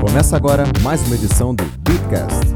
Começa 0.00 0.36
agora 0.36 0.62
mais 0.80 1.04
uma 1.06 1.16
edição 1.16 1.52
do 1.52 1.64
Beatcast. 1.80 2.54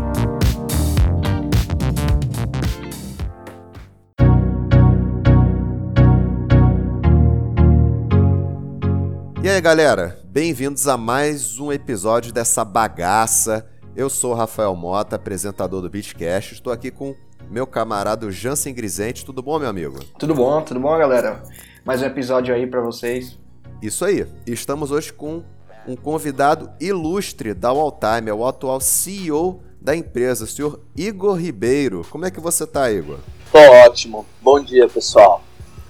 E 9.42 9.48
aí, 9.48 9.60
galera? 9.60 10.20
Bem-vindos 10.24 10.86
a 10.86 10.96
mais 10.96 11.58
um 11.58 11.72
episódio 11.72 12.32
dessa 12.32 12.64
bagaça. 12.64 13.68
Eu 13.96 14.08
sou 14.08 14.30
o 14.30 14.36
Rafael 14.36 14.76
Mota, 14.76 15.16
apresentador 15.16 15.82
do 15.82 15.90
Beatcast. 15.90 16.54
Estou 16.54 16.72
aqui 16.72 16.92
com 16.92 17.16
meu 17.50 17.66
camarada 17.66 18.30
Jansen 18.30 18.72
Grisente. 18.72 19.24
Tudo 19.24 19.42
bom, 19.42 19.58
meu 19.58 19.68
amigo? 19.68 19.98
Tudo 20.16 20.32
bom, 20.32 20.62
tudo 20.62 20.78
bom, 20.78 20.96
galera? 20.96 21.42
Mais 21.84 22.00
um 22.02 22.06
episódio 22.06 22.54
aí 22.54 22.68
para 22.68 22.80
vocês. 22.80 23.36
Isso 23.82 24.04
aí. 24.04 24.24
Estamos 24.46 24.92
hoje 24.92 25.12
com 25.12 25.42
um 25.86 25.96
convidado 25.96 26.70
ilustre 26.80 27.54
da 27.54 27.72
Walltime, 27.72 28.30
é 28.30 28.34
o 28.34 28.46
atual 28.46 28.80
CEO 28.80 29.62
da 29.80 29.96
empresa, 29.96 30.44
o 30.44 30.46
senhor 30.46 30.80
Igor 30.96 31.34
Ribeiro. 31.36 32.06
Como 32.10 32.24
é 32.24 32.30
que 32.30 32.40
você 32.40 32.66
tá, 32.66 32.90
Igor? 32.90 33.18
Tô 33.50 33.58
ótimo. 33.58 34.24
Bom 34.40 34.60
dia, 34.60 34.88
pessoal. 34.88 35.42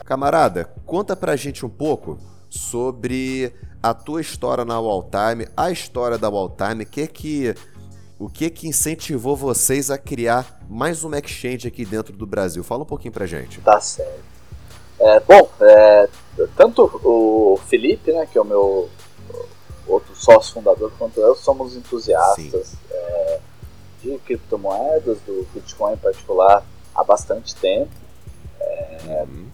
Camarada, 0.04 0.70
conta 0.86 1.14
pra 1.14 1.36
gente 1.36 1.64
um 1.64 1.68
pouco 1.68 2.18
sobre 2.48 3.52
a 3.82 3.92
tua 3.92 4.20
história 4.20 4.64
na 4.64 4.78
Walltime, 4.80 5.48
a 5.56 5.70
história 5.70 6.16
da 6.16 6.28
Walltime, 6.28 6.84
que 6.84 7.06
que 7.06 7.54
o 8.18 8.28
que 8.28 8.48
que 8.50 8.68
incentivou 8.68 9.36
vocês 9.36 9.90
a 9.90 9.98
criar 9.98 10.60
mais 10.68 11.02
uma 11.02 11.18
exchange 11.18 11.66
aqui 11.66 11.84
dentro 11.84 12.12
do 12.12 12.24
Brasil? 12.24 12.62
Fala 12.62 12.82
um 12.82 12.86
pouquinho 12.86 13.12
pra 13.12 13.26
gente. 13.26 13.60
Tá 13.60 13.80
certo. 13.80 14.22
É, 15.00 15.18
bom, 15.20 15.48
é, 15.60 16.08
tanto 16.56 16.84
o 17.02 17.58
Felipe, 17.66 18.12
né, 18.12 18.24
que 18.30 18.38
é 18.38 18.40
o 18.40 18.44
meu 18.44 18.88
outro 19.92 20.14
sócio 20.14 20.54
fundador, 20.54 20.92
quanto 20.98 21.20
eu, 21.20 21.34
somos 21.34 21.76
entusiastas 21.76 22.74
é, 22.90 23.40
de 24.02 24.18
criptomoedas, 24.18 25.18
do 25.20 25.46
Bitcoin 25.52 25.94
em 25.94 25.98
particular, 25.98 26.64
há 26.94 27.04
bastante 27.04 27.54
tempo. 27.56 27.90
É, 28.60 29.24
uhum. 29.28 29.48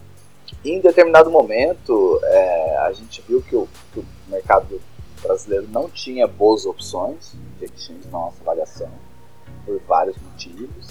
Em 0.63 0.81
determinado 0.81 1.29
momento, 1.29 2.19
é, 2.23 2.77
a 2.77 2.91
gente 2.91 3.23
viu 3.27 3.41
que 3.41 3.55
o, 3.55 3.67
que 3.93 3.99
o, 3.99 4.05
mercado 4.27 4.79
brasileiro 5.21 5.67
não 5.69 5.89
tinha 5.89 6.27
boas 6.27 6.65
opções 6.65 7.33
de 7.57 7.65
exchange 7.65 8.05
na 8.05 8.11
nossa 8.11 8.41
avaliação, 8.41 8.89
por 9.65 9.79
vários 9.87 10.17
motivos. 10.17 10.87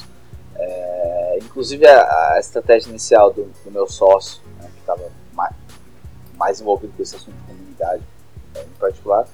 É, 0.56 1.38
inclusive, 1.42 1.86
a, 1.86 2.34
a, 2.34 2.40
estratégia 2.40 2.88
inicial 2.90 3.32
do, 3.32 3.44
do 3.64 3.70
meu 3.70 3.86
sócio, 3.86 4.42
né, 4.58 4.68
que 4.72 4.80
estava 4.80 5.10
mais, 5.32 5.54
mais, 6.36 6.60
envolvido 6.60 6.92
com 6.96 7.02
esse 7.02 7.14
assunto 7.14 7.36
de 7.36 7.42
comunidade 7.44 8.02
é, 8.54 8.62
em 8.62 8.78
particular, 8.80 9.28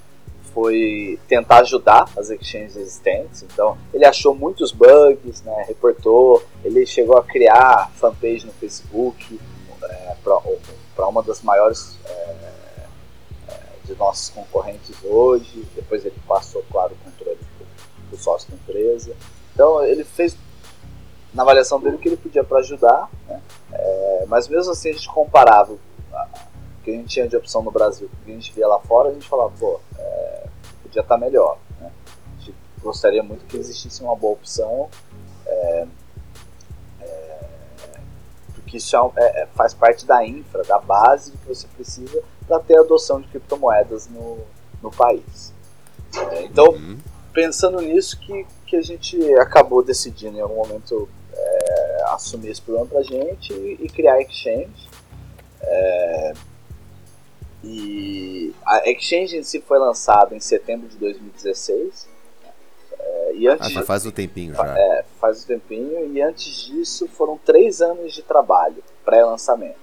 foi 0.55 1.19
tentar 1.27 1.59
ajudar 1.59 2.09
as 2.17 2.31
exchanges 2.31 2.77
existentes. 2.77 3.43
Então, 3.43 3.77
ele 3.93 4.07
achou 4.07 4.35
muitos 4.35 4.71
bugs, 4.71 5.43
né, 5.43 5.65
reportou, 5.67 6.43
ele 6.65 6.87
chegou 6.87 7.19
a 7.19 7.25
criar 7.25 7.91
fanpage 7.97 8.47
no 8.47 8.53
Facebook 8.53 9.39
é, 9.83 10.17
para 10.95 11.09
uma 11.09 11.23
das 11.23 11.43
maiores 11.43 11.99
é, 12.07 12.11
é, 13.49 13.63
de 13.85 13.95
nossos 13.97 14.31
concorrentes 14.31 14.97
hoje. 15.03 15.67
Depois 15.75 16.05
ele 16.05 16.17
passou, 16.27 16.65
claro, 16.71 16.95
o 16.95 17.11
controle 17.11 17.41
do 18.11 18.17
sócio 18.17 18.49
da 18.51 18.57
empresa. 18.57 19.15
Então, 19.53 19.85
ele 19.85 20.05
fez 20.05 20.37
na 21.35 21.43
avaliação 21.43 21.81
dele 21.81 21.97
o 21.97 21.99
que 21.99 22.09
ele 22.09 22.17
podia 22.17 22.45
para 22.45 22.61
ajudar, 22.61 23.11
né? 23.29 23.41
é, 23.73 24.25
mas 24.29 24.47
mesmo 24.47 24.71
assim 24.71 24.91
a 24.91 24.93
gente 24.93 25.09
comparava 25.09 25.73
o 25.73 25.81
que 26.85 26.91
a 26.91 26.95
gente 26.95 27.09
tinha 27.09 27.27
de 27.27 27.37
opção 27.37 27.63
no 27.63 27.71
Brasil 27.71 28.09
o 28.13 28.25
que 28.25 28.31
a 28.31 28.35
gente 28.35 28.53
via 28.53 28.69
lá 28.69 28.79
fora, 28.79 29.09
a 29.09 29.13
gente 29.13 29.27
falava, 29.27 29.53
pô, 29.59 29.81
é, 30.95 31.03
podia 31.03 31.03
estar 31.03 31.15
tá 31.15 31.19
melhor. 31.19 31.59
Né? 31.81 31.91
A 32.39 32.41
gente 32.41 32.55
gostaria 32.83 33.23
muito 33.23 33.45
que 33.47 33.57
existisse 33.57 34.03
uma 34.03 34.15
boa 34.15 34.35
opção, 34.35 34.89
é, 35.47 35.87
é 37.01 37.45
porque 38.55 38.77
isso 38.77 38.97
é, 39.17 39.43
é, 39.43 39.47
faz 39.55 39.75
parte 39.75 40.07
da 40.07 40.25
infra, 40.27 40.63
da 40.65 40.79
base 40.79 41.33
que 41.33 41.49
você 41.49 41.67
precisa 41.69 42.23
para 42.47 42.61
ter 42.61 42.79
adoção 42.79 43.21
de 43.21 43.29
criptomoedas 43.29 44.09
no, 44.09 44.39
no 44.83 44.91
país. 44.91 45.53
então, 46.45 46.69
uhum. 46.69 46.99
pensando 47.33 47.81
nisso, 47.81 48.19
que, 48.21 48.47
que 48.67 48.77
a 48.77 48.83
gente 48.83 49.19
acabou 49.35 49.83
decidindo 49.83 50.39
em 50.39 50.41
algum 50.41 50.57
momento 50.57 51.09
é, 51.33 52.05
assumir 52.09 52.51
esse 52.51 52.63
problema 52.63 52.87
pra 52.87 53.03
gente 53.03 53.53
e, 53.53 53.79
e 53.81 53.89
criar 53.89 54.15
a 54.15 54.23
Exchange. 54.23 54.89
É, 55.61 56.33
e 57.65 58.55
a 58.65 58.91
Exchange 58.91 59.37
em 59.37 59.43
si 59.43 59.61
foi 59.61 59.79
lançada 59.79 60.35
em 60.35 60.41
setembro 60.41 60.89
de 60.89 60.97
2016. 60.97 62.09
É, 62.99 63.33
e 63.35 63.49
antes, 63.49 63.67
ah, 63.67 63.71
já 63.71 63.83
faz 63.83 64.07
um 64.07 64.11
tempinho 64.11 64.55
já. 64.55 64.79
É, 64.79 65.05
faz 65.21 65.45
um 65.45 65.47
tempinho. 65.47 66.13
E 66.15 66.23
antes 66.23 66.65
disso 66.65 67.09
foram 67.09 67.39
três 67.39 67.81
anos 67.81 68.13
de 68.13 68.23
trabalho 68.23 68.83
pré-lançamento. 69.05 69.77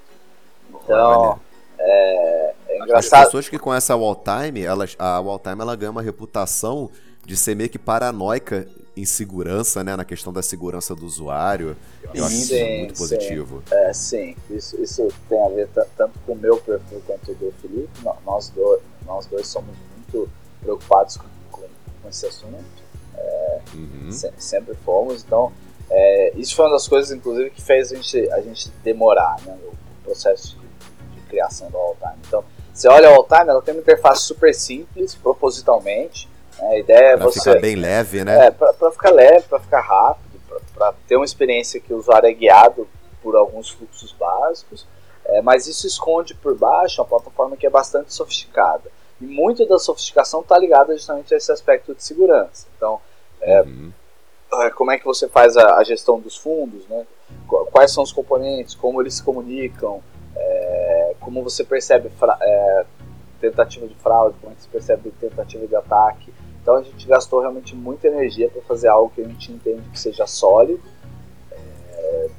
Então, 0.69 1.40
é, 1.78 2.53
é, 2.68 2.80
engraçado. 2.80 3.22
As 3.22 3.25
pessoas 3.28 3.50
que 3.50 3.59
conhecem 3.59 3.94
a 3.94 3.98
Walltime, 3.98 4.63
elas, 4.63 4.96
a 4.98 5.19
Walltime 5.19 5.62
ela 5.62 5.75
ganha 5.75 5.92
uma 5.92 6.02
reputação 6.02 6.90
de 7.25 7.36
ser 7.36 7.56
meio 7.56 7.69
que 7.69 7.80
paranoica 7.80 8.68
em 9.01 9.06
segurança, 9.06 9.84
né? 9.84 9.95
Na 9.95 10.06
questão 10.06 10.31
da 10.31 10.44
segurança 10.44 10.95
do 10.95 11.06
usuário. 11.06 11.75
Eu 12.13 12.23
acho 12.23 12.35
sim, 12.35 12.56
isso 12.56 12.78
muito 12.79 12.94
positivo. 12.94 13.63
Sim. 13.67 13.75
É, 13.75 13.94
sim, 13.94 14.35
isso, 14.50 14.81
isso 14.81 15.07
tem 15.28 15.44
a 15.44 15.50
ver 15.50 15.67
tanto 15.97 16.19
com 16.25 16.34
o 16.34 16.35
meu 16.35 16.57
perfil 16.57 17.01
quanto 17.07 17.34
do 17.34 17.51
Felipe. 17.62 17.89
Nós 18.25 18.50
dois, 18.50 18.81
nós 19.06 19.25
dois 19.25 19.47
somos 19.47 19.75
muito 19.95 20.29
preocupados 20.62 21.17
com, 21.17 21.25
com, 21.51 21.67
com 22.01 22.09
esse 22.09 22.28
assunto. 22.28 22.63
É, 23.17 23.62
uhum. 23.73 24.12
se, 24.12 24.31
sempre 24.38 24.75
fomos. 24.85 25.23
Então, 25.23 25.51
é, 25.89 26.33
isso 26.35 26.56
foi 26.56 26.66
uma 26.66 26.73
das 26.73 26.88
coisas, 26.88 27.12
inclusive, 27.12 27.50
que 27.50 27.62
fez 27.62 27.91
a 27.91 27.95
gente, 27.95 28.31
a 28.31 28.41
gente 28.41 28.69
demorar 28.83 29.41
né, 29.45 29.57
o 29.66 30.03
processo 30.03 30.57
de, 30.57 31.16
de 31.16 31.22
criação 31.28 31.72
do 31.72 31.78
All-Time. 31.78 32.22
Então, 32.28 32.44
você 32.72 32.88
olha 32.88 33.09
a 33.09 33.16
All-Time, 33.16 33.50
ela 33.50 33.62
tem 33.63 33.73
uma 33.73 33.81
interface 33.81 34.22
super 34.22 34.53
simples, 34.53 35.16
propositalmente 35.16 36.31
a 36.62 36.78
ideia 36.78 37.14
é 37.14 37.18
pra 37.18 37.26
você. 37.26 37.40
ficar 37.40 37.60
bem 37.60 37.76
leve, 37.76 38.24
né? 38.24 38.48
É, 38.48 38.52
para 38.52 38.92
ficar 38.92 39.12
leve, 39.12 39.44
para 39.48 39.60
ficar 39.60 39.82
rápido, 39.82 40.40
para 40.74 40.94
ter 41.08 41.16
uma 41.16 41.26
experiência 41.26 41.80
que 41.80 41.94
o 41.94 41.98
usuário 41.98 42.28
é 42.28 42.34
guiado 42.34 42.88
por 43.22 43.36
alguns 43.36 43.70
fluxos 43.70 44.12
básicos, 44.14 44.88
é, 45.26 45.42
mas 45.42 45.68
isso 45.68 45.88
esconde 45.88 46.34
por 46.36 46.56
baixo 46.56 47.02
uma 47.02 47.08
plataforma 47.08 47.56
que 47.56 47.66
é 47.66 47.70
bastante 47.70 48.14
sofisticada. 48.14 48.92
E 49.20 49.26
muito 49.26 49.66
da 49.68 49.78
sofisticação 49.78 50.42
está 50.42 50.58
ligada 50.58 50.94
justamente 50.96 51.34
a 51.34 51.38
esse 51.38 51.52
aspecto 51.52 51.94
de 51.94 52.04
segurança. 52.04 52.68
Então, 52.76 53.00
é, 53.40 53.62
uhum. 53.62 53.92
É, 54.54 54.70
como 54.72 54.92
é 54.92 54.98
que 54.98 55.06
você 55.06 55.30
faz 55.30 55.56
a, 55.56 55.78
a, 55.78 55.84
gestão 55.84 56.20
dos 56.20 56.36
fundos, 56.36 56.86
né? 56.88 57.08
quais 57.72 57.94
são 57.94 58.04
os 58.04 58.12
componentes, 58.12 58.76
como 58.76 59.02
eles 59.02 59.16
se 59.16 59.24
comunicam, 59.24 60.02
é, 60.36 61.16
como 61.22 61.42
você 61.42 61.64
percebe 61.64 62.12
é, 62.42 62.86
tentativa 63.40 63.88
de 63.88 63.96
fraude, 63.96 64.36
como 64.42 64.52
é 64.52 64.56
que 64.56 64.64
você 64.64 64.70
percebe 64.70 65.12
tentativa 65.12 65.66
de 65.66 65.76
ataque. 65.76 66.34
Então 66.62 66.76
a 66.76 66.84
gente 66.84 67.08
gastou 67.08 67.40
realmente 67.40 67.76
muita 67.76 68.08
energia 68.08 68.48
para 68.50 68.62
fazer 68.62 68.88
algo 68.88 69.12
que 69.14 69.22
a 69.22 69.28
gente 69.28 69.52
entende 69.52 69.82
que 69.90 70.00
seja 70.00 70.28
sólido 70.28 70.82
é, 71.52 72.30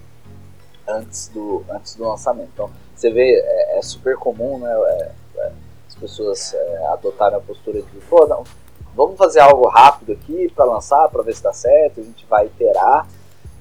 antes, 0.89 1.29
do, 1.29 1.65
antes 1.69 1.97
do 1.97 2.09
lançamento. 2.09 2.51
Então 2.55 2.71
você 2.95 3.11
vê, 3.11 3.41
é, 3.45 3.79
é 3.79 3.83
super 3.83 4.17
comum 4.17 4.59
né, 4.59 4.71
é, 4.71 5.13
é 5.39 5.53
as 5.89 5.95
pessoas 5.97 6.55
é, 6.55 6.87
adotarem 6.93 7.37
a 7.37 7.41
postura 7.41 7.83
de, 7.83 7.99
pô, 8.09 8.25
não, 8.27 8.45
vamos 8.95 9.19
fazer 9.19 9.41
algo 9.41 9.69
rápido 9.69 10.13
aqui 10.13 10.51
para 10.55 10.65
lançar, 10.65 11.09
para 11.09 11.23
ver 11.23 11.35
se 11.35 11.43
dá 11.43 11.53
certo, 11.53 12.01
a 12.01 12.05
gente 12.05 12.25
vai 12.27 12.47
iterar. 12.47 13.09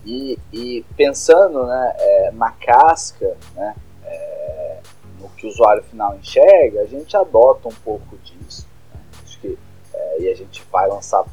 E, 0.06 0.38
e 0.52 0.84
pensando 0.96 1.66
né, 1.66 1.96
é, 1.98 2.32
na 2.32 2.52
casca, 2.52 3.38
né, 3.56 3.76
no 5.20 5.30
que 5.30 5.46
o 5.46 5.50
usuário 5.50 5.84
final 5.84 6.16
enxerga, 6.16 6.82
a 6.82 6.86
gente 6.86 7.16
adota 7.16 7.68
um 7.68 7.74
pouco 7.84 8.18
disso 8.18 8.41
e 10.21 10.29
a 10.29 10.35
gente 10.35 10.63
vai 10.71 10.88
lançar 10.88 11.23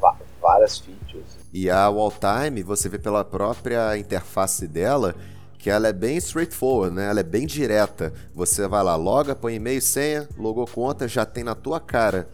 várias 0.41 0.79
features. 0.79 1.37
E 1.53 1.69
a 1.69 1.89
Walltime, 1.89 2.63
você 2.63 2.89
vê 2.89 2.99
pela 2.99 3.23
própria 3.23 3.97
interface 3.97 4.67
dela, 4.67 5.15
que 5.57 5.69
ela 5.69 5.87
é 5.87 5.93
bem 5.93 6.17
straightforward, 6.17 6.95
né? 6.95 7.09
Ela 7.09 7.19
é 7.19 7.23
bem 7.23 7.45
direta. 7.45 8.13
Você 8.33 8.67
vai 8.67 8.83
lá, 8.83 8.95
loga, 8.95 9.35
põe 9.35 9.55
e-mail, 9.55 9.81
senha, 9.81 10.27
logou 10.37 10.65
conta, 10.65 11.07
já 11.07 11.25
tem 11.25 11.43
na 11.43 11.55
tua 11.55 11.79
cara 11.79 12.29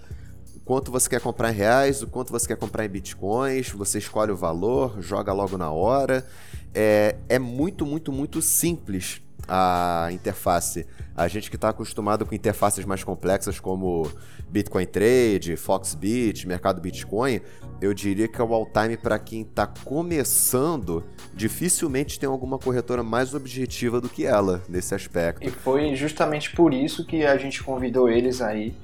o 0.55 0.59
quanto 0.59 0.91
você 0.91 1.09
quer 1.09 1.21
comprar 1.21 1.51
em 1.51 1.55
reais, 1.55 2.01
o 2.01 2.07
quanto 2.07 2.31
você 2.31 2.47
quer 2.47 2.57
comprar 2.57 2.85
em 2.85 2.89
bitcoins, 2.89 3.69
você 3.69 3.99
escolhe 3.99 4.31
o 4.31 4.37
valor, 4.37 5.01
joga 5.01 5.31
logo 5.31 5.57
na 5.57 5.71
hora. 5.71 6.25
É, 6.73 7.15
é 7.29 7.39
muito, 7.39 7.85
muito, 7.85 8.11
muito 8.11 8.41
simples 8.41 9.21
a 9.47 10.09
interface. 10.11 10.85
A 11.15 11.27
gente 11.27 11.49
que 11.49 11.55
está 11.55 11.69
acostumado 11.69 12.25
com 12.25 12.35
interfaces 12.35 12.83
mais 12.83 13.03
complexas 13.03 13.59
como 13.59 14.11
Bitcoin 14.49 14.85
Trade, 14.85 15.55
Foxbit, 15.55 16.47
mercado 16.47 16.81
Bitcoin, 16.81 17.39
eu 17.81 17.93
diria 17.93 18.27
que 18.27 18.39
é 18.39 18.43
o 18.43 18.53
all-time 18.53 18.97
para 18.97 19.17
quem 19.17 19.41
está 19.41 19.65
começando, 19.65 21.03
dificilmente 21.33 22.19
tem 22.19 22.27
alguma 22.27 22.57
corretora 22.57 23.03
mais 23.03 23.33
objetiva 23.33 24.01
do 24.01 24.09
que 24.09 24.25
ela 24.25 24.61
nesse 24.67 24.93
aspecto. 24.93 25.47
E 25.47 25.51
foi 25.51 25.95
justamente 25.95 26.53
por 26.55 26.73
isso 26.73 27.05
que 27.05 27.25
a 27.25 27.37
gente 27.37 27.63
convidou 27.63 28.09
eles 28.09 28.41
aí 28.41 28.75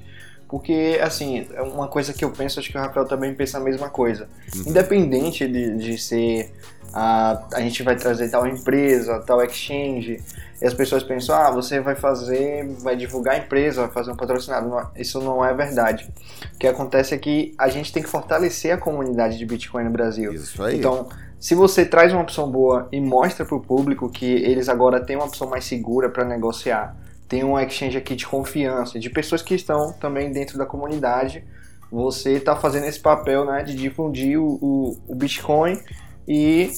Porque, 0.48 1.00
assim, 1.02 1.48
é 1.54 1.62
uma 1.62 1.88
coisa 1.88 2.12
que 2.14 2.25
eu 2.25 2.31
penso, 2.31 2.60
acho 2.60 2.69
que 2.69 2.78
o 2.78 2.81
Rafael 2.81 3.06
também 3.06 3.34
pensa 3.34 3.57
a 3.57 3.62
mesma 3.62 3.90
coisa. 3.90 4.28
Uhum. 4.54 4.72
Independente 4.72 5.48
de, 5.48 5.78
de 5.78 5.98
ser 5.98 6.52
a, 6.94 7.42
a 7.54 7.62
gente 7.62 7.81
vai 7.84 7.96
trazer 7.96 8.30
tal 8.30 8.46
empresa, 8.46 9.19
tal 9.25 9.42
exchange, 9.42 10.22
e 10.62 10.68
as 10.68 10.74
pessoas 10.75 11.02
pensam, 11.04 11.36
ah, 11.36 11.50
você 11.50 11.80
vai 11.80 11.96
fazer, 11.96 12.68
vai 12.81 12.96
divulgar 12.96 13.34
a 13.34 13.38
empresa, 13.40 13.81
vai 13.81 13.92
fazer 13.92 14.12
um 14.12 14.16
patrocinado. 14.16 14.72
Isso 14.96 15.19
não 15.19 15.44
é 15.44 15.52
verdade. 15.56 16.13
O 16.54 16.58
que 16.60 16.68
acontece 16.68 17.16
é 17.16 17.18
que 17.18 17.56
a 17.58 17.68
gente 17.68 17.92
tem 17.92 18.04
que 18.04 18.10
fortalecer 18.10 18.72
a 18.72 18.78
comunidade 18.78 19.40
de 19.40 19.46
Bitcoin 19.46 19.86
no 19.86 19.90
Brasil. 19.90 20.31
Isso 20.31 20.62
aí. 20.63 20.78
Então, 20.78 21.10
se 21.40 21.56
você 21.56 21.84
traz 21.84 22.13
uma 22.13 22.22
opção 22.22 22.52
boa 22.52 22.88
e 22.92 23.02
mostra 23.02 23.44
para 23.44 23.56
o 23.56 23.60
público 23.60 24.08
que 24.08 24.25
eles 24.25 24.69
agora 24.69 25.00
têm 25.00 25.16
uma 25.16 25.25
opção 25.25 25.50
mais 25.50 25.66
segura 25.66 26.10
para 26.10 26.24
negociar, 26.24 26.96
tem 27.28 27.44
um 27.44 27.60
exchange 27.60 27.98
aqui 27.98 28.16
de 28.16 28.28
confiança, 28.28 29.00
de 29.00 29.10
pessoas 29.10 29.42
que 29.42 29.56
estão 29.56 29.92
também 29.94 30.31
dentro 30.31 30.60
da 30.60 30.66
comunidade, 30.66 31.44
você 31.92 32.34
está 32.34 32.56
fazendo 32.56 32.86
esse 32.86 33.00
papel 33.00 33.46
né, 33.46 33.64
de 33.64 33.74
difundir 33.74 34.40
o, 34.40 34.60
o, 34.62 34.98
o 35.07 35.16
Bitcoin 35.16 35.80
e 36.28 36.72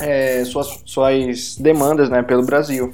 é, 0.00 0.44
suas, 0.44 0.82
suas 0.84 1.56
demandas 1.56 2.08
né, 2.08 2.22
pelo 2.22 2.44
Brasil. 2.44 2.92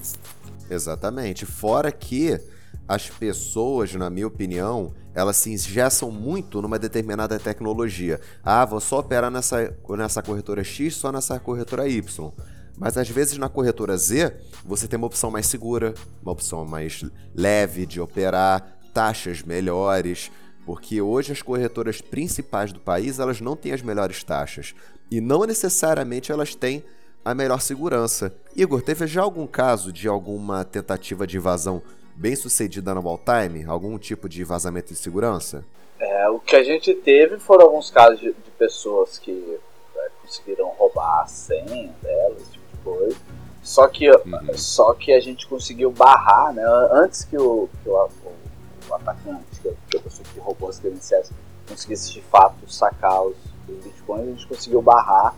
Exatamente. 0.71 1.45
Fora 1.47 1.91
que 1.93 2.41
as 2.87 3.09
pessoas, 3.09 3.95
na 3.95 4.11
minha 4.11 4.27
opinião, 4.27 4.93
elas 5.15 5.37
se 5.37 5.53
engessam 5.53 6.11
muito 6.11 6.61
numa 6.61 6.79
determinada 6.79 7.39
tecnologia. 7.39 8.21
Ah, 8.43 8.65
vou 8.65 8.81
só 8.81 8.99
operar 8.99 9.31
nessa, 9.31 9.75
nessa 9.91 10.23
corretora 10.23 10.65
X, 10.65 10.97
só 10.97 11.13
nessa 11.13 11.39
corretora 11.39 11.89
Y. 11.89 12.33
Mas 12.77 12.99
às 12.99 13.09
vezes 13.09 13.39
na 13.39 13.49
corretora 13.49 13.97
Z, 13.97 14.35
você 14.65 14.89
tem 14.89 14.97
uma 14.97 15.07
opção 15.07 15.31
mais 15.31 15.47
segura, 15.47 15.95
uma 16.21 16.33
opção 16.33 16.65
mais 16.65 17.05
leve 17.35 17.87
de 17.87 18.01
operar, 18.01 18.79
taxas 18.93 19.43
melhores, 19.43 20.31
porque 20.67 21.01
hoje 21.01 21.33
as 21.33 21.43
corretoras 21.43 22.01
principais 22.01 22.73
do 22.73 22.81
país, 22.81 23.19
elas 23.19 23.41
não 23.41 23.55
têm 23.55 23.73
as 23.73 23.83
melhores 23.83 24.25
taxas 24.25 24.75
e 25.11 25.21
não 25.21 25.45
necessariamente 25.45 26.33
elas 26.33 26.55
têm 26.55 26.85
a 27.25 27.35
melhor 27.35 27.61
segurança. 27.61 28.35
Igor, 28.55 28.83
teve 28.83 29.07
já 29.07 29.23
algum 29.23 29.47
caso 29.47 29.93
de 29.93 30.07
alguma 30.07 30.65
tentativa 30.65 31.27
de 31.27 31.39
invasão 31.39 31.83
bem 32.15 32.37
sucedida 32.37 32.95
na 32.95 33.01
Walltime? 33.01 33.65
Algum 33.65 33.99
tipo 33.99 34.29
de 34.29 34.45
vazamento 34.45 34.93
de 34.93 34.99
segurança? 34.99 35.65
É, 35.99 36.29
o 36.29 36.39
que 36.39 36.55
a 36.55 36.63
gente 36.63 36.93
teve 36.95 37.39
foram 37.39 37.67
alguns 37.67 37.91
casos 37.91 38.21
de, 38.21 38.27
de 38.27 38.51
pessoas 38.59 39.19
que 39.19 39.59
é, 39.97 40.09
conseguiram 40.21 40.69
roubar 40.69 41.23
a 41.23 41.27
senha 41.27 41.93
delas, 42.03 42.43
esse 42.43 42.53
tipo 42.53 42.77
de 42.77 42.83
coisa. 42.83 43.17
Só 43.63 43.89
que, 43.89 44.11
uhum. 44.11 44.55
só 44.55 44.93
que 44.93 45.11
a 45.13 45.21
gente 45.21 45.47
conseguiu 45.47 45.91
barrar, 45.91 46.53
né? 46.53 46.63
Antes 46.93 47.25
que 47.25 47.39
o, 47.39 47.69
que 47.83 47.89
o, 47.89 47.95
o, 47.95 48.91
o 48.91 48.95
atacante, 48.95 49.45
que 49.91 49.97
a 49.97 50.01
pessoa 50.01 50.25
que 50.33 50.39
roubou 50.39 50.69
as 50.69 50.79
credenciais, 50.79 51.31
conseguisse 51.67 52.13
de 52.13 52.21
fato 52.21 52.71
sacar 52.71 53.23
os, 53.25 53.37
os 53.73 53.85
bitcoins, 53.85 54.23
a 54.23 54.31
gente 54.31 54.47
conseguiu 54.47 54.83
barrar 54.83 55.35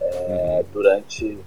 é, 0.00 0.62
uhum. 0.64 0.72
durante 0.72 1.38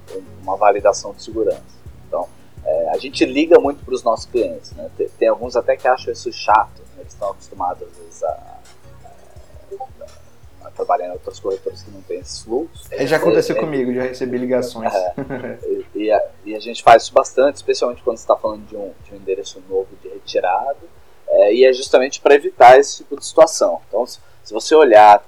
uma 0.42 0.56
validação 0.56 1.14
de 1.14 1.24
segurança. 1.24 1.62
Então, 2.08 2.28
é, 2.66 2.90
a 2.90 2.98
gente 2.98 3.26
liga 3.26 3.60
muito 3.60 3.84
para 3.84 3.94
os 3.94 4.04
nossos 4.04 4.26
clientes. 4.26 4.72
Né? 4.74 4.90
Tem, 4.98 5.08
tem, 5.10 5.28
alguns 5.28 5.56
até 5.56 5.76
que 5.76 5.88
acham 5.88 6.14
isso 6.14 6.32
chato, 6.32 6.80
né? 6.96 7.02
eles 7.02 7.14
estão 7.14 7.32
acostumados 7.32 7.88
às 7.88 7.98
vezes 7.98 8.24
a, 8.24 8.60
a, 9.06 10.68
a, 10.68 10.72
trabalhar 10.72 11.08
em 11.08 11.12
outras 11.12 11.40
corretoras 11.40 11.82
que 11.82 11.92
não 11.92 12.02
tem 12.02 12.20
esses 12.20 12.42
fluxos. 12.44 12.88
É, 12.92 13.06
já 13.06 13.18
aconteceu 13.18 13.56
é, 13.56 13.60
é, 13.60 13.62
comigo, 13.62 13.94
já 13.94 14.04
recebi 14.04 14.38
ligações. 14.38 14.94
É, 14.94 15.14
e, 15.96 16.12
a, 16.12 16.30
e, 16.46 16.56
a, 16.56 16.60
gente 16.60 16.84
faz 16.84 17.04
isso 17.04 17.14
bastante, 17.14 17.56
especialmente 17.56 18.02
quando 18.04 18.18
você 18.18 18.24
está 18.24 18.36
falando 18.36 18.66
de 18.68 18.76
um, 18.76 18.92
de 19.04 19.14
um 19.14 19.18
endereço 19.18 19.62
novo 19.70 19.90
de 20.02 20.10
retirada. 20.10 20.78
e 21.52 21.66
é 21.66 21.74
justamente 21.74 22.22
para 22.22 22.36
evitar 22.36 22.78
esse 22.80 22.98
tipo 22.98 23.18
de 23.18 23.26
situação. 23.26 23.82
Então, 23.88 24.06
se, 24.06 24.20
se 24.44 24.54
você 24.54 24.76
olhar 24.76 25.26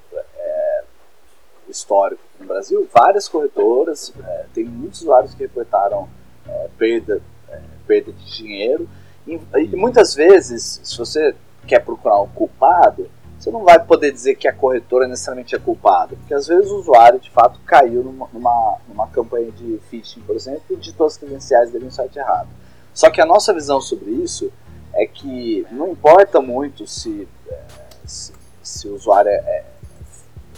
histórico 1.70 2.22
no 2.40 2.46
Brasil, 2.46 2.88
várias 2.94 3.28
corretoras, 3.28 4.14
é, 4.24 4.46
tem 4.54 4.66
muitos 4.66 5.02
usuários 5.02 5.34
que 5.34 5.44
reportaram 5.44 6.08
é, 6.48 6.70
perda, 6.78 7.22
é, 7.50 7.60
perda 7.88 8.12
de 8.12 8.38
dinheiro. 8.38 8.88
E, 9.28 9.40
e, 9.56 9.76
muitas 9.76 10.14
vezes, 10.14 10.80
se 10.84 10.98
você 10.98 11.36
quer 11.68 11.84
procurar 11.84 12.22
um 12.22 12.28
culpado, 12.28 13.10
você 13.40 13.52
não 13.52 13.64
vai 13.64 13.84
poder 13.84 14.12
dizer 14.12 14.36
que 14.36 14.48
a 14.48 14.54
corretora 14.54 15.08
necessariamente 15.08 15.56
é 15.56 15.60
culpada, 15.60 16.16
porque 16.16 16.34
às 16.34 16.48
vezes 16.48 16.72
o 16.72 16.78
usuário 16.78 17.20
de 17.20 17.30
fato 17.30 17.60
caiu 17.66 18.04
numa, 18.04 18.28
numa, 18.32 18.78
numa 18.88 19.08
campanha 19.08 19.52
de 19.52 19.80
phishing, 19.90 20.22
por 20.22 20.36
exemplo, 20.36 20.64
e 20.70 20.76
digitou 20.76 21.06
as 21.06 21.18
credenciais 21.18 21.70
dele 21.72 21.86
no 21.86 21.92
site 21.92 22.18
errado. 22.18 22.48
Só 22.94 23.10
que 23.10 23.20
a 23.20 23.26
nossa 23.26 23.54
visão 23.54 23.82
sobre 23.82 24.12
isso 24.12 24.52
é 24.94 25.06
que 25.06 25.68
não 25.70 25.90
importa 25.90 26.42
muito 26.42 26.88
se, 26.88 27.28
é, 27.50 27.62
se, 28.06 28.32
se 28.64 28.88
o 28.88 28.96
usuário 28.96 29.30
é, 29.30 29.36
é 29.36 29.66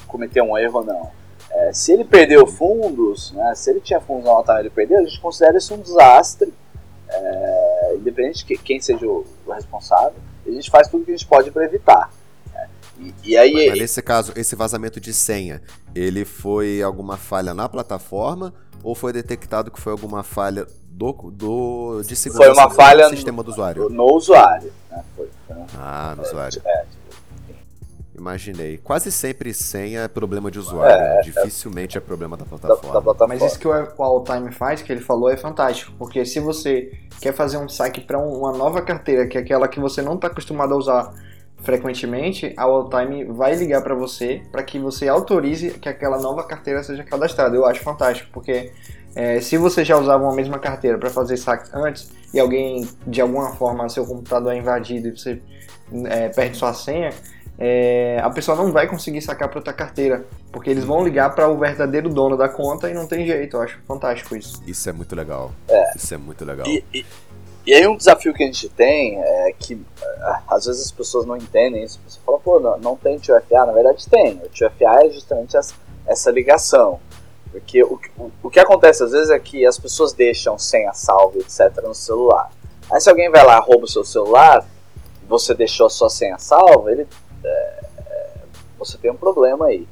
cometeu 0.07 0.43
um 0.43 0.57
erro 0.57 0.79
ou 0.79 0.85
não. 0.85 1.11
É, 1.51 1.73
se 1.73 1.91
ele 1.91 2.03
perdeu 2.03 2.45
fundos, 2.45 3.31
né, 3.31 3.53
se 3.55 3.69
ele 3.69 3.79
tinha 3.79 3.99
fundos 3.99 4.25
na 4.25 4.57
e 4.57 4.59
ele 4.61 4.69
perdeu, 4.69 4.99
a 4.99 5.03
gente 5.03 5.19
considera 5.19 5.57
isso 5.57 5.73
um 5.73 5.79
desastre, 5.79 6.53
é, 7.09 7.95
independente 7.95 8.45
de 8.45 8.57
quem 8.57 8.79
seja 8.79 9.05
o, 9.05 9.25
o, 9.45 9.51
responsável, 9.51 10.15
a 10.45 10.51
gente 10.51 10.69
faz 10.69 10.87
tudo 10.87 11.05
que 11.05 11.11
a 11.11 11.17
gente 11.17 11.27
pode 11.27 11.51
para 11.51 11.65
evitar. 11.65 12.11
Né. 12.53 12.69
E, 12.99 13.13
e, 13.31 13.37
aí, 13.37 13.69
Mas 13.69 13.79
nesse 13.79 14.01
caso, 14.01 14.33
esse 14.35 14.55
vazamento 14.55 14.99
de 14.99 15.13
senha, 15.13 15.61
ele 15.95 16.25
foi 16.25 16.81
alguma 16.81 17.17
falha 17.17 17.53
na 17.53 17.67
plataforma 17.67 18.53
ou 18.83 18.93
foi 18.93 19.11
detectado 19.13 19.71
que 19.71 19.79
foi 19.79 19.91
alguma 19.91 20.23
falha 20.23 20.67
do, 20.89 21.13
do 21.31 22.01
de 22.03 22.15
segurança 22.15 22.53
foi 22.53 22.63
uma 22.63 22.69
falha 22.69 23.09
do 23.09 23.15
sistema 23.15 23.43
do 23.43 23.51
usuário? 23.51 23.83
No, 23.83 23.89
no 23.89 24.15
usuário. 24.15 24.71
Né? 24.89 25.03
Foi, 25.15 25.29
foi, 25.47 25.55
ah, 25.77 26.13
no 26.15 26.23
é, 26.23 26.27
usuário. 26.27 26.61
É, 26.65 26.85
Imaginei. 28.17 28.77
Quase 28.77 29.11
sempre 29.11 29.53
senha 29.53 30.01
é 30.01 30.07
problema 30.07 30.49
de 30.49 30.57
usuário. 30.57 30.95
É, 30.95 31.15
né? 31.15 31.21
Dificilmente 31.21 31.97
é, 31.97 31.99
é 31.99 32.01
problema 32.01 32.35
da 32.35 32.45
plataforma. 32.45 32.87
Da, 32.87 32.93
da 32.93 33.01
plataforma. 33.01 33.33
Mas 33.35 33.43
isso 33.43 33.59
que 33.59 33.67
o, 33.67 33.71
o 33.71 34.03
Alltime 34.03 34.51
faz, 34.51 34.81
que 34.81 34.91
ele 34.91 35.01
falou, 35.01 35.29
é 35.29 35.37
fantástico. 35.37 35.93
Porque 35.99 36.25
se 36.25 36.39
você 36.39 36.91
quer 37.21 37.33
fazer 37.33 37.57
um 37.57 37.69
saque 37.69 38.01
para 38.01 38.17
uma 38.17 38.51
nova 38.51 38.81
carteira, 38.81 39.27
que 39.27 39.37
é 39.37 39.41
aquela 39.41 39.67
que 39.67 39.79
você 39.79 40.01
não 40.01 40.15
está 40.15 40.27
acostumado 40.27 40.73
a 40.73 40.77
usar 40.77 41.13
frequentemente, 41.57 42.53
a 42.57 42.63
Alltime 42.63 43.25
vai 43.25 43.55
ligar 43.55 43.81
para 43.81 43.93
você 43.93 44.41
para 44.51 44.63
que 44.63 44.79
você 44.79 45.07
autorize 45.07 45.71
que 45.71 45.89
aquela 45.89 46.19
nova 46.19 46.43
carteira 46.43 46.81
seja 46.83 47.03
cadastrada. 47.03 47.55
Eu 47.55 47.65
acho 47.65 47.81
fantástico, 47.81 48.29
porque 48.33 48.71
é, 49.15 49.39
se 49.41 49.57
você 49.57 49.83
já 49.83 49.97
usava 49.97 50.23
uma 50.23 50.33
mesma 50.35 50.59
carteira 50.59 50.97
para 50.97 51.09
fazer 51.09 51.37
saque 51.37 51.69
antes 51.73 52.11
e 52.33 52.39
alguém 52.39 52.87
de 53.05 53.21
alguma 53.21 53.55
forma 53.55 53.89
seu 53.89 54.05
computador 54.05 54.53
é 54.53 54.57
invadido 54.57 55.07
e 55.07 55.11
você 55.11 55.41
é, 56.05 56.29
perde 56.29 56.57
sua 56.57 56.73
senha, 56.73 57.09
é, 57.59 58.19
a 58.23 58.29
pessoa 58.29 58.55
não 58.55 58.71
vai 58.71 58.85
conseguir 58.87 59.21
sacar 59.21 59.49
para 59.49 59.57
outra 59.57 59.73
carteira, 59.73 60.25
porque 60.51 60.69
eles 60.69 60.83
vão 60.83 61.03
ligar 61.03 61.33
para 61.33 61.49
o 61.49 61.57
verdadeiro 61.57 62.07
dono 62.07 62.37
da 62.37 62.47
conta 62.47 62.89
e 62.89 62.93
não 62.93 63.07
tem 63.07 63.25
jeito. 63.25 63.57
Eu 63.57 63.61
acho 63.61 63.79
fantástico 63.87 64.35
isso. 64.35 64.61
Isso 64.67 64.87
é 64.87 64.93
muito 64.93 65.15
legal. 65.15 65.51
É. 65.67 65.95
Isso 65.95 66.13
é 66.13 66.17
muito 66.17 66.45
legal. 66.45 66.67
E, 66.67 66.83
e, 66.93 67.05
e, 67.65 67.73
aí 67.73 67.87
um 67.87 67.97
desafio 67.97 68.31
que 68.33 68.43
a 68.43 68.45
gente 68.45 68.69
tem 68.69 69.19
é 69.19 69.53
que 69.57 69.81
é, 70.01 70.35
às 70.47 70.65
vezes 70.65 70.85
as 70.85 70.91
pessoas 70.91 71.25
não 71.25 71.35
entendem 71.35 71.83
isso. 71.83 71.99
Você 72.07 72.19
fala, 72.23 72.37
pô, 72.39 72.59
não, 72.59 72.77
não 72.77 72.95
tem 72.95 73.17
TFA? 73.17 73.65
Na 73.65 73.71
verdade 73.71 74.07
tem. 74.07 74.33
O 74.35 74.49
TFA 74.49 75.05
é 75.05 75.09
justamente 75.09 75.57
essa, 75.57 75.73
essa 76.05 76.29
ligação. 76.29 76.99
Porque 77.51 77.83
o, 77.83 77.99
o, 78.17 78.31
o 78.43 78.49
que 78.51 78.59
acontece 78.59 79.03
às 79.03 79.11
vezes 79.13 79.31
é 79.31 79.39
que 79.39 79.65
as 79.65 79.79
pessoas 79.79 80.13
deixam 80.13 80.59
senha 80.59 80.93
salva, 80.93 81.39
etc., 81.39 81.81
no 81.83 81.95
celular. 81.95 82.51
Aí 82.91 83.01
se 83.01 83.09
alguém 83.09 83.31
vai 83.31 83.43
lá 83.43 83.57
rouba 83.59 83.85
o 83.85 83.87
seu 83.87 84.05
celular, 84.05 84.63
você 85.27 85.55
deixou 85.55 85.87
a 85.87 85.89
sua 85.89 86.09
senha 86.09 86.37
salva, 86.37 86.91
ele 86.91 87.07
é, 87.43 87.83
você 88.77 88.97
tem 88.97 89.11
um 89.11 89.17
problema 89.17 89.67
aí. 89.67 89.87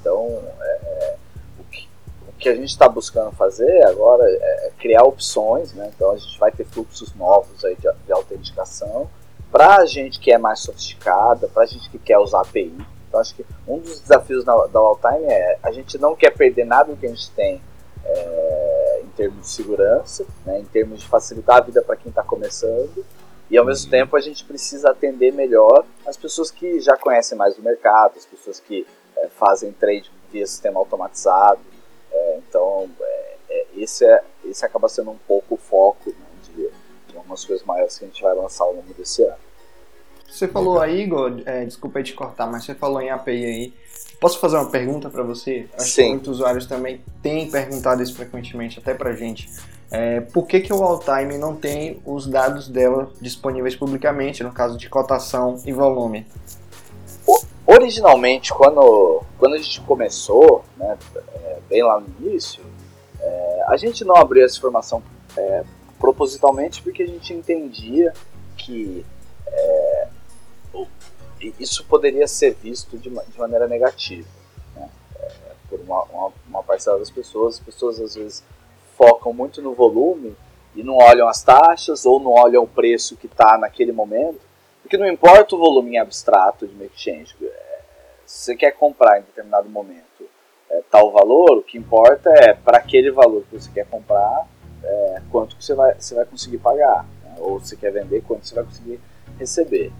Então, 0.00 0.42
é, 0.60 1.16
o, 1.58 1.64
que, 1.64 1.88
o, 2.28 2.32
que, 2.38 2.48
a 2.48 2.54
gente 2.54 2.68
está 2.68 2.88
buscando 2.88 3.32
fazer 3.32 3.84
agora 3.86 4.24
é 4.24 4.70
criar 4.78 5.04
opções, 5.04 5.72
né? 5.72 5.90
então 5.94 6.12
a 6.12 6.16
gente 6.16 6.38
vai 6.38 6.50
ter 6.50 6.64
fluxos 6.64 7.14
novos 7.14 7.64
aí 7.64 7.74
de, 7.76 7.88
de 8.06 8.12
autenticação 8.12 9.08
para 9.50 9.76
a 9.76 9.86
gente 9.86 10.20
que 10.20 10.30
é 10.30 10.38
mais 10.38 10.60
sofisticada, 10.60 11.48
para 11.48 11.62
a 11.62 11.66
gente 11.66 11.88
que 11.90 11.98
quer 11.98 12.18
usar 12.18 12.42
API. 12.42 12.74
Então, 13.08 13.20
acho 13.20 13.34
que 13.34 13.44
um 13.66 13.78
dos 13.78 14.00
desafios 14.00 14.44
da, 14.44 14.54
da 14.66 14.78
Alltime 14.78 15.24
é 15.24 15.58
a 15.62 15.72
gente 15.72 15.96
não 15.98 16.14
quer 16.14 16.30
perder 16.30 16.64
nada 16.64 16.92
do 16.92 16.96
que 16.96 17.06
a 17.06 17.08
gente 17.08 17.30
tem 17.30 17.60
é, 18.04 19.02
em 19.02 19.08
termos 19.10 19.40
de 19.40 19.48
segurança, 19.48 20.26
né? 20.44 20.60
em 20.60 20.64
termos 20.64 21.00
de 21.00 21.08
facilitar 21.08 21.56
a 21.56 21.60
vida 21.60 21.82
para 21.82 21.96
quem 21.96 22.10
está 22.10 22.22
começando, 22.22 23.04
e 23.50 23.56
ao 23.56 23.64
mesmo 23.64 23.90
tempo 23.90 24.16
a 24.16 24.20
gente 24.20 24.44
precisa 24.44 24.90
atender 24.90 25.32
melhor 25.32 25.84
as 26.06 26.16
pessoas 26.16 26.50
que 26.50 26.80
já 26.80 26.96
conhecem 26.96 27.36
mais 27.36 27.56
o 27.58 27.62
mercado, 27.62 28.16
as 28.16 28.26
pessoas 28.26 28.60
que 28.60 28.86
é, 29.16 29.28
fazem 29.28 29.72
trade 29.72 30.10
via 30.30 30.46
sistema 30.46 30.78
automatizado. 30.78 31.60
É, 32.12 32.38
então, 32.38 32.90
é, 33.00 33.36
é 33.50 33.66
esse, 33.76 34.04
é, 34.04 34.22
esse 34.44 34.64
acaba 34.64 34.88
sendo 34.88 35.10
um 35.10 35.18
pouco 35.26 35.54
o 35.54 35.58
foco 35.58 36.10
né, 36.10 36.26
de, 36.44 36.70
de 37.08 37.16
algumas 37.16 37.44
coisas 37.44 37.64
maiores 37.66 37.98
que 37.98 38.04
a 38.04 38.08
gente 38.08 38.22
vai 38.22 38.34
lançar 38.34 38.64
ao 38.64 38.74
longo 38.74 38.92
desse 38.94 39.22
ano. 39.22 39.48
Você 40.28 40.46
falou 40.46 40.78
aí, 40.78 41.02
Igor, 41.02 41.40
é, 41.46 41.64
desculpa 41.64 42.02
te 42.02 42.12
cortar, 42.12 42.46
mas 42.46 42.64
você 42.64 42.74
falou 42.74 43.00
em 43.00 43.10
API 43.10 43.44
aí. 43.44 43.74
Posso 44.20 44.38
fazer 44.38 44.56
uma 44.56 44.70
pergunta 44.70 45.08
para 45.08 45.22
você? 45.22 45.66
Acho 45.72 45.90
Sim. 45.90 46.02
que 46.02 46.08
muitos 46.10 46.28
usuários 46.34 46.66
também 46.66 47.02
têm 47.22 47.50
perguntado 47.50 48.02
isso 48.02 48.14
frequentemente, 48.14 48.78
até 48.78 48.92
pra 48.92 49.14
gente. 49.14 49.48
É, 49.90 50.20
por 50.20 50.46
que, 50.46 50.60
que 50.60 50.72
o 50.72 50.82
Alltime 50.82 51.38
não 51.38 51.56
tem 51.56 52.00
os 52.04 52.26
dados 52.26 52.68
dela 52.68 53.10
disponíveis 53.20 53.74
publicamente, 53.74 54.42
no 54.42 54.52
caso 54.52 54.76
de 54.76 54.88
cotação 54.88 55.60
e 55.64 55.72
volume? 55.72 56.26
Originalmente, 57.66 58.52
quando, 58.52 59.22
quando 59.38 59.54
a 59.54 59.58
gente 59.58 59.80
começou, 59.82 60.64
né, 60.76 60.96
é, 61.16 61.58
bem 61.68 61.82
lá 61.82 62.00
no 62.00 62.06
início, 62.18 62.62
é, 63.20 63.64
a 63.66 63.76
gente 63.76 64.04
não 64.04 64.16
abriu 64.16 64.44
essa 64.44 64.56
informação 64.56 65.02
é, 65.36 65.64
propositalmente 65.98 66.82
porque 66.82 67.02
a 67.02 67.06
gente 67.06 67.32
entendia 67.32 68.12
que 68.56 69.04
é, 69.46 70.08
isso 71.58 71.84
poderia 71.84 72.26
ser 72.26 72.54
visto 72.54 72.96
de, 72.98 73.10
de 73.10 73.38
maneira 73.38 73.68
negativa 73.68 74.26
né, 74.74 74.88
é, 75.20 75.30
por 75.68 75.80
uma, 75.80 76.02
uma, 76.04 76.32
uma 76.48 76.62
parcela 76.62 76.98
das 76.98 77.10
pessoas. 77.10 77.54
As 77.54 77.60
pessoas 77.60 78.00
às 78.00 78.14
vezes 78.14 78.44
focam 78.98 79.32
muito 79.32 79.62
no 79.62 79.72
volume 79.72 80.36
e 80.74 80.82
não 80.82 80.96
olham 80.96 81.28
as 81.28 81.42
taxas 81.42 82.04
ou 82.04 82.18
não 82.18 82.32
olham 82.32 82.64
o 82.64 82.68
preço 82.68 83.16
que 83.16 83.26
está 83.26 83.56
naquele 83.56 83.92
momento, 83.92 84.40
porque 84.82 84.98
não 84.98 85.06
importa 85.06 85.54
o 85.54 85.58
volume 85.58 85.92
em 85.92 85.98
abstrato 85.98 86.66
de 86.66 86.74
uma 86.74 86.84
exchange. 86.84 87.34
É, 87.40 87.78
se 88.26 88.44
você 88.44 88.56
quer 88.56 88.72
comprar 88.72 89.18
em 89.18 89.22
determinado 89.22 89.68
momento 89.68 90.28
é, 90.68 90.82
tal 90.90 91.12
valor, 91.12 91.58
o 91.58 91.62
que 91.62 91.78
importa 91.78 92.28
é 92.30 92.52
para 92.52 92.78
aquele 92.78 93.10
valor 93.10 93.44
que 93.48 93.58
você 93.58 93.70
quer 93.72 93.86
comprar, 93.86 94.46
é, 94.82 95.22
quanto 95.30 95.56
que 95.56 95.64
você 95.64 95.74
vai, 95.74 95.94
você 95.94 96.14
vai 96.14 96.24
conseguir 96.24 96.58
pagar, 96.58 97.06
né? 97.22 97.36
ou 97.38 97.60
se 97.60 97.76
quer 97.76 97.92
vender, 97.92 98.22
quanto 98.22 98.46
você 98.46 98.54
vai 98.54 98.64
conseguir 98.64 99.00
receber. 99.38 99.92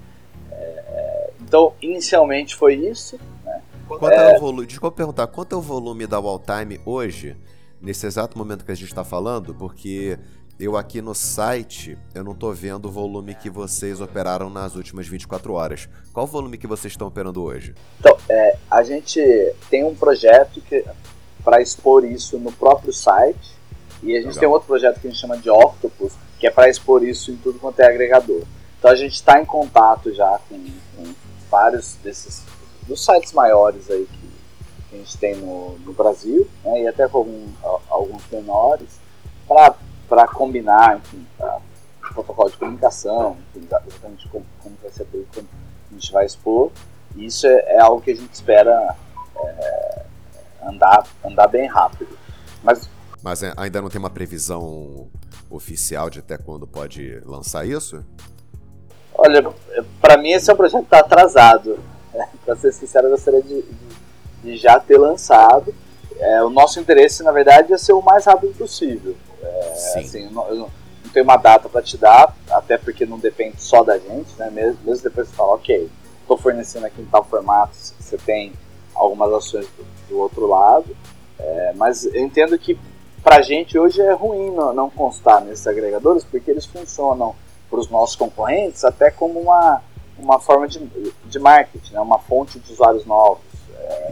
É, 0.50 1.30
então, 1.40 1.72
inicialmente 1.80 2.56
foi 2.56 2.74
isso. 2.74 3.18
Né? 3.44 3.62
Quanto 3.86 4.12
é, 4.12 4.36
o 4.36 4.40
volume? 4.40 4.66
Desculpa 4.66 4.96
perguntar, 4.96 5.26
quanto 5.28 5.54
é 5.54 5.58
o 5.58 5.62
volume 5.62 6.06
da 6.06 6.18
Walltime 6.18 6.80
hoje? 6.84 7.36
Nesse 7.80 8.06
exato 8.06 8.36
momento 8.36 8.64
que 8.64 8.72
a 8.72 8.74
gente 8.74 8.88
está 8.88 9.04
falando, 9.04 9.54
porque 9.54 10.18
eu 10.58 10.76
aqui 10.76 11.00
no 11.00 11.14
site, 11.14 11.96
eu 12.14 12.24
não 12.24 12.32
estou 12.32 12.52
vendo 12.52 12.86
o 12.86 12.90
volume 12.90 13.34
que 13.34 13.48
vocês 13.48 14.00
operaram 14.00 14.50
nas 14.50 14.74
últimas 14.74 15.06
24 15.06 15.52
horas. 15.52 15.88
Qual 16.12 16.26
o 16.26 16.28
volume 16.28 16.58
que 16.58 16.66
vocês 16.66 16.92
estão 16.92 17.06
operando 17.06 17.42
hoje? 17.42 17.74
Então, 18.00 18.16
é, 18.28 18.56
a 18.70 18.82
gente 18.82 19.20
tem 19.70 19.84
um 19.84 19.94
projeto 19.94 20.60
que 20.60 20.84
para 21.44 21.62
expor 21.62 22.04
isso 22.04 22.38
no 22.38 22.52
próprio 22.52 22.92
site, 22.92 23.56
e 24.02 24.12
a 24.12 24.16
gente 24.16 24.26
Legal. 24.26 24.40
tem 24.40 24.48
outro 24.48 24.66
projeto 24.66 25.00
que 25.00 25.06
a 25.06 25.10
gente 25.10 25.20
chama 25.20 25.38
de 25.38 25.48
Octopus, 25.48 26.12
que 26.38 26.46
é 26.46 26.50
para 26.50 26.68
expor 26.68 27.02
isso 27.02 27.30
em 27.30 27.36
tudo 27.36 27.58
quanto 27.58 27.80
é 27.80 27.86
agregador. 27.86 28.42
Então 28.78 28.90
a 28.90 28.94
gente 28.94 29.14
está 29.14 29.40
em 29.40 29.44
contato 29.44 30.12
já 30.14 30.38
com, 30.48 30.56
com 30.96 31.14
vários 31.50 31.94
desses 32.02 32.42
dos 32.86 33.04
sites 33.04 33.32
maiores 33.32 33.90
aí 33.90 34.06
que 34.06 34.17
que 34.88 34.96
a 34.96 34.98
gente 34.98 35.18
tem 35.18 35.36
no, 35.36 35.78
no 35.78 35.92
Brasil, 35.92 36.48
né, 36.64 36.82
e 36.82 36.88
até 36.88 37.06
com 37.08 37.18
algum, 37.18 37.46
alguns 37.88 38.22
menores, 38.30 38.98
para 40.08 40.26
combinar, 40.28 40.98
enfim, 40.98 41.26
pra, 41.36 41.60
protocolo 42.12 42.50
de 42.50 42.56
comunicação, 42.56 43.36
exatamente 43.54 44.28
como, 44.28 44.44
como 44.62 44.76
vai 44.82 44.90
ser 44.90 45.04
feito, 45.06 45.28
como 45.34 45.48
a 45.90 45.94
gente 45.94 46.12
vai 46.12 46.26
expor. 46.26 46.70
E 47.16 47.26
isso 47.26 47.46
é, 47.46 47.76
é 47.76 47.80
algo 47.80 48.00
que 48.00 48.10
a 48.10 48.16
gente 48.16 48.32
espera 48.32 48.96
é, 49.36 50.02
andar, 50.62 51.06
andar 51.24 51.46
bem 51.48 51.66
rápido. 51.66 52.16
Mas, 52.62 52.88
Mas 53.22 53.42
é, 53.42 53.52
ainda 53.56 53.80
não 53.80 53.88
tem 53.88 53.98
uma 53.98 54.10
previsão 54.10 55.08
oficial 55.50 56.10
de 56.10 56.18
até 56.18 56.36
quando 56.36 56.66
pode 56.66 57.20
lançar 57.24 57.66
isso? 57.66 58.04
Olha, 59.14 59.50
para 60.00 60.16
mim 60.16 60.30
esse 60.30 60.50
é 60.50 60.54
um 60.54 60.56
projeto 60.56 60.80
que 60.80 60.86
está 60.86 61.00
atrasado. 61.00 61.78
para 62.44 62.56
ser 62.56 62.72
sincero, 62.72 63.06
eu 63.06 63.10
gostaria 63.12 63.42
de, 63.42 63.62
de 63.62 63.97
de 64.42 64.56
já 64.56 64.78
ter 64.78 64.98
lançado. 64.98 65.74
É, 66.18 66.42
o 66.42 66.50
nosso 66.50 66.80
interesse, 66.80 67.22
na 67.22 67.32
verdade, 67.32 67.72
é 67.72 67.78
ser 67.78 67.92
o 67.92 68.02
mais 68.02 68.24
rápido 68.24 68.52
possível. 68.56 69.16
É, 69.42 69.72
assim, 69.72 70.24
eu 70.24 70.30
não, 70.30 70.48
eu 70.48 70.56
não, 70.56 70.70
tenho 71.12 71.24
uma 71.24 71.36
data 71.36 71.68
para 71.68 71.82
te 71.82 71.96
dar, 71.96 72.34
até 72.50 72.76
porque 72.76 73.06
não 73.06 73.18
depende 73.18 73.62
só 73.62 73.82
da 73.82 73.98
gente, 73.98 74.36
né? 74.38 74.50
Mesmo, 74.50 74.78
mesmo 74.84 75.02
depois 75.02 75.28
você 75.28 75.34
fala, 75.34 75.54
ok, 75.54 75.88
estou 76.20 76.36
fornecendo 76.36 76.86
aqui 76.86 77.00
em 77.00 77.06
tal 77.06 77.24
formato, 77.24 77.74
você 77.74 78.18
tem 78.18 78.52
algumas 78.94 79.32
ações 79.32 79.66
do, 79.66 79.86
do 80.08 80.18
outro 80.18 80.46
lado. 80.46 80.96
É, 81.38 81.72
mas 81.76 82.04
eu 82.04 82.20
entendo 82.20 82.58
que 82.58 82.78
para 83.22 83.36
a 83.36 83.42
gente 83.42 83.78
hoje 83.78 84.00
é 84.00 84.12
ruim 84.12 84.50
não, 84.50 84.72
não 84.72 84.90
constar 84.90 85.40
nesses 85.42 85.66
agregadores, 85.66 86.24
porque 86.24 86.50
eles 86.50 86.64
funcionam 86.64 87.34
para 87.68 87.78
os 87.78 87.88
nossos 87.90 88.16
concorrentes 88.16 88.84
até 88.84 89.10
como 89.10 89.40
uma, 89.40 89.82
uma 90.18 90.40
forma 90.40 90.66
de, 90.66 90.78
de 91.24 91.38
marketing, 91.38 91.94
né? 91.94 92.00
uma 92.00 92.18
fonte 92.18 92.58
de 92.58 92.72
usuários 92.72 93.04
novos. 93.04 93.47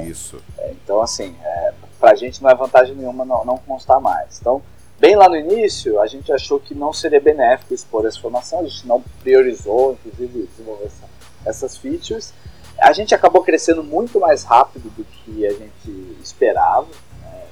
Isso. 0.03 0.43
É, 0.59 0.71
então, 0.71 1.01
assim, 1.01 1.35
é, 1.43 1.73
pra 1.99 2.15
gente 2.15 2.43
não 2.43 2.51
é 2.51 2.55
vantagem 2.55 2.95
nenhuma 2.95 3.25
não, 3.25 3.45
não 3.45 3.59
constar 3.59 4.01
mais. 4.01 4.39
Então, 4.41 4.63
bem 4.99 5.17
lá 5.17 5.29
no 5.29 5.37
início, 5.37 6.01
a 6.01 6.07
gente 6.07 6.33
achou 6.33 6.59
que 6.59 6.75
não 6.75 6.93
seria 6.93 7.21
benéfico 7.21 7.75
expor 7.75 8.07
essa 8.07 8.19
informação, 8.19 8.61
a 8.61 8.65
gente 8.65 8.87
não 8.87 9.03
priorizou, 9.23 9.93
inclusive, 9.93 10.49
desenvolver 10.51 10.87
essa, 10.87 11.09
essas 11.45 11.77
features. 11.77 12.33
A 12.79 12.93
gente 12.93 13.15
acabou 13.15 13.43
crescendo 13.43 13.83
muito 13.83 14.21
mais 14.21 14.45
rápido 14.45 14.91
do 14.91 15.05
que 15.05 15.47
a 15.47 15.53
gente 15.53 16.17
esperava. 16.23 16.89
Né? 17.23 17.43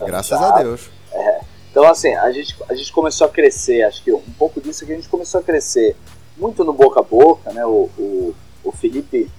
Graças 0.00 0.40
a 0.40 0.62
Deus. 0.62 0.90
É, 1.12 1.40
então, 1.70 1.84
assim, 1.84 2.14
a 2.14 2.30
gente, 2.32 2.56
a 2.68 2.74
gente 2.74 2.92
começou 2.92 3.26
a 3.26 3.30
crescer, 3.30 3.82
acho 3.82 4.02
que 4.02 4.12
um 4.12 4.32
pouco 4.38 4.60
disso 4.60 4.84
é 4.84 4.86
que 4.86 4.92
a 4.92 4.96
gente 4.96 5.08
começou 5.08 5.40
a 5.40 5.44
crescer 5.44 5.96
muito 6.36 6.64
no 6.64 6.72
boca 6.72 7.00
a 7.00 7.02
boca, 7.02 7.52
né? 7.52 7.64
O, 7.64 7.90
o, 7.98 8.34
o 8.64 8.72
Felipe 8.72 9.30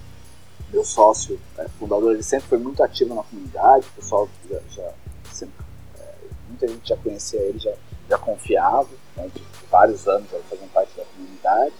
meu 0.72 0.84
sócio 0.84 1.40
né, 1.58 1.66
fundador, 1.80 2.14
ele 2.14 2.24
sempre 2.24 2.48
foi 2.48 2.58
muito 2.58 2.84
ativo 2.84 3.16
na 3.16 3.24
comunidade, 3.24 3.88
o 3.88 4.02
pessoal 4.02 4.30
já, 4.50 4.60
já 4.70 4.92
sempre, 5.32 5.56
é, 6.00 6.14
muita 6.48 6.68
gente 6.68 6.88
já 6.88 6.98
conhecia 6.98 7.40
ele, 7.40 7.60
já, 7.60 7.74
já 8.10 8.18
confiava, 8.18 8.90
né, 9.16 9.30
de 9.34 9.42
vários 9.70 10.08
anos 10.08 10.32
ele 10.32 10.44
fazendo 10.50 10.72
parte 10.72 10.96
da 10.98 11.04
comunidade. 11.06 11.74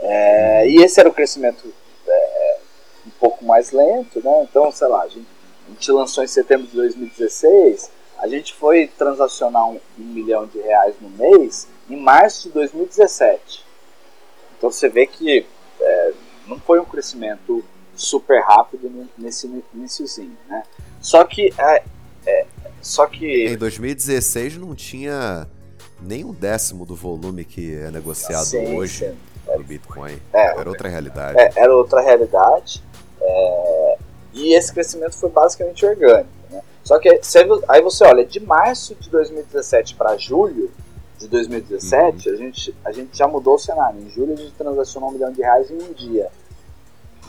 É, 0.00 0.68
e 0.68 0.76
esse 0.82 1.00
era 1.00 1.08
o 1.08 1.12
crescimento 1.12 1.72
é, 2.06 2.58
um 3.06 3.10
pouco 3.18 3.44
mais 3.44 3.72
lento, 3.72 4.22
né? 4.22 4.42
Então, 4.42 4.70
sei 4.70 4.88
lá, 4.88 5.02
a 5.02 5.08
gente, 5.08 5.26
a 5.66 5.70
gente, 5.70 5.92
lançou 5.92 6.22
em 6.22 6.26
setembro 6.26 6.66
de 6.66 6.76
2016, 6.76 7.90
a 8.18 8.28
gente 8.28 8.54
foi 8.54 8.86
transacionar 8.86 9.68
um, 9.68 9.80
um 9.98 10.04
milhão 10.04 10.46
de 10.46 10.58
reais 10.60 10.94
no 11.00 11.08
mês 11.10 11.66
em 11.88 11.96
março 11.96 12.48
de 12.48 12.54
2017. 12.54 13.64
Então 14.56 14.70
você 14.70 14.88
vê 14.88 15.06
que 15.06 15.46
é, 15.80 16.12
não 16.46 16.58
foi 16.58 16.80
um 16.80 16.84
crescimento 16.84 17.64
super 17.96 18.40
rápido 18.42 19.08
nesse 19.16 19.50
iníciozinho, 19.74 20.36
né? 20.48 20.62
Só 21.00 21.24
que 21.24 21.52
é, 21.58 21.82
é, 22.26 22.46
só 22.80 23.06
que 23.06 23.46
em 23.46 23.56
2016 23.56 24.56
não 24.58 24.74
tinha 24.74 25.48
nem 26.00 26.24
um 26.24 26.32
décimo 26.32 26.84
do 26.84 26.94
volume 26.94 27.44
que 27.44 27.74
é 27.74 27.90
negociado 27.90 28.44
sim, 28.44 28.76
hoje 28.76 29.06
sim. 29.06 29.16
no 29.56 29.64
Bitcoin. 29.64 30.18
É, 30.32 30.58
era 30.58 30.68
outra 30.68 30.88
realidade. 30.88 31.38
É, 31.38 31.52
era 31.56 31.74
outra 31.74 32.00
realidade. 32.00 32.82
É, 33.20 33.98
e 34.32 34.54
esse 34.54 34.72
crescimento 34.72 35.14
foi 35.16 35.30
basicamente 35.30 35.84
orgânico. 35.86 36.28
Né? 36.50 36.60
Só 36.84 36.98
que 36.98 37.08
aí 37.68 37.82
você 37.82 38.04
olha, 38.04 38.24
de 38.24 38.40
março 38.40 38.94
de 38.94 39.08
2017 39.10 39.94
para 39.94 40.16
julho 40.16 40.70
de 41.18 41.26
2017, 41.28 42.28
uhum. 42.28 42.34
a, 42.34 42.36
gente, 42.36 42.74
a 42.84 42.92
gente 42.92 43.16
já 43.16 43.26
mudou 43.26 43.54
o 43.54 43.58
cenário. 43.58 44.00
Em 44.00 44.10
julho 44.10 44.34
a 44.34 44.36
gente 44.36 44.52
transacionou 44.52 45.08
um 45.08 45.12
milhão 45.12 45.32
de 45.32 45.40
reais 45.40 45.70
em 45.70 45.82
um 45.82 45.92
dia. 45.92 46.28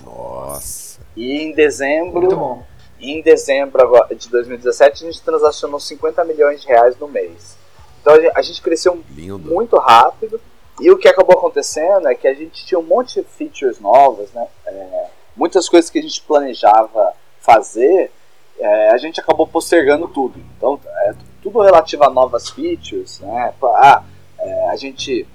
Nossa. 0.08 1.00
E 1.16 1.42
em 1.42 1.52
dezembro, 1.52 2.64
em 3.00 3.22
dezembro 3.22 3.92
de 4.16 4.30
2017, 4.30 5.04
a 5.04 5.12
gente 5.12 5.22
transacionou 5.22 5.80
50 5.80 6.24
milhões 6.24 6.62
de 6.62 6.68
reais 6.68 6.98
no 6.98 7.08
mês. 7.08 7.58
Então 8.02 8.14
a 8.36 8.42
gente 8.42 8.62
cresceu 8.62 9.04
Lindo. 9.10 9.40
muito 9.40 9.78
rápido. 9.78 10.40
E 10.80 10.92
o 10.92 10.98
que 10.98 11.08
acabou 11.08 11.38
acontecendo 11.38 12.08
é 12.08 12.16
que 12.16 12.28
a 12.28 12.34
gente 12.34 12.66
tinha 12.66 12.80
um 12.80 12.84
monte 12.84 13.20
de 13.20 13.28
features 13.28 13.80
novas, 13.80 14.32
né? 14.32 14.48
É, 14.66 15.08
muitas 15.36 15.68
coisas 15.68 15.90
que 15.90 15.98
a 15.98 16.02
gente 16.02 16.22
planejava 16.22 17.14
fazer, 17.40 18.12
é, 18.60 18.90
a 18.92 18.98
gente 18.98 19.20
acabou 19.20 19.48
postergando 19.48 20.08
tudo. 20.08 20.40
Então, 20.56 20.80
é, 20.86 21.16
tudo 21.42 21.62
relativo 21.62 22.04
a 22.04 22.10
novas 22.10 22.50
features, 22.50 23.20
né? 23.20 23.54
Ah, 23.64 24.04
é, 24.40 24.70
a 24.70 24.76
gente 24.76 25.28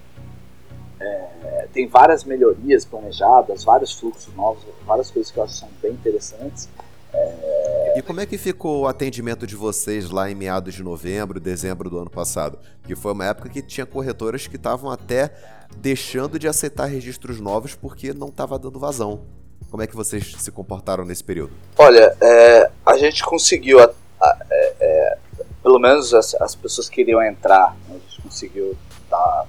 é, 1.03 1.69
tem 1.73 1.87
várias 1.87 2.25
melhorias 2.25 2.85
planejadas, 2.85 3.65
vários 3.65 3.93
fluxos 3.99 4.35
novos, 4.35 4.63
várias 4.87 5.11
coisas 5.11 5.31
que 5.31 5.39
eu 5.39 5.45
acho 5.45 5.55
que 5.55 5.61
são 5.61 5.69
bem 5.81 5.93
interessantes. 5.93 6.69
É... 7.13 7.95
E 7.99 8.03
como 8.03 8.21
é 8.21 8.27
que 8.27 8.39
ficou 8.39 8.83
o 8.83 8.87
atendimento 8.87 9.47
de 9.47 9.55
vocês 9.55 10.11
lá 10.11 10.31
em 10.31 10.35
meados 10.35 10.75
de 10.75 10.83
novembro, 10.83 11.39
dezembro 11.39 11.91
do 11.91 11.99
ano 11.99 12.11
passado? 12.11 12.59
Que 12.85 12.95
foi 12.95 13.13
uma 13.13 13.27
época 13.27 13.49
que 13.49 13.61
tinha 13.61 13.85
corretoras 13.85 14.47
que 14.47 14.57
estavam 14.57 14.91
até 14.91 15.33
deixando 15.77 16.39
de 16.39 16.49
aceitar 16.49 16.87
registros 16.87 17.41
novos 17.41 17.75
porque 17.75 18.13
não 18.13 18.29
estava 18.29 18.59
dando 18.59 18.79
vazão. 18.79 19.23
Como 19.71 19.83
é 19.83 19.87
que 19.87 19.97
vocês 19.97 20.35
se 20.39 20.51
comportaram 20.51 21.05
nesse 21.05 21.25
período? 21.25 21.53
Olha, 21.79 22.17
é, 22.21 22.71
a 22.85 22.97
gente 22.97 23.23
conseguiu, 23.23 23.81
a, 23.81 23.91
a, 24.21 24.39
é, 24.51 24.75
é 24.81 25.19
pelo 25.63 25.79
menos 25.79 26.13
as, 26.13 26.35
as 26.35 26.55
pessoas 26.55 26.89
que 26.89 27.01
iriam 27.01 27.23
entrar, 27.23 27.77
né, 27.89 27.97
a 27.97 28.11
gente 28.11 28.23
conseguiu 28.23 28.77
dar 29.09 29.47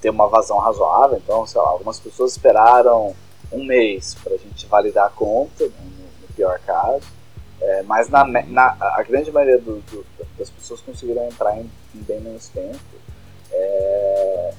ter 0.00 0.10
uma 0.10 0.28
vazão 0.28 0.58
razoável. 0.58 1.18
Então, 1.18 1.46
sei 1.46 1.60
lá, 1.60 1.68
algumas 1.68 1.98
pessoas 1.98 2.32
esperaram 2.32 3.14
um 3.52 3.64
mês 3.64 4.14
para 4.22 4.34
a 4.34 4.38
gente 4.38 4.66
validar 4.66 5.06
a 5.06 5.10
conta, 5.10 5.64
né, 5.64 5.72
no, 6.20 6.34
pior 6.34 6.58
caso. 6.60 7.04
É, 7.60 7.82
mas 7.82 8.08
na, 8.08 8.24
na, 8.24 8.76
a 8.78 9.02
grande 9.02 9.32
maioria 9.32 9.58
do, 9.58 9.80
do, 9.80 10.04
das 10.38 10.50
pessoas 10.50 10.80
conseguiram 10.82 11.24
entrar 11.26 11.56
em, 11.56 11.70
em 11.94 12.00
bem 12.00 12.20
menos 12.20 12.48
tempo. 12.48 12.78
É, 13.50 14.54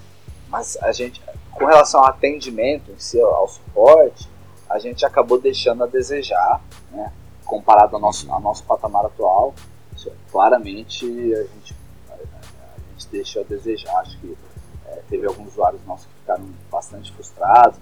mas 0.50 0.78
a 0.82 0.92
gente, 0.92 1.22
com 1.52 1.66
relação 1.66 2.02
ao 2.02 2.08
atendimento 2.08 2.92
em 2.92 2.98
si, 2.98 3.20
ao 3.22 3.48
suporte, 3.48 4.28
a 4.70 4.80
gente 4.80 5.06
acabou 5.06 5.40
deixando 5.40 5.84
a 5.84 5.88
desejar, 5.88 6.62
né? 6.92 7.12
comparado 7.46 7.96
ao 7.96 8.02
nosso, 8.02 8.32
ao 8.32 8.42
nosso 8.42 8.64
patamar 8.64 9.06
atual. 9.06 9.54
Claramente 10.32 11.06
a 11.06 11.44
gente, 11.44 11.76
a 12.10 12.18
gente 12.92 13.08
deixou 13.12 13.42
a 13.42 13.46
desejar. 13.46 13.98
Acho 14.00 14.18
que 14.20 14.38
é, 14.88 15.00
teve 15.10 15.28
alguns 15.28 15.54
usuários 15.54 15.82
nossos 15.86 16.06
que 16.06 16.14
ficaram 16.22 16.46
bastante 16.72 17.12
frustrados. 17.12 17.80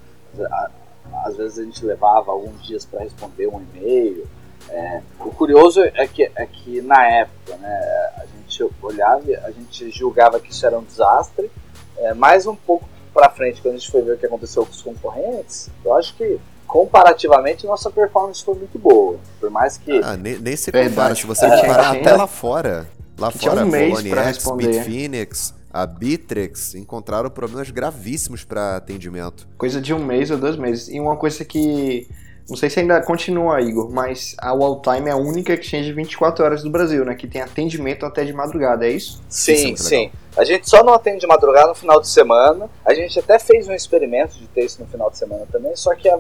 Às 1.23 1.37
vezes 1.37 1.59
a 1.59 1.63
gente 1.63 1.85
levava 1.85 2.31
alguns 2.31 2.65
dias 2.65 2.85
para 2.85 3.01
responder 3.01 3.47
um 3.47 3.61
e-mail. 3.61 4.27
É, 4.69 5.01
o 5.19 5.29
curioso 5.31 5.81
é 5.81 6.07
que, 6.07 6.23
é 6.35 6.45
que 6.45 6.81
na 6.81 7.07
época 7.07 7.55
né, 7.57 8.11
a 8.17 8.25
gente 8.25 8.73
olhava, 8.81 9.23
a 9.43 9.51
gente 9.51 9.91
julgava 9.91 10.39
que 10.39 10.51
isso 10.51 10.65
era 10.65 10.77
um 10.77 10.83
desastre, 10.83 11.51
é, 11.97 12.13
mais 12.13 12.47
um 12.47 12.55
pouco 12.55 12.89
para 13.13 13.29
frente, 13.29 13.61
quando 13.61 13.75
a 13.75 13.77
gente 13.77 13.89
foi 13.89 14.01
ver 14.01 14.15
o 14.15 14.17
que 14.17 14.25
aconteceu 14.25 14.65
com 14.65 14.71
os 14.71 14.81
concorrentes, 14.81 15.69
eu 15.85 15.93
acho 15.95 16.15
que 16.15 16.37
comparativamente 16.67 17.65
nossa 17.65 17.89
performance 17.89 18.43
foi 18.43 18.55
muito 18.55 18.77
boa. 18.77 19.17
Por 19.39 19.49
mais 19.49 19.77
que. 19.77 20.01
Ah, 20.03 20.17
nem, 20.17 20.37
nem 20.37 20.55
se 20.57 20.69
compara, 20.71 21.15
se 21.15 21.25
você 21.25 21.49
comparar 21.49 21.95
até 21.95 22.13
lá 22.13 22.27
fora. 22.27 22.87
Lá 23.17 23.31
fora, 23.31 23.63
um 23.63 23.69
mês 23.69 23.93
Poloniex, 23.93 24.51
Bitfinex, 24.51 25.53
a 25.75 25.85
Bitrex 25.85 26.73
encontraram 26.73 27.29
problemas 27.29 27.69
gravíssimos 27.69 28.45
para 28.45 28.77
atendimento. 28.77 29.45
Coisa 29.57 29.81
de 29.81 29.93
um 29.93 29.99
mês 29.99 30.31
ou 30.31 30.37
dois 30.37 30.55
meses. 30.55 30.87
E 30.87 31.01
uma 31.01 31.17
coisa 31.17 31.43
que 31.43 32.07
não 32.47 32.55
sei 32.55 32.69
se 32.69 32.79
ainda 32.79 33.01
continua, 33.01 33.59
Igor, 33.59 33.91
mas 33.91 34.37
a 34.39 34.53
Walltime 34.53 35.09
é 35.09 35.11
a 35.11 35.17
única 35.17 35.53
exchange 35.53 35.87
de 35.87 35.93
24 35.93 36.45
horas 36.45 36.63
do 36.63 36.69
Brasil, 36.69 37.03
né? 37.03 37.13
Que 37.13 37.27
tem 37.27 37.41
atendimento 37.41 38.05
até 38.05 38.23
de 38.23 38.31
madrugada, 38.31 38.87
é 38.87 38.91
isso? 38.91 39.21
Sim, 39.27 39.73
isso 39.73 39.87
é 39.87 39.89
sim. 39.89 40.11
A 40.37 40.45
gente 40.45 40.69
só 40.69 40.81
não 40.81 40.93
atende 40.93 41.19
de 41.19 41.27
madrugada 41.27 41.67
no 41.67 41.75
final 41.75 41.99
de 41.99 42.07
semana. 42.07 42.69
A 42.85 42.93
gente 42.93 43.19
até 43.19 43.37
fez 43.37 43.67
um 43.67 43.73
experimento 43.73 44.37
de 44.37 44.47
ter 44.47 44.63
isso 44.63 44.81
no 44.81 44.87
final 44.87 45.09
de 45.11 45.17
semana 45.17 45.45
também, 45.51 45.75
só 45.75 45.93
que 45.93 46.07
a, 46.07 46.17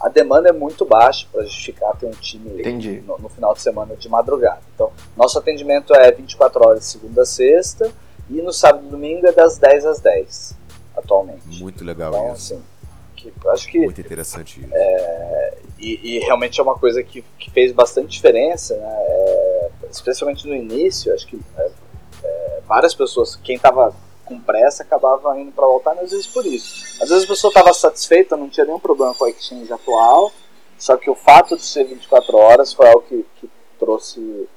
a 0.00 0.08
demanda 0.08 0.48
é 0.48 0.52
muito 0.52 0.84
baixa 0.84 1.24
para 1.30 1.44
justificar 1.44 1.96
ter 1.96 2.06
um 2.06 2.10
time 2.10 2.62
no, 3.06 3.16
no, 3.16 3.28
final 3.28 3.54
de 3.54 3.60
semana 3.60 3.94
de 3.94 4.08
madrugada. 4.08 4.62
Então, 4.74 4.90
nosso 5.16 5.38
atendimento 5.38 5.94
é 5.94 6.10
24 6.10 6.66
horas 6.66 6.80
de 6.80 6.86
segunda 6.86 7.22
a 7.22 7.26
sexta 7.26 7.92
e 8.30 8.42
no 8.42 8.52
sábado 8.52 8.86
e 8.86 8.90
domingo 8.90 9.26
é 9.26 9.32
das 9.32 9.58
10 9.58 9.86
às 9.86 10.00
10, 10.00 10.54
atualmente. 10.96 11.62
Muito 11.62 11.84
legal 11.84 12.12
então, 12.12 12.34
isso. 12.34 12.54
Assim, 12.54 12.62
que 13.16 13.32
acho 13.48 13.68
que 13.68 13.78
muito 13.80 14.00
interessante 14.00 14.60
isso. 14.60 14.70
É, 14.72 15.58
e, 15.78 16.16
e, 16.16 16.18
realmente 16.20 16.60
é 16.60 16.62
uma 16.62 16.78
coisa 16.78 17.02
que, 17.02 17.24
que 17.38 17.50
fez 17.50 17.72
bastante 17.72 18.08
diferença, 18.08 18.76
né? 18.76 18.96
É, 18.98 19.70
especialmente 19.90 20.46
no 20.46 20.54
início, 20.54 21.12
acho 21.14 21.26
que 21.26 21.40
é, 21.56 21.70
é 22.24 22.60
várias 22.66 22.94
pessoas, 22.94 23.36
quem 23.36 23.56
estava 23.56 23.94
com 24.24 24.38
pressa 24.38 24.82
acabava 24.82 25.38
indo 25.40 25.50
para 25.52 25.66
voltar, 25.66 25.92
às 25.92 26.10
vezes 26.10 26.26
por 26.26 26.44
isso. 26.44 27.02
Às 27.02 27.08
vezes 27.08 27.24
a 27.24 27.28
pessoa 27.28 27.50
estava 27.50 27.72
satisfeita, 27.72 28.36
não 28.36 28.48
tinha 28.48 28.66
nenhum 28.66 28.78
problema 28.78 29.14
com 29.14 29.24
a 29.24 29.30
exchange 29.30 29.72
atual, 29.72 30.30
só 30.78 30.96
que 30.96 31.08
o 31.08 31.14
fato 31.14 31.56
de 31.56 31.64
ser 31.64 31.84
24 31.84 32.36
horas 32.36 32.72
foi 32.72 32.86
algo 32.86 33.02
que, 33.02 33.24
que 33.40 33.50
trouxe 33.78 34.48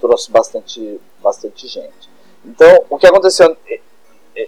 trouxe 0.00 0.30
bastante 0.30 1.00
bastante 1.22 1.66
gente. 1.68 2.15
Então, 2.46 2.84
o 2.88 2.96
que 2.96 3.06
aconteceu 3.06 3.56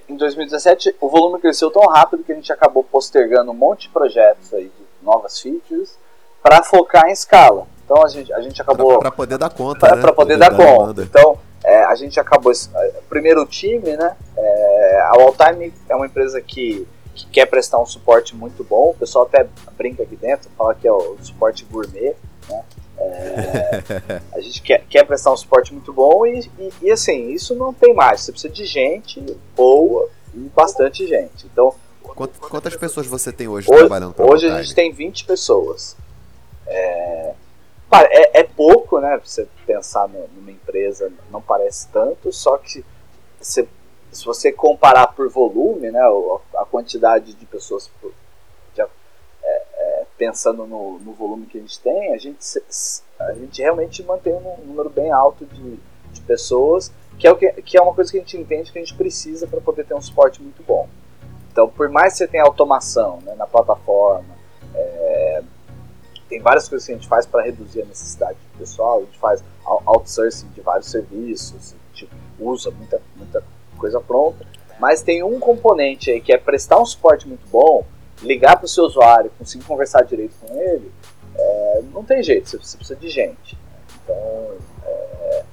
em 0.08 0.16
2017, 0.16 0.96
o 1.00 1.08
volume 1.08 1.40
cresceu 1.40 1.70
tão 1.70 1.86
rápido 1.86 2.22
que 2.22 2.32
a 2.32 2.34
gente 2.34 2.52
acabou 2.52 2.84
postergando 2.84 3.50
um 3.50 3.54
monte 3.54 3.82
de 3.82 3.88
projetos 3.88 4.52
aí 4.52 4.64
de 4.64 5.04
novas 5.04 5.40
features 5.40 5.96
para 6.42 6.62
focar 6.62 7.06
em 7.08 7.12
escala. 7.12 7.66
Então 7.84 8.04
a 8.04 8.08
gente, 8.08 8.32
a 8.32 8.40
gente 8.42 8.60
acabou. 8.60 8.98
Para 8.98 9.10
poder 9.10 9.38
dar 9.38 9.48
conta. 9.48 9.80
Para 9.80 9.96
né? 9.96 10.12
poder, 10.12 10.36
dar, 10.36 10.54
conta. 10.54 11.02
Então 11.02 11.38
é, 11.64 11.84
a 11.84 11.94
gente 11.94 12.20
acabou. 12.20 12.52
É, 12.52 12.92
primeiro 13.08 13.42
o 13.42 13.46
time, 13.46 13.96
né? 13.96 14.14
É, 14.36 15.00
a 15.00 15.12
Alltime 15.12 15.72
é 15.88 15.96
uma 15.96 16.06
empresa 16.06 16.38
que, 16.42 16.86
que 17.14 17.26
quer 17.28 17.46
prestar 17.46 17.78
um 17.78 17.86
suporte 17.86 18.36
muito 18.36 18.62
bom. 18.62 18.90
O 18.90 18.94
pessoal 18.94 19.24
até 19.24 19.46
brinca 19.76 20.02
aqui 20.02 20.16
dentro, 20.16 20.50
fala 20.56 20.74
que 20.74 20.86
é 20.86 20.92
o 20.92 21.16
suporte 21.22 21.64
gourmet. 21.64 22.14
Né? 22.48 22.64
É, 23.00 24.20
a 24.34 24.40
gente 24.40 24.60
quer, 24.60 24.84
quer 24.88 25.04
prestar 25.04 25.32
um 25.32 25.36
suporte 25.36 25.72
muito 25.72 25.92
bom 25.92 26.26
e, 26.26 26.50
e, 26.58 26.72
e, 26.82 26.90
assim, 26.90 27.30
isso 27.30 27.54
não 27.54 27.72
tem 27.72 27.94
mais. 27.94 28.22
Você 28.22 28.32
precisa 28.32 28.52
de 28.52 28.64
gente 28.64 29.20
boa 29.56 30.08
e 30.34 30.38
bastante 30.54 31.06
gente. 31.06 31.46
Então, 31.46 31.74
Quantas 32.50 32.74
pessoas 32.74 33.06
você 33.06 33.32
tem 33.32 33.46
hoje, 33.46 33.68
hoje 33.70 33.78
trabalhando 33.80 34.12
para 34.12 34.26
Hoje 34.26 34.48
a 34.48 34.60
gente 34.60 34.74
tem 34.74 34.90
20 34.90 35.24
pessoas. 35.24 35.96
É, 36.66 37.34
é, 37.92 38.40
é, 38.40 38.42
pouco, 38.42 38.98
né? 38.98 39.20
Você 39.24 39.46
pensar 39.64 40.08
numa 40.08 40.50
empresa 40.50 41.12
não 41.30 41.40
parece 41.40 41.86
tanto, 41.88 42.32
só 42.32 42.58
que 42.58 42.84
se, 43.40 43.68
se 44.10 44.24
você 44.24 44.50
comparar 44.50 45.08
por 45.08 45.28
volume, 45.28 45.90
né? 45.90 46.00
A 46.56 46.64
quantidade 46.64 47.34
de 47.34 47.46
pessoas 47.46 47.88
por, 48.00 48.12
pensando 50.18 50.66
no, 50.66 50.98
no, 50.98 51.12
volume 51.12 51.46
que 51.46 51.56
a 51.56 51.60
gente 51.60 51.78
tem, 51.80 52.12
a 52.12 52.18
gente, 52.18 52.38
a 53.18 53.32
gente 53.34 53.62
realmente 53.62 54.02
mantém 54.02 54.34
um 54.34 54.66
número 54.66 54.90
bem 54.90 55.12
alto 55.12 55.46
de, 55.46 55.78
de 56.12 56.20
pessoas, 56.22 56.92
que 57.18 57.26
é, 57.26 57.32
o 57.32 57.36
que, 57.36 57.50
que 57.62 57.78
é 57.78 57.80
uma 57.80 57.94
coisa 57.94 58.10
que 58.10 58.18
a 58.18 58.20
gente 58.20 58.36
entende 58.36 58.72
que 58.72 58.78
a 58.78 58.82
gente 58.82 58.94
precisa 58.94 59.46
para 59.46 59.60
poder 59.60 59.84
ter 59.84 59.94
um 59.94 60.02
suporte 60.02 60.42
muito 60.42 60.62
bom. 60.64 60.88
Então, 61.52 61.68
por 61.68 61.88
mais 61.88 62.12
que 62.12 62.18
você 62.18 62.28
tenha 62.28 62.42
automação 62.42 63.20
né, 63.22 63.34
na 63.36 63.46
plataforma, 63.46 64.36
é, 64.74 65.42
tem 66.28 66.40
várias 66.40 66.68
coisas 66.68 66.86
que 66.86 66.92
a 66.92 66.96
gente 66.96 67.08
faz 67.08 67.24
para 67.24 67.42
reduzir 67.42 67.82
a 67.82 67.86
necessidade 67.86 68.38
do 68.52 68.58
pessoal, 68.58 68.98
a 68.98 69.00
gente 69.00 69.18
faz 69.18 69.42
outsourcing 69.64 70.48
de 70.48 70.60
vários 70.60 70.90
serviços, 70.90 71.74
a 71.74 71.96
gente 71.96 72.10
usa 72.38 72.70
muita, 72.70 73.00
muita 73.16 73.42
coisa 73.78 74.00
pronta, 74.00 74.44
mas 74.78 75.02
tem 75.02 75.22
um 75.22 75.38
componente 75.40 76.10
aí 76.10 76.20
que 76.20 76.32
é 76.32 76.38
prestar 76.38 76.80
um 76.80 76.86
suporte 76.86 77.26
muito 77.26 77.48
bom, 77.48 77.84
ligar 78.22 78.56
para 78.56 78.64
o 78.64 78.68
seu 78.68 78.84
usuário, 78.84 79.30
conseguir 79.38 79.64
conversar 79.64 80.02
direito 80.02 80.34
com 80.40 80.60
ele, 80.60 80.92
é, 81.36 81.82
não 81.92 82.04
tem 82.04 82.22
jeito, 82.22 82.48
você, 82.48 82.76
precisa 82.76 82.96
de 82.96 83.08
gente. 83.08 83.56
Então, 84.02 84.56
é, 84.84 85.44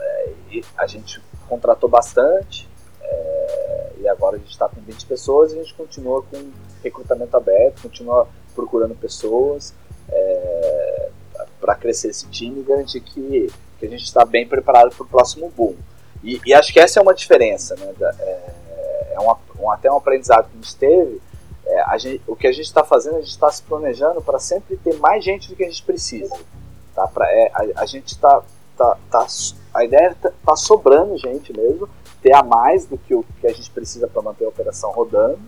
é, 0.00 0.60
a 0.76 0.86
gente 0.86 1.20
contratou 1.48 1.88
bastante, 1.88 2.68
é, 3.02 3.92
e 3.98 4.08
agora 4.08 4.36
a 4.36 4.38
gente 4.38 4.50
está 4.50 4.68
com 4.68 4.80
20 4.80 5.06
pessoas 5.06 5.52
e 5.52 5.58
a 5.58 5.62
gente 5.62 5.74
continua 5.74 6.22
com 6.22 6.50
recrutamento 6.82 7.36
aberto, 7.36 7.82
continua 7.82 8.28
procurando 8.54 8.94
pessoas 8.94 9.74
é, 10.08 11.08
para 11.60 11.74
crescer 11.74 12.08
esse 12.08 12.26
time 12.28 12.60
e 12.60 12.62
garantir 12.62 13.00
que, 13.00 13.52
que 13.78 13.86
a 13.86 13.88
gente 13.88 14.04
está 14.04 14.24
bem 14.24 14.46
preparado 14.46 14.94
para 14.94 15.04
o 15.04 15.08
próximo 15.08 15.50
boom. 15.50 15.74
E, 16.22 16.40
e, 16.46 16.54
acho 16.54 16.72
que 16.72 16.80
essa 16.80 16.98
é 16.98 17.02
uma 17.02 17.14
diferença, 17.14 17.76
né? 17.76 17.92
É, 18.20 19.12
é 19.12 19.20
um, 19.20 19.70
até 19.70 19.90
um 19.90 19.96
aprendizado 19.96 20.48
que 20.48 20.58
a 20.58 20.60
gente 20.60 20.76
teve. 20.76 21.20
É, 21.76 21.98
gente, 21.98 22.22
o 22.26 22.34
que 22.34 22.46
a 22.46 22.52
gente 22.52 22.64
está 22.64 22.82
fazendo, 22.82 23.16
a 23.16 23.20
gente 23.20 23.30
está 23.30 23.50
se 23.50 23.62
planejando 23.62 24.22
para 24.22 24.38
sempre 24.38 24.76
ter 24.78 24.96
mais 24.98 25.22
gente 25.22 25.48
do 25.48 25.54
que 25.54 25.62
a 25.62 25.68
gente 25.68 25.82
precisa. 25.82 26.34
Tá? 26.94 27.06
Pra, 27.06 27.30
é, 27.30 27.50
a, 27.52 27.82
a 27.82 27.86
gente 27.86 28.08
está. 28.08 28.42
Tá, 28.76 28.96
tá, 29.10 29.26
a 29.72 29.84
ideia 29.84 30.08
está 30.10 30.30
tá 30.44 30.54
sobrando 30.54 31.16
gente 31.16 31.50
mesmo, 31.50 31.88
ter 32.22 32.34
a 32.34 32.42
mais 32.42 32.84
do 32.84 32.98
que 32.98 33.14
o 33.14 33.24
que 33.40 33.46
a 33.46 33.52
gente 33.52 33.70
precisa 33.70 34.06
para 34.06 34.20
manter 34.20 34.44
a 34.44 34.48
operação 34.48 34.90
rodando. 34.90 35.38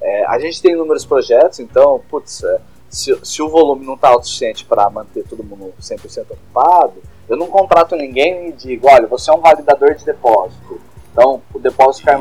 É, 0.00 0.26
a 0.26 0.38
gente 0.38 0.60
tem 0.60 0.72
inúmeros 0.72 1.04
projetos, 1.04 1.60
então, 1.60 2.02
putz, 2.10 2.42
é, 2.44 2.60
se, 2.88 3.18
se, 3.24 3.42
o 3.42 3.48
volume 3.48 3.86
não 3.86 3.94
está 3.94 4.14
o 4.14 4.22
suficiente 4.22 4.64
para 4.64 4.88
manter 4.90 5.24
todo 5.24 5.42
mundo 5.42 5.72
100% 5.80 6.30
ocupado, 6.30 7.02
eu 7.28 7.36
não 7.36 7.46
contrato 7.46 7.96
ninguém 7.96 8.48
e 8.48 8.52
digo, 8.52 8.86
olha, 8.88 9.06
você 9.06 9.30
é 9.30 9.34
um 9.34 9.40
validador 9.40 9.94
de 9.94 10.04
depósito. 10.04 10.80
Então, 11.12 11.42
o 11.52 11.58
depósito 11.58 12.06
cai, 12.06 12.16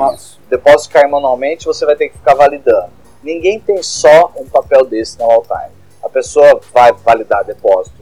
depósito 0.50 0.94
cai 0.94 1.08
manualmente, 1.08 1.66
você 1.66 1.86
vai 1.86 1.96
ter 1.96 2.10
que 2.10 2.18
ficar 2.18 2.36
validando. 2.36 2.92
Ninguém 3.28 3.60
tem 3.60 3.84
só 3.84 4.32
um 4.38 4.46
papel 4.46 4.86
desse 4.86 5.20
na 5.20 5.26
all-time. 5.26 5.76
A 6.02 6.08
pessoa 6.08 6.62
vai 6.74 6.94
validar 6.94 7.44
depósito 7.44 8.02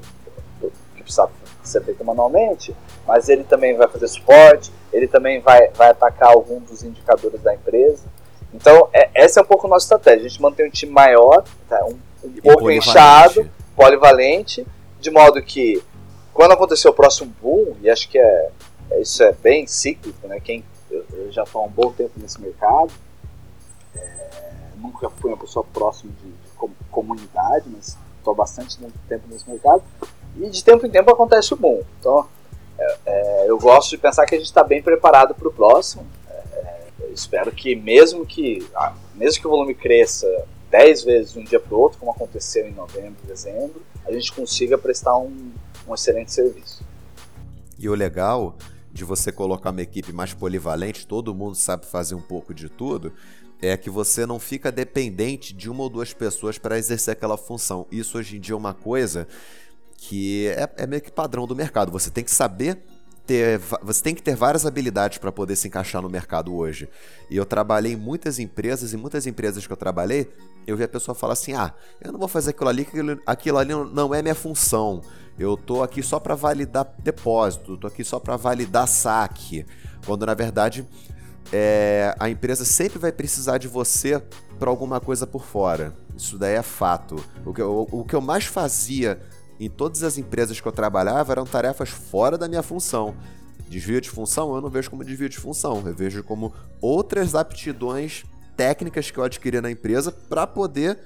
que 0.96 1.02
precisa 1.02 1.28
ser 1.64 1.84
feito 1.84 2.06
manualmente, 2.06 2.76
mas 3.08 3.28
ele 3.28 3.44
também 3.44 3.76
vai 3.76 3.88
fazer 3.88 4.08
suporte, 4.08 4.72
ele 4.94 5.08
também 5.08 5.42
vai, 5.42 5.70
vai 5.70 5.90
atacar 5.90 6.30
algum 6.30 6.60
dos 6.60 6.84
indicadores 6.84 7.42
da 7.42 7.56
empresa. 7.56 8.04
Então, 8.54 8.88
é, 8.94 9.10
essa 9.16 9.40
é 9.40 9.44
um 9.44 9.46
pouco 9.48 9.66
a 9.66 9.70
nossa 9.72 9.86
estratégia. 9.86 10.28
A 10.28 10.30
gente 10.30 10.40
mantém 10.40 10.68
um 10.68 10.70
time 10.70 10.92
maior, 10.92 11.44
tá? 11.68 11.84
um, 11.86 11.98
um 12.24 12.42
pouco 12.44 12.70
inchado, 12.70 13.50
polivalente, 13.76 14.64
de 15.00 15.10
modo 15.10 15.42
que 15.42 15.84
quando 16.32 16.52
acontecer 16.52 16.88
o 16.88 16.94
próximo 16.94 17.34
boom, 17.42 17.76
e 17.82 17.90
acho 17.90 18.08
que 18.08 18.20
é, 18.20 18.50
é 18.92 19.02
isso 19.02 19.24
é 19.24 19.32
bem 19.32 19.66
cíclico, 19.66 20.28
né? 20.28 20.40
Quem, 20.40 20.64
eu, 20.92 21.04
eu 21.14 21.32
já 21.32 21.42
estou 21.42 21.64
há 21.64 21.66
um 21.66 21.70
bom 21.70 21.92
tempo 21.92 22.12
nesse 22.18 22.40
mercado, 22.40 22.92
é, 23.96 24.36
nunca 24.86 25.10
fui 25.10 25.32
uma 25.32 25.38
pessoa 25.38 25.66
próxima 25.74 26.12
de, 26.22 26.30
de 26.30 26.76
comunidade, 26.90 27.66
mas 27.68 27.98
estou 28.18 28.34
há 28.34 28.38
bastante 28.38 28.78
tempo 29.08 29.24
nesse 29.30 29.50
mercado, 29.50 29.84
e 30.38 30.50
de 30.50 30.64
tempo 30.64 30.86
em 30.86 30.90
tempo 30.90 31.12
acontece 31.12 31.54
o 31.54 31.58
boom. 31.58 31.82
Então, 32.00 32.28
é, 32.78 32.98
é, 33.06 33.50
eu 33.50 33.58
gosto 33.58 33.92
de 33.92 33.98
pensar 33.98 34.26
que 34.26 34.36
a 34.36 34.38
gente 34.38 34.48
está 34.48 34.64
bem 34.64 34.82
preparado 34.82 35.34
para 35.34 35.48
o 35.48 35.52
próximo. 35.52 36.06
É, 36.30 36.90
espero 37.14 37.52
que 37.52 37.76
mesmo 37.76 38.26
que 38.26 38.68
ah, 38.76 38.94
mesmo 39.14 39.42
que 39.42 39.48
o 39.48 39.50
volume 39.50 39.74
cresça 39.74 40.28
10 40.70 41.04
vezes 41.04 41.34
de 41.34 41.40
um 41.40 41.44
dia 41.44 41.60
para 41.60 41.74
o 41.74 41.80
outro, 41.80 42.00
como 42.00 42.12
aconteceu 42.12 42.68
em 42.68 42.74
novembro, 42.74 43.16
dezembro, 43.26 43.82
a 44.06 44.12
gente 44.12 44.34
consiga 44.34 44.78
prestar 44.78 45.18
um, 45.18 45.52
um 45.88 45.94
excelente 45.94 46.34
serviço. 46.34 46.84
E 47.78 47.88
o 47.88 47.94
legal 47.94 48.56
de 48.92 49.04
você 49.04 49.32
colocar 49.32 49.72
uma 49.72 49.82
equipe 49.82 50.14
mais 50.14 50.34
polivalente, 50.34 51.06
todo 51.06 51.36
mundo 51.36 51.56
sabe 51.56 51.86
fazer 51.86 52.16
um 52.16 52.22
pouco 52.22 52.54
de 52.54 52.70
tudo, 52.70 53.14
é 53.68 53.78
que 53.78 53.90
você 53.90 54.26
não 54.26 54.40
fica 54.40 54.72
dependente 54.72 55.54
de 55.54 55.70
uma 55.70 55.84
ou 55.84 55.90
duas 55.90 56.14
pessoas 56.14 56.58
para 56.58 56.78
exercer 56.78 57.14
aquela 57.14 57.38
função. 57.38 57.88
Isso 57.92 58.18
hoje 58.18 58.38
em 58.38 58.40
dia 58.40 58.54
é 58.54 58.58
uma 58.58 58.74
coisa 58.74 59.28
que 59.98 60.48
é, 60.48 60.70
é 60.84 60.88
meio 60.88 61.02
que 61.02 61.12
padrão 61.12 61.48
do 61.48 61.56
mercado. 61.56 61.92
Você 61.92 62.10
tem 62.10 62.24
que 62.24 62.32
saber 62.32 62.84
ter, 63.26 63.60
você 63.82 64.04
tem 64.04 64.16
que 64.16 64.22
ter 64.22 64.36
várias 64.36 64.66
habilidades 64.66 65.18
para 65.18 65.32
poder 65.32 65.56
se 65.56 65.68
encaixar 65.68 66.02
no 66.02 66.10
mercado 66.10 66.56
hoje. 66.56 66.88
E 67.30 67.36
eu 67.36 67.46
trabalhei 67.46 67.94
em 67.94 67.98
muitas 67.98 68.40
empresas, 68.40 68.94
e 68.94 68.98
muitas 68.98 69.26
empresas 69.26 69.66
que 69.66 69.74
eu 69.74 69.78
trabalhei, 69.78 70.30
eu 70.68 70.78
vi 70.78 70.84
a 70.84 70.88
pessoa 70.88 71.16
falar 71.16 71.34
assim: 71.34 71.54
ah, 71.54 71.74
eu 72.02 72.12
não 72.12 72.20
vou 72.20 72.28
fazer 72.28 72.52
aquilo 72.52 72.70
ali, 72.70 72.84
aquilo, 72.84 73.22
aquilo 73.26 73.58
ali 73.58 73.74
não 73.74 74.14
é 74.14 74.22
minha 74.22 74.36
função. 74.36 75.02
Eu 75.38 75.58
tô 75.58 75.84
aqui 75.84 76.02
só 76.02 76.20
para 76.20 76.34
validar 76.34 76.88
depósito, 77.00 77.78
tô 77.78 77.88
aqui 77.88 78.04
só 78.04 78.20
para 78.20 78.38
validar 78.38 78.88
saque. 78.88 79.66
Quando 80.06 80.26
na 80.26 80.34
verdade 80.34 80.88
é, 81.58 82.14
a 82.20 82.30
empresa 82.30 82.66
sempre 82.66 83.00
vai 83.00 83.14
precisar 83.14 83.58
de 83.58 83.68
você 83.68 84.22
para 84.60 84.70
alguma 84.70 85.00
coisa 85.00 85.26
por 85.26 85.46
fora. 85.46 85.94
Isso 86.16 86.38
daí 86.38 86.56
é 86.56 86.62
fato. 86.62 87.24
O 87.46 87.54
que, 87.54 87.62
eu, 87.62 87.88
o 87.90 88.04
que 88.04 88.14
eu 88.14 88.20
mais 88.20 88.44
fazia 88.44 89.22
em 89.58 89.70
todas 89.70 90.04
as 90.04 90.18
empresas 90.18 90.60
que 90.60 90.68
eu 90.68 90.72
trabalhava 90.74 91.32
eram 91.32 91.46
tarefas 91.46 91.88
fora 91.88 92.38
da 92.38 92.50
minha 92.50 92.62
função. 92.62 93.16
Desvio 93.70 94.02
de 94.02 94.10
função 94.10 94.54
eu 94.54 94.62
não 94.62 94.70
vejo 94.70 94.90
como 94.90 95.04
desvio 95.04 95.30
de 95.30 95.38
função, 95.38 95.82
eu 95.86 95.96
vejo 95.96 96.22
como 96.24 96.54
outras 96.82 97.36
aptidões 97.36 98.26
técnicas 98.58 99.10
que 99.10 99.18
eu 99.18 99.24
adquiri 99.24 99.62
na 99.62 99.72
empresa 99.72 100.12
para 100.12 100.46
poder 100.46 101.00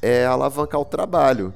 é, 0.00 0.24
alavancar 0.24 0.80
o 0.80 0.84
trabalho. 0.84 1.52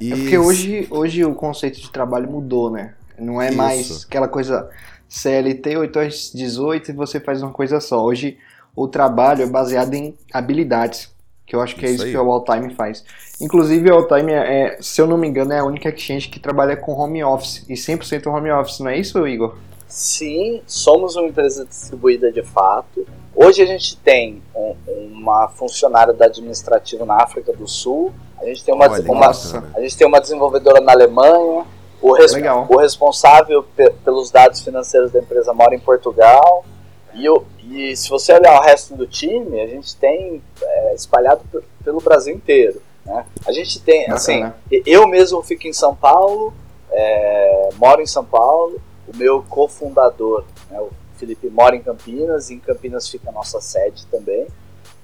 E... 0.00 0.12
É 0.12 0.16
porque 0.16 0.38
hoje, 0.38 0.88
hoje 0.90 1.24
o 1.24 1.34
conceito 1.34 1.78
de 1.78 1.90
trabalho 1.90 2.30
mudou, 2.30 2.70
né? 2.70 2.94
Não 3.18 3.40
é 3.40 3.48
Isso. 3.48 3.56
mais 3.56 4.04
aquela 4.04 4.28
coisa 4.28 4.70
CLT 5.08 5.76
8 5.76 5.98
às 5.98 6.32
18 6.34 6.90
e 6.90 6.94
você 6.94 7.20
faz 7.20 7.42
uma 7.42 7.52
coisa 7.52 7.80
só. 7.80 8.02
Hoje 8.04 8.38
o 8.74 8.86
trabalho 8.86 9.42
é 9.42 9.46
baseado 9.46 9.94
em 9.94 10.14
habilidades. 10.32 11.14
Que 11.46 11.54
eu 11.54 11.60
acho 11.60 11.76
que 11.76 11.86
é 11.86 11.90
isso 11.90 12.02
é 12.02 12.08
isso 12.08 12.18
que 12.18 12.24
o 12.24 12.30
Alltime 12.30 12.74
faz. 12.74 13.04
Inclusive, 13.40 13.88
o 13.88 13.94
Alltime, 13.94 14.32
é, 14.32 14.62
é, 14.62 14.78
se 14.82 15.00
eu 15.00 15.06
não 15.06 15.16
me 15.16 15.28
engano, 15.28 15.52
é 15.52 15.60
a 15.60 15.64
única 15.64 15.88
exchange 15.88 16.28
que 16.28 16.40
trabalha 16.40 16.76
com 16.76 16.92
home 16.92 17.22
office. 17.22 17.64
E 17.68 17.74
100% 17.74 18.26
home 18.26 18.50
office, 18.50 18.80
não 18.80 18.90
é 18.90 18.98
isso, 18.98 19.24
Igor? 19.26 19.54
Sim, 19.86 20.60
somos 20.66 21.14
uma 21.14 21.28
empresa 21.28 21.64
distribuída 21.64 22.32
de 22.32 22.42
fato. 22.42 23.06
Hoje 23.34 23.62
a 23.62 23.66
gente 23.66 23.96
tem 23.98 24.42
um, 24.54 24.74
uma 25.12 25.48
funcionária 25.48 26.12
da 26.12 26.26
administrativa 26.26 27.06
na 27.06 27.22
África 27.22 27.52
do 27.52 27.68
Sul. 27.68 28.12
A 28.40 28.44
gente 28.46 28.64
tem 28.64 28.74
uma, 28.74 28.90
Olha, 28.90 29.12
uma 29.12 29.30
a 29.74 29.80
gente 29.80 29.96
tem 29.96 30.06
uma 30.06 30.20
desenvolvedora 30.20 30.80
na 30.80 30.92
Alemanha. 30.92 31.64
O, 32.06 32.12
res, 32.12 32.32
o 32.68 32.76
responsável 32.76 33.64
pe 33.64 33.90
pelos 34.04 34.30
dados 34.30 34.60
financeiros 34.60 35.10
da 35.10 35.18
empresa 35.18 35.52
mora 35.52 35.74
em 35.74 35.80
Portugal. 35.80 36.64
E, 37.12 37.28
o, 37.28 37.42
e 37.68 37.96
se 37.96 38.08
você 38.08 38.32
olhar 38.32 38.60
o 38.60 38.62
resto 38.62 38.94
do 38.94 39.08
time, 39.08 39.60
a 39.60 39.66
gente 39.66 39.96
tem 39.96 40.40
é, 40.62 40.94
espalhado 40.94 41.42
pelo 41.82 42.00
Brasil 42.00 42.32
inteiro. 42.32 42.80
Né? 43.04 43.26
A 43.44 43.50
gente 43.50 43.80
tem, 43.80 44.08
assim, 44.08 44.48
eu 44.70 45.08
mesmo 45.08 45.42
fico 45.42 45.66
em 45.66 45.72
São 45.72 45.96
Paulo, 45.96 46.54
é, 46.92 47.70
moro 47.74 48.00
em 48.00 48.06
São 48.06 48.24
Paulo, 48.24 48.80
o 49.12 49.16
meu 49.16 49.42
cofundador, 49.42 50.44
né, 50.70 50.80
o 50.80 50.90
Felipe, 51.16 51.48
mora 51.48 51.74
em 51.74 51.82
Campinas, 51.82 52.50
e 52.50 52.54
em 52.54 52.60
Campinas 52.60 53.08
fica 53.08 53.30
a 53.30 53.32
nossa 53.32 53.60
sede 53.60 54.06
também. 54.06 54.46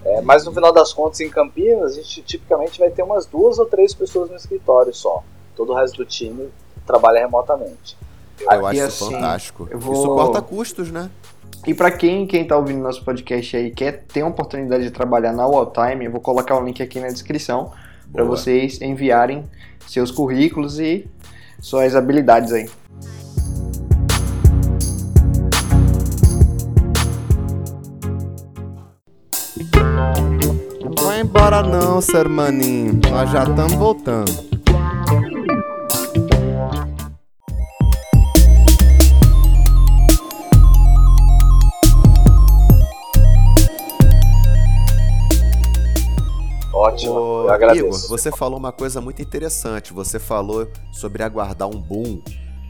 É, 0.05 0.21
mas 0.21 0.45
no 0.45 0.53
final 0.53 0.73
das 0.73 0.93
contas, 0.93 1.19
em 1.19 1.29
Campinas, 1.29 1.93
a 1.93 1.95
gente 1.97 2.23
tipicamente 2.23 2.79
vai 2.79 2.91
ter 2.91 3.03
umas 3.03 3.27
duas 3.27 3.59
ou 3.59 3.67
três 3.67 3.93
pessoas 3.93 4.31
no 4.31 4.37
escritório 4.37 4.95
só. 4.95 5.25
Todo 5.57 5.73
o 5.73 5.75
resto 5.75 5.97
do 5.97 6.05
time 6.05 6.49
trabalha 6.87 7.21
remotamente. 7.21 7.97
Eu 8.41 8.67
acho 8.67 8.79
isso 8.79 9.05
assim, 9.05 9.15
fantástico. 9.15 9.69
Vou... 9.73 9.95
Isso 9.95 10.07
corta 10.07 10.43
custos, 10.43 10.91
né? 10.91 11.11
E 11.67 11.73
para 11.73 11.93
quem 11.93 12.27
quem 12.27 12.45
tá 12.45 12.57
ouvindo 12.57 12.81
nosso 12.81 13.05
podcast 13.05 13.57
aí 13.57 13.71
quer 13.71 14.05
ter 14.13 14.23
a 14.23 14.27
oportunidade 14.27 14.83
de 14.83 14.91
trabalhar 14.91 15.33
na 15.33 15.47
Walltime, 15.47 16.07
eu 16.07 16.11
vou 16.11 16.21
colocar 16.21 16.59
o 16.59 16.65
link 16.65 16.83
aqui 16.83 16.99
na 16.99 17.07
descrição 17.07 17.71
para 18.13 18.25
vocês 18.25 18.81
enviarem 18.83 19.49
seus 19.87 20.11
currículos 20.11 20.81
e 20.81 21.07
suas 21.61 21.95
habilidades 21.95 22.53
aí. 22.53 22.69
Não 30.85 31.05
vai 31.05 31.21
embora 31.21 31.63
não, 31.63 32.01
ser 32.01 32.29
maninho. 32.29 33.01
Nós 33.09 33.31
já 33.31 33.45
estamos 33.45 33.75
voltando. 33.75 34.52
Ótimo, 46.83 47.13
Ô, 47.13 47.43
eu 47.45 47.51
agradeço. 47.51 47.87
Igor, 47.87 48.09
você 48.09 48.33
falou 48.33 48.59
uma 48.59 48.73
coisa 48.73 49.01
muito 49.01 49.23
interessante. 49.23 49.93
Você 49.93 50.19
falou 50.19 50.69
sobre 50.93 51.23
aguardar 51.23 51.69
um 51.69 51.81
boom. 51.81 52.21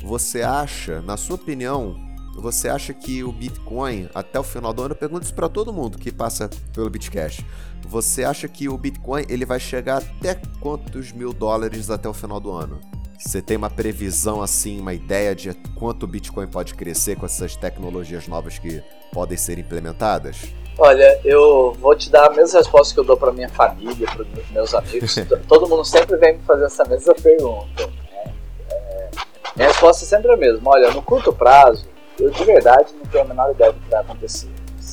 Você 0.05 0.43
acha, 0.43 1.01
na 1.01 1.17
sua 1.17 1.37
opinião, 1.37 1.97
você 2.35 2.69
acha 2.69 2.93
que 2.93 3.25
o 3.25 3.33
Bitcoin, 3.33 4.11
até 4.15 4.39
o 4.39 4.43
final 4.43 4.73
do 4.75 4.83
ano, 4.83 4.93
eu 4.93 4.99
pergunto 4.99 5.25
isso 5.25 5.35
para 5.35 5.49
todo 5.49 5.73
mundo 5.73 5.97
que 5.97 6.13
passa 6.13 6.51
pelo 6.75 6.91
Bitcash. 6.91 7.43
Você 7.89 8.23
acha 8.23 8.47
que 8.49 8.69
o 8.69 8.77
Bitcoin 8.77 9.25
ele 9.31 9.47
vai 9.47 9.59
chegar 9.59 9.99
até 9.99 10.35
quantos 10.61 11.11
mil 11.11 11.33
dólares 11.33 11.89
até 11.89 12.07
o 12.07 12.13
final 12.13 12.39
do 12.39 12.53
ano? 12.53 12.81
Você 13.19 13.41
tem 13.41 13.57
uma 13.57 13.71
previsão 13.71 14.43
assim, 14.43 14.81
uma 14.81 14.93
ideia 14.93 15.35
de 15.35 15.55
quanto 15.75 16.03
o 16.03 16.07
Bitcoin 16.07 16.49
pode 16.49 16.75
crescer 16.75 17.17
com 17.17 17.25
essas 17.25 17.57
tecnologias 17.57 18.29
novas 18.29 18.59
que 18.59 18.83
podem 19.13 19.39
ser 19.39 19.59
implementadas? 19.59 20.53
Olha, 20.79 21.21
eu 21.25 21.73
vou 21.79 21.95
te 21.95 22.11
dar 22.11 22.27
a 22.27 22.31
mesma 22.31 22.59
resposta 22.59 22.95
que 22.95 23.01
eu 23.01 23.05
dou 23.05 23.17
para 23.17 23.31
minha 23.31 23.49
família, 23.49 24.07
para 24.11 24.25
meus 24.51 24.75
amigos. 24.75 25.15
Todo 25.47 25.69
mundo 25.69 25.85
sempre 25.85 26.17
vem 26.17 26.39
me 26.39 26.43
fazer 26.45 26.65
essa 26.65 26.85
mesma 26.85 27.15
pergunta. 27.15 27.87
Né? 27.87 28.33
É, 28.71 29.11
minha 29.55 29.69
resposta 29.69 30.05
é 30.05 30.09
sempre 30.09 30.33
a 30.33 30.37
mesma. 30.37 30.71
Olha, 30.71 30.91
no 30.91 31.03
curto 31.03 31.33
prazo, 31.33 31.87
eu 32.19 32.31
de 32.31 32.45
verdade 32.45 32.93
não 32.95 33.05
tenho 33.05 33.25
a 33.25 33.27
menor 33.29 33.51
ideia 33.51 33.73
do 33.73 33.81
que 33.81 33.91
vai 33.91 34.01
acontecer. 34.01 34.51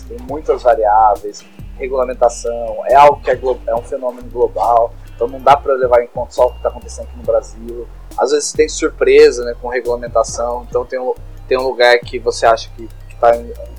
Tem 0.08 0.18
muitas 0.28 0.62
variáveis, 0.62 1.44
regulamentação, 1.78 2.84
é 2.86 2.96
algo 2.96 3.22
que 3.22 3.32
é, 3.32 3.39
é 3.68 3.76
um 3.76 3.82
fenômeno 3.82 4.30
global, 4.30 4.94
então 5.15 5.28
não 5.28 5.39
dá 5.39 5.56
para 5.56 5.74
levar 5.74 6.04
em 6.04 6.08
conta 6.08 6.34
só 6.34 6.48
o 6.48 6.52
que 6.52 6.58
está 6.58 6.70
acontecendo 6.70 7.06
aqui 7.06 7.18
no 7.18 7.24
Brasil. 7.24 7.88
Às 8.18 8.32
vezes 8.32 8.52
tem 8.52 8.68
surpresa 8.68 9.46
né, 9.46 9.56
com 9.62 9.70
regulamentação, 9.70 10.65
então 10.70 10.86
tem 10.86 11.00
um, 11.00 11.13
tem 11.48 11.58
um 11.58 11.63
lugar 11.63 11.98
que 12.00 12.20
você 12.20 12.46
acha 12.46 12.70
que 12.76 12.88
está 13.19 13.32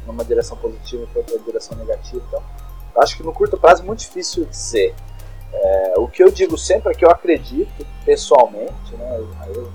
numa 0.06 0.24
direção 0.24 0.56
positiva 0.56 1.08
e 1.14 1.18
outra 1.18 1.38
direção 1.38 1.76
negativa. 1.78 2.22
Então, 2.28 2.42
eu 2.94 3.02
acho 3.02 3.16
que 3.16 3.22
no 3.22 3.32
curto 3.32 3.56
prazo 3.56 3.82
é 3.82 3.86
muito 3.86 4.00
difícil 4.00 4.44
dizer. 4.44 4.94
É, 5.52 5.94
o 5.96 6.06
que 6.06 6.22
eu 6.22 6.30
digo 6.30 6.56
sempre 6.56 6.92
é 6.92 6.94
que 6.94 7.04
eu 7.04 7.10
acredito, 7.10 7.84
pessoalmente, 8.04 8.94
né, 8.96 9.26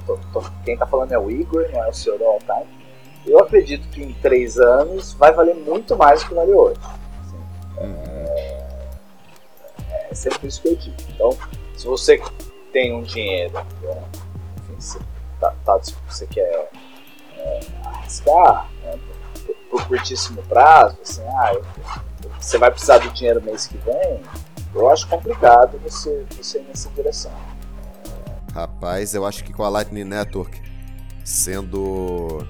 tô, 0.06 0.18
tô, 0.32 0.42
quem 0.64 0.76
está 0.76 0.86
falando 0.86 1.12
é 1.12 1.20
o 1.20 1.30
Igor, 1.30 1.68
não 1.72 1.84
é 1.84 1.90
o 1.90 1.94
senhor 1.94 2.22
All 2.22 2.40
Time. 2.40 2.86
Eu 3.26 3.40
acredito 3.40 3.88
que 3.90 4.02
em 4.02 4.14
três 4.14 4.58
anos 4.58 5.14
vai 5.14 5.34
valer 5.34 5.56
muito 5.56 5.98
mais 5.98 6.22
do 6.22 6.30
que 6.30 6.36
vale 6.36 6.54
hoje. 6.54 6.80
Assim, 7.22 7.38
é, 7.80 8.68
é, 9.92 10.14
sempre 10.14 10.48
isso 10.48 10.62
que 10.62 10.70
eu 10.70 10.76
digo. 10.76 10.96
Então, 11.10 11.38
se 11.76 11.86
você 11.86 12.22
tem 12.72 12.94
um 12.94 13.02
dinheiro, 13.02 13.54
né, 13.54 14.04
enfim, 14.60 14.76
você, 14.80 15.00
tá, 15.40 15.54
tá, 15.66 15.80
você 16.08 16.26
quer 16.28 16.70
é, 17.38 17.60
arriscar, 17.84 18.70
né, 18.84 18.98
por 19.76 19.88
curtíssimo 19.88 20.42
prazo, 20.44 20.98
assim, 21.02 21.22
ah, 21.22 22.02
você 22.40 22.58
vai 22.58 22.72
precisar 22.72 23.00
do 23.00 23.10
dinheiro 23.10 23.42
mês 23.42 23.68
que 23.68 23.78
vem, 23.80 24.22
eu 24.74 24.90
acho 24.90 25.06
complicado 25.08 25.78
você, 25.84 26.26
você 26.38 26.60
ir 26.60 26.64
nessa 26.64 26.90
direção. 26.92 27.32
Rapaz, 28.54 29.14
eu 29.14 29.26
acho 29.26 29.44
que 29.44 29.52
com 29.52 29.64
a 29.64 29.70
Lightning 29.70 30.06
Network 30.06 30.62
sendo 31.26 32.48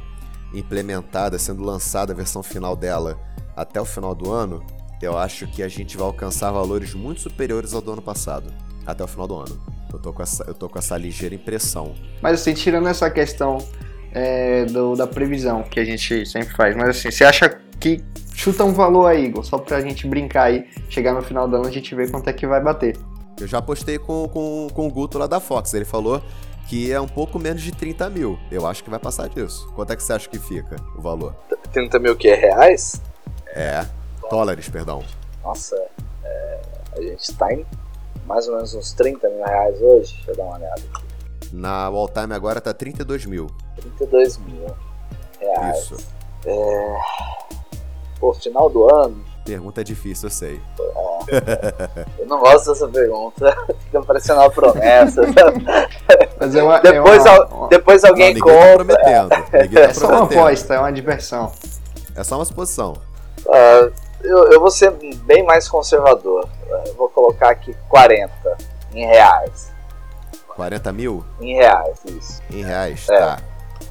implementada, 0.53 1.39
sendo 1.39 1.63
lançada 1.63 2.13
a 2.13 2.15
versão 2.15 2.43
final 2.43 2.75
dela 2.75 3.19
até 3.55 3.81
o 3.81 3.85
final 3.85 4.13
do 4.13 4.31
ano, 4.31 4.63
eu 5.01 5.17
acho 5.17 5.47
que 5.47 5.63
a 5.63 5.67
gente 5.67 5.97
vai 5.97 6.05
alcançar 6.05 6.51
valores 6.51 6.93
muito 6.93 7.21
superiores 7.21 7.73
ao 7.73 7.81
do 7.81 7.93
ano 7.93 8.01
passado, 8.01 8.53
até 8.85 9.03
o 9.03 9.07
final 9.07 9.27
do 9.27 9.35
ano. 9.35 9.59
Eu 9.91 9.99
tô 9.99 10.13
com 10.13 10.21
essa, 10.21 10.43
eu 10.43 10.53
tô 10.53 10.69
com 10.69 10.77
essa 10.77 10.95
ligeira 10.95 11.33
impressão. 11.33 11.95
Mas 12.21 12.41
assim, 12.41 12.53
tirando 12.53 12.87
essa 12.87 13.09
questão 13.09 13.57
é, 14.15 14.63
do, 14.65 14.95
da 14.95 15.05
previsão 15.05 15.61
que 15.61 15.79
a 15.79 15.83
gente 15.83 16.25
sempre 16.25 16.55
faz. 16.55 16.75
Mas 16.75 16.89
assim, 16.89 17.11
você 17.11 17.25
acha 17.25 17.59
que 17.79 18.01
chuta 18.33 18.63
um 18.63 18.71
valor 18.71 19.07
aí, 19.07 19.25
Igor, 19.25 19.43
só 19.43 19.57
pra 19.57 19.81
gente 19.81 20.07
brincar 20.07 20.43
aí, 20.43 20.65
chegar 20.89 21.13
no 21.13 21.21
final 21.21 21.47
do 21.47 21.57
ano 21.57 21.67
a 21.67 21.71
gente 21.71 21.93
ver 21.93 22.09
quanto 22.09 22.29
é 22.29 22.33
que 22.33 22.47
vai 22.47 22.61
bater. 22.61 22.97
Eu 23.39 23.45
já 23.45 23.61
postei 23.61 23.99
com, 23.99 24.29
com, 24.29 24.69
com 24.73 24.87
o 24.87 24.89
Guto 24.89 25.17
lá 25.17 25.27
da 25.27 25.41
Fox, 25.41 25.73
ele 25.73 25.83
falou 25.83 26.23
que 26.69 26.91
é 26.91 26.99
um 26.99 27.07
pouco 27.07 27.37
menos 27.37 27.61
de 27.61 27.71
30 27.71 28.09
mil. 28.09 28.39
Eu 28.49 28.65
acho 28.65 28.83
que 28.83 28.89
vai 28.89 28.97
passar 28.97 29.29
disso. 29.29 29.71
Quanto 29.75 29.93
é 29.93 29.95
que 29.95 30.01
você 30.01 30.13
acha 30.13 30.27
que 30.27 30.39
fica 30.39 30.77
o 30.97 31.01
valor? 31.01 31.35
30 31.71 31.99
mil 31.99 32.15
que 32.15 32.29
é 32.29 32.35
reais? 32.35 32.99
É, 33.49 33.85
dólares, 34.31 34.67
perdão. 34.67 35.03
Nossa, 35.43 35.75
é, 36.23 36.61
a 36.97 37.01
gente 37.01 37.35
tá 37.35 37.53
em 37.53 37.63
mais 38.25 38.47
ou 38.47 38.55
menos 38.55 38.73
uns 38.73 38.93
30 38.93 39.29
mil 39.29 39.43
reais 39.43 39.79
hoje. 39.79 40.13
Deixa 40.15 40.31
eu 40.31 40.37
dar 40.37 40.43
uma 40.43 40.55
olhada 40.55 40.81
aqui. 40.93 41.04
Na 41.55 41.85
All 41.85 42.09
Time 42.09 42.33
agora 42.33 42.59
tá 42.59 42.73
32 42.73 43.25
mil. 43.25 43.47
32 43.77 44.37
mil 44.39 44.67
reais. 45.39 45.79
Isso. 45.79 45.97
É... 46.45 46.97
Pô, 48.19 48.33
final 48.33 48.69
do 48.69 48.93
ano. 48.93 49.23
Pergunta 49.45 49.83
difícil, 49.83 50.27
eu 50.27 50.31
sei. 50.31 50.61
É. 51.29 52.05
eu 52.19 52.27
não 52.27 52.39
gosto 52.39 52.71
dessa 52.71 52.87
pergunta. 52.87 53.55
Fica 53.85 54.01
parecendo 54.01 54.41
uma 54.41 54.49
promessa. 54.49 55.21
Mas 56.39 56.55
é 56.55 56.63
uma, 56.63 56.79
depois, 56.79 57.25
é 57.25 57.31
uma, 57.31 57.67
depois 57.69 58.03
alguém 58.03 58.33
não, 58.33 58.41
compra. 58.41 58.97
Tá 58.97 59.03
prometendo. 59.03 59.29
Tá 59.73 59.79
é 59.79 59.93
só 59.93 60.07
uma 60.07 60.23
aposta, 60.23 60.73
é 60.73 60.79
uma 60.79 60.91
diversão. 60.91 61.51
É 62.15 62.23
só 62.23 62.35
uma 62.35 62.45
suposição. 62.45 62.93
Uh, 63.45 63.93
eu, 64.23 64.51
eu 64.51 64.59
vou 64.59 64.71
ser 64.71 64.91
bem 65.25 65.43
mais 65.43 65.67
conservador. 65.69 66.49
Eu 66.87 66.95
vou 66.95 67.07
colocar 67.09 67.49
aqui 67.49 67.75
40 67.87 68.57
em 68.93 69.05
reais. 69.05 69.74
40 70.55 70.91
mil? 70.93 71.25
Em 71.41 71.55
reais, 71.55 71.99
isso. 72.05 72.41
Em 72.49 72.63
reais, 72.63 73.07
é. 73.09 73.17
tá. 73.17 73.37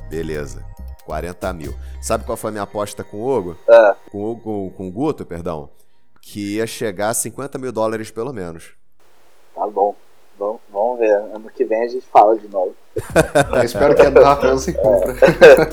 Beleza. 0.09 0.65
40 1.05 1.53
mil. 1.53 1.75
Sabe 2.01 2.25
qual 2.25 2.37
foi 2.37 2.49
a 2.49 2.53
minha 2.53 2.63
aposta 2.65 3.05
com 3.05 3.19
o 3.19 3.29
Hugo? 3.29 3.57
É. 3.69 3.95
Com, 4.11 4.33
o, 4.33 4.41
com, 4.41 4.71
com 4.71 4.89
o 4.89 4.91
Guto, 4.91 5.27
perdão. 5.27 5.69
Que 6.21 6.57
ia 6.57 6.67
chegar 6.67 7.11
a 7.11 7.15
50 7.15 7.59
mil 7.59 7.71
dólares 7.71 8.11
pelo 8.11 8.33
menos. 8.33 8.73
Tá 9.55 9.67
bom. 9.67 9.95
Vamos, 10.39 10.61
vamos 10.73 10.99
ver. 10.99 11.13
Ano 11.13 11.51
que 11.55 11.65
vem 11.65 11.85
a 11.85 11.89
gente 11.89 12.07
fala 12.13 12.37
de 12.37 12.49
novo. 12.49 12.75
Eu 13.55 13.63
espero 13.63 13.95
que 13.95 14.03
a 14.03 14.11
do 14.11 14.23
Rafael 14.23 14.59
se 14.59 14.73
cumpra. 14.73 15.15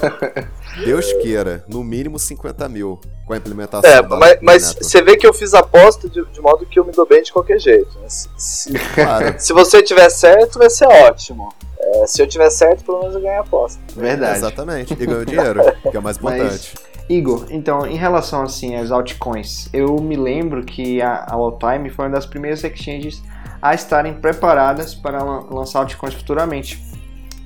Deus 0.86 1.12
queira, 1.14 1.64
no 1.68 1.84
mínimo 1.84 2.18
50 2.18 2.68
mil 2.70 3.00
com 3.26 3.34
a 3.34 3.38
implementação. 3.38 3.90
É, 3.90 4.02
mas, 4.02 4.38
mas 4.42 4.74
você 4.74 5.02
vê 5.02 5.18
que 5.18 5.28
eu 5.28 5.34
fiz 5.34 5.54
aposta 5.54 6.10
de, 6.10 6.26
de, 6.26 6.42
modo 6.42 6.66
que 6.66 6.80
eu 6.80 6.86
me 6.86 6.92
dou 6.92 7.06
bem 7.06 7.22
de 7.22 7.32
qualquer 7.32 7.60
jeito. 7.60 7.98
Né? 8.00 8.08
Se, 8.08 8.30
se, 8.38 8.74
claro. 8.94 9.36
se 9.40 9.54
você 9.54 9.84
tiver 9.84 10.10
certo, 10.10 10.58
vai 10.58 10.70
ser 10.70 10.88
ótimo. 10.88 11.54
É, 11.80 12.08
se 12.08 12.22
eu 12.22 12.28
tiver 12.28 12.50
certo, 12.50 12.84
pelo 12.84 13.00
menos 13.00 13.16
eu 13.16 13.22
ganho 13.22 13.38
a 13.38 13.42
aposta. 13.42 13.80
Verdade. 13.96 14.38
Exatamente. 14.38 14.94
E 14.94 15.06
ganho 15.06 15.26
dinheiro, 15.26 15.62
que 15.90 15.96
é 15.96 16.00
o 16.00 16.04
mais 16.04 16.18
importante. 16.18 16.74
Mas... 16.76 16.92
Igor, 17.10 17.48
então, 17.50 17.86
em 17.86 17.98
relação 17.98 18.44
assim 18.44 18.76
às 18.76 18.90
altcoins, 18.90 19.68
eu 19.74 19.98
me 19.98 20.16
lembro 20.16 20.64
que 20.64 21.02
a, 21.02 21.26
a 21.28 21.34
Alltime 21.34 21.90
foi 21.90 22.06
uma 22.06 22.12
das 22.12 22.26
primeiras 22.26 22.64
exchanges 22.64 23.22
a 23.62 23.76
estarem 23.76 24.14
preparadas 24.14 24.96
para 24.96 25.24
lançar 25.24 25.80
altcoins 25.80 26.16
futuramente. 26.16 26.82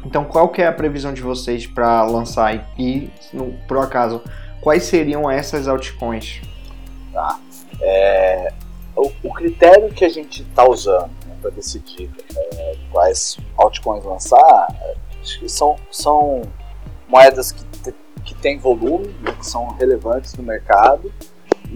Então, 0.06 0.24
qual 0.24 0.50
que 0.50 0.62
é 0.62 0.68
a 0.68 0.72
previsão 0.72 1.14
de 1.14 1.22
vocês 1.22 1.66
para 1.66 2.04
lançar 2.04 2.72
e, 2.78 3.10
no, 3.34 3.52
por 3.68 3.80
acaso, 3.80 4.22
quais 4.62 4.84
seriam 4.84 5.30
essas 5.30 5.68
altcoins? 5.68 6.42
Tá. 7.12 7.40
É, 7.82 8.54
o, 8.96 9.12
o, 9.24 9.34
critério 9.34 9.92
que 9.92 10.06
a 10.06 10.10
gente 10.10 10.44
está 10.44 10.68
usando 10.68 11.10
né, 11.28 11.36
para 11.42 11.50
decidir 11.50 12.10
é, 12.36 12.76
quais 12.92 13.38
altcoins 13.58 14.06
lançar 14.06 14.68
são, 15.48 15.76
são 15.92 16.44
moedas 17.08 17.52
que, 17.52 17.66
que 18.24 18.36
têm 18.36 18.58
volume, 18.60 19.08
né, 19.22 19.32
que 19.38 19.46
são 19.46 19.68
relevantes 19.70 20.36
no 20.36 20.44
mercado 20.44 21.12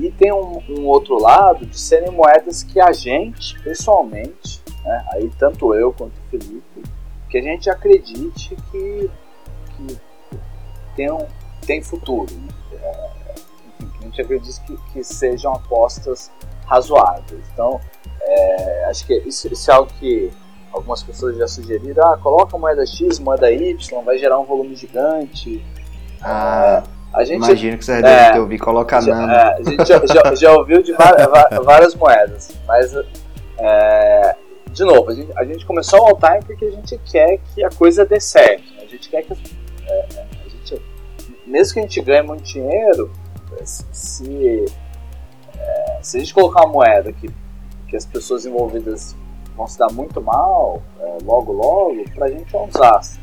e 0.06 0.12
tem 0.12 0.32
um, 0.32 0.62
um, 0.70 0.86
outro 0.86 1.20
lado 1.20 1.66
de 1.66 1.80
serem 1.80 2.12
moedas 2.12 2.64
que 2.64 2.80
a 2.80 2.92
gente, 2.92 3.60
pessoalmente, 3.62 4.62
né, 4.84 5.06
aí 5.12 5.30
tanto 5.38 5.74
eu 5.74 5.92
quanto 5.92 6.14
o 6.14 6.30
Felipe, 6.30 6.84
que 7.30 7.38
a 7.38 7.42
gente 7.42 7.70
acredite 7.70 8.56
que, 8.72 9.12
que 9.76 10.00
tem, 10.96 11.12
um, 11.12 11.26
tem 11.66 11.82
futuro. 11.82 12.34
Né? 12.34 12.48
É, 12.74 13.10
enfim, 13.82 13.92
que 13.92 13.98
a 14.00 14.08
gente 14.08 14.22
acredite 14.22 14.62
que, 14.62 14.78
que 14.94 15.04
sejam 15.04 15.54
apostas 15.54 16.32
razoáveis. 16.66 17.44
Então, 17.54 17.80
é, 18.22 18.86
acho 18.86 19.06
que 19.06 19.14
isso, 19.20 19.52
isso, 19.52 19.70
é 19.70 19.74
algo 19.74 19.92
que 20.00 20.32
algumas 20.72 21.04
pessoas 21.04 21.38
já 21.38 21.48
sugeriram. 21.48 22.08
Ah, 22.08 22.18
coloca 22.18 22.58
moeda 22.58 22.86
X, 22.86 23.20
moeda 23.20 23.52
Y, 23.52 24.04
vai 24.04 24.18
gerar 24.18 24.40
um 24.40 24.46
volume 24.46 24.76
gigante. 24.76 25.64
Ah. 26.22 26.84
É, 26.96 26.99
a 27.14 27.24
gente, 27.24 27.38
Imagino 27.38 27.78
que 27.78 27.86
você 27.86 28.02
deve 28.02 28.08
é, 28.08 28.32
ter 28.32 28.40
ouvido 28.40 28.64
colocar 28.64 29.02
Nano. 29.02 29.32
É, 29.32 29.54
a 29.56 29.64
gente 29.64 29.86
já, 29.86 30.02
já, 30.06 30.36
já 30.36 30.54
ouviu 30.54 30.82
de 30.84 30.94
várias, 30.94 31.28
várias 31.64 31.96
moedas, 31.96 32.52
mas 32.68 32.94
é, 33.58 34.36
de 34.72 34.84
novo, 34.84 35.10
a 35.10 35.14
gente, 35.14 35.32
a 35.36 35.44
gente 35.44 35.66
começou 35.66 36.00
o 36.02 36.08
all 36.08 36.18
time 36.18 36.40
porque 36.46 36.66
a 36.66 36.72
gente 36.72 36.98
quer 37.12 37.40
que 37.54 37.64
a 37.64 37.70
coisa 37.70 38.06
dê 38.06 38.20
certo. 38.20 38.64
A 38.82 38.86
gente 38.86 39.10
quer 39.10 39.24
que 39.24 39.34
é, 39.34 40.26
a 40.46 40.50
gente, 40.50 40.82
mesmo 41.46 41.74
que 41.74 41.80
a 41.80 41.84
gente 41.84 42.02
ganhe 42.02 42.22
muito 42.22 42.44
dinheiro, 42.44 43.12
se, 43.64 44.66
é, 45.58 46.00
se 46.02 46.18
a 46.18 46.20
gente 46.20 46.34
colocar 46.34 46.62
uma 46.62 46.74
moeda 46.74 47.12
que, 47.12 47.30
que 47.88 47.96
as 47.96 48.06
pessoas 48.06 48.46
envolvidas 48.46 49.16
vão 49.56 49.68
se 49.68 49.78
dar 49.78 49.92
muito 49.92 50.22
mal, 50.22 50.82
é, 51.00 51.18
logo 51.24 51.52
logo, 51.52 52.04
pra 52.16 52.30
gente 52.30 52.56
é 52.56 52.60
um 52.60 52.68
desastre. 52.68 53.20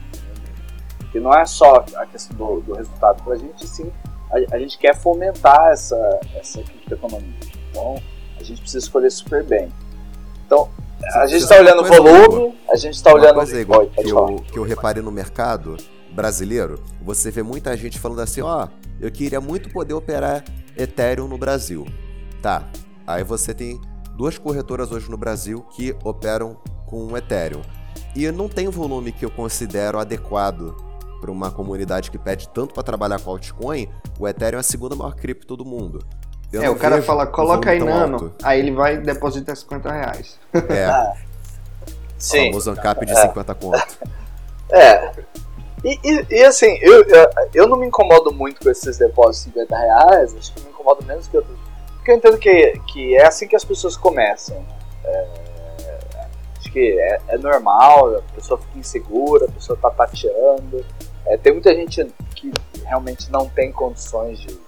Porque 1.17 1.21
não 1.21 1.33
é 1.33 1.47
só 1.47 1.85
a 1.97 2.07
questão 2.07 2.37
do, 2.37 2.61
do 2.61 2.75
resultado, 2.75 3.23
pra 3.23 3.37
gente 3.37 3.67
sim, 3.67 3.91
a, 4.31 4.55
a, 4.55 4.59
gente 4.59 4.77
quer 4.79 4.95
fomentar 4.95 5.71
essa, 5.73 6.21
essa 6.35 6.63
criptoeconomia. 6.63 7.35
Então 7.71 7.97
a 8.39 8.43
gente 8.43 8.61
precisa 8.61 8.85
escolher 8.85 9.11
super 9.11 9.43
bem. 9.43 9.73
Então, 10.45 10.69
a 11.15 11.27
gente 11.27 11.43
está 11.43 11.59
olhando 11.59 11.83
o 11.83 11.85
volume, 11.85 12.59
a 12.71 12.77
gente 12.77 12.95
está 12.95 13.15
olhando. 13.15 13.35
Coisa, 13.35 13.61
igual, 13.61 13.87
que, 13.87 14.11
eu, 14.11 14.37
que 14.53 14.59
eu 14.59 14.63
reparei 14.63 15.03
no 15.03 15.11
mercado 15.11 15.77
brasileiro, 16.13 16.83
você 17.03 17.31
vê 17.31 17.43
muita 17.43 17.75
gente 17.77 17.99
falando 17.99 18.21
assim: 18.21 18.43
ó, 18.43 18.65
oh, 18.65 18.69
eu 19.01 19.11
queria 19.11 19.41
muito 19.41 19.71
poder 19.71 19.95
operar 19.95 20.45
Ethereum 20.77 21.29
no 21.29 21.39
Brasil. 21.39 21.87
Tá, 22.43 22.69
aí 23.07 23.25
você 23.25 23.55
tem 23.55 23.81
duas 24.17 24.37
corretoras 24.37 24.93
hoje 24.93 25.11
no 25.11 25.17
Brasil 25.17 25.65
que 25.75 25.97
operam 26.05 26.59
com 26.87 27.17
Ethereum. 27.17 27.63
E 28.15 28.31
não 28.31 28.49
tem 28.49 28.69
volume 28.69 29.13
que 29.13 29.25
eu 29.25 29.31
considero 29.31 29.99
adequado 29.99 30.86
para 31.21 31.31
uma 31.31 31.51
comunidade 31.51 32.11
que 32.11 32.19
pede 32.19 32.49
tanto 32.49 32.75
para 32.75 32.83
trabalhar 32.83 33.21
com 33.21 33.31
altcoin. 33.31 33.89
O 34.19 34.27
Ethereum 34.27 34.59
é 34.59 34.61
a 34.61 34.63
segunda 34.63 34.95
maior 34.95 35.15
cripto 35.15 35.57
do 35.57 35.65
mundo. 35.65 36.05
Eu 36.53 36.63
é, 36.63 36.71
o 36.71 36.77
cara 36.77 37.03
fala, 37.03 37.27
coloca 37.27 37.71
aí 37.71 37.81
nano, 37.81 38.15
alto. 38.15 38.35
aí 38.43 38.61
ele 38.61 38.71
vai 38.71 38.95
e 38.95 38.99
deposita 38.99 39.55
50 39.55 39.93
reais. 39.93 40.39
É. 40.69 40.87
Ah. 40.87 41.27
Sim. 42.19 42.45
O 42.45 42.47
famoso 42.47 42.71
ANCAP 42.71 43.05
de 43.05 43.13
é. 43.13 43.23
50 43.29 43.55
conto. 43.55 43.99
É. 44.71 45.13
E, 45.85 46.01
e, 46.03 46.27
e, 46.31 46.45
assim, 46.45 46.79
eu, 46.81 47.05
eu, 47.05 47.31
eu, 47.55 47.69
não 47.69 47.77
me 47.77 47.87
incomodo 47.87 48.33
muito 48.33 48.63
com 48.63 48.71
esses 48.71 48.97
depósitos 48.99 49.53
de 49.53 49.61
50 49.61 49.77
reais, 49.77 50.35
acho 50.35 50.53
que 50.55 50.61
me 50.63 50.71
incomodo 50.71 51.05
menos 51.05 51.29
que 51.29 51.37
outros. 51.37 51.57
Porque 51.97 52.11
eu 52.11 52.17
entendo 52.17 52.39
que, 52.39 52.81
que 52.87 53.17
é 53.17 53.27
assim 53.27 53.47
que 53.47 53.55
as 53.55 53.65
pessoas 53.65 53.97
começam. 53.97 54.65
É, 55.05 55.27
acho 56.59 56.73
que 56.73 56.99
é, 56.99 57.21
é, 57.29 57.39
normal, 57.39 58.17
a 58.17 58.23
pessoa 58.35 58.59
fica 58.59 58.79
insegura, 58.79 59.47
a 59.47 59.51
pessoa 59.53 59.79
tá 59.81 59.91
tateando. 59.91 60.85
É, 61.27 61.37
tem 61.37 61.53
muita 61.53 61.75
gente 61.75 62.07
que 62.35 62.53
realmente 62.85 63.31
não 63.31 63.49
tem 63.49 63.73
condições 63.73 64.39
de 64.39 64.59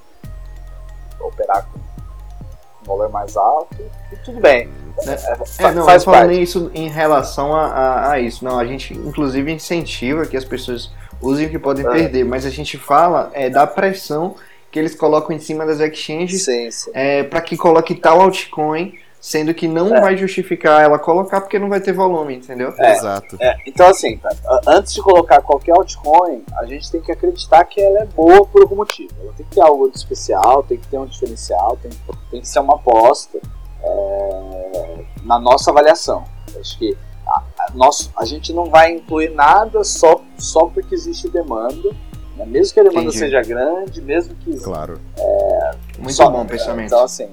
operar 1.21 1.67
com 1.67 1.79
um 1.79 2.85
valor 2.85 3.11
mais 3.11 3.37
alto 3.37 3.77
e 4.13 4.17
tudo 4.17 4.41
bem. 4.41 4.69
É, 5.07 5.11
é, 5.11 5.69
é 5.69 5.73
não, 5.73 5.85
faz 5.85 6.03
eu 6.03 6.13
falando 6.13 6.33
isso 6.33 6.71
em 6.75 6.89
relação 6.89 7.55
a, 7.55 7.67
a, 7.67 8.13
a, 8.13 8.21
isso. 8.21 8.45
Não, 8.45 8.59
a 8.59 8.65
gente 8.65 8.93
inclusive 8.95 9.53
incentiva 9.53 10.27
que 10.27 10.37
as 10.37 10.45
pessoas 10.45 10.91
usem 11.21 11.47
o 11.47 11.51
que 11.51 11.59
podem 11.59 11.87
é. 11.87 11.91
perder, 11.91 12.25
mas 12.25 12.45
a 12.45 12.51
gente 12.51 12.77
fala 12.77 13.31
é, 13.33 13.49
da 13.49 13.67
pressão 13.67 14.35
que 14.71 14.79
eles 14.79 14.95
colocam 14.95 15.35
em 15.35 15.39
cima 15.39 15.65
das 15.65 15.81
exchanges 15.81 16.47
é, 16.93 17.23
para 17.23 17.41
que 17.41 17.57
coloque 17.57 17.95
tal 17.95 18.21
altcoin 18.21 18.99
sendo 19.29 19.53
que 19.53 19.69
não 19.69 19.95
é. 19.95 20.01
vai 20.01 20.17
justificar 20.17 20.83
ela 20.83 20.99
colocar 20.99 21.43
porque 21.43 21.59
não 21.59 21.69
vai 21.69 21.83
ter 21.83 21.93
volume, 21.93 22.37
entendeu? 22.37 22.73
É, 22.79 22.93
Exato. 22.93 23.37
É. 23.39 23.59
Então, 23.67 23.87
assim, 23.87 24.17
tá, 24.17 24.35
antes 24.67 24.95
de 24.95 25.03
colocar 25.03 25.43
qualquer 25.43 25.73
altcoin, 25.73 26.43
a 26.57 26.65
gente 26.65 26.91
tem 26.91 26.99
que 27.03 27.13
acreditar 27.13 27.63
que 27.67 27.79
ela 27.79 27.99
é 27.99 28.07
boa 28.07 28.47
por 28.47 28.63
algum 28.63 28.77
motivo. 28.77 29.13
Ela 29.23 29.35
tem 29.35 29.45
que 29.45 29.55
ter 29.55 29.61
algo 29.61 29.91
de 29.91 29.99
especial, 29.99 30.63
tem 30.63 30.79
que 30.79 30.87
ter 30.89 30.97
um 30.97 31.05
diferencial, 31.05 31.77
tem, 31.83 31.91
tem 32.31 32.41
que 32.41 32.49
ser 32.49 32.61
uma 32.61 32.77
aposta 32.77 33.39
é, 33.83 35.05
na 35.23 35.39
nossa 35.39 35.71
avaliação. 35.71 36.25
Acho 36.59 36.79
que 36.79 36.97
a, 37.27 37.43
a, 37.59 37.71
nosso, 37.75 38.11
a 38.17 38.25
gente 38.25 38.51
não 38.55 38.71
vai 38.71 38.93
incluir 38.93 39.29
nada 39.29 39.85
só, 39.85 40.23
só 40.39 40.65
porque 40.69 40.95
existe 40.95 41.29
demanda. 41.29 41.91
Né? 42.35 42.47
Mesmo 42.47 42.73
que 42.73 42.81
a 42.81 42.83
demanda 42.83 43.09
Entendi. 43.09 43.19
seja 43.19 43.43
grande, 43.43 44.01
mesmo 44.01 44.35
que. 44.37 44.57
Claro. 44.59 44.99
É, 45.19 45.71
Muito 45.99 46.15
só, 46.15 46.31
bom 46.31 46.47
pensamento. 46.47 46.87
Então, 46.87 47.05
assim, 47.05 47.29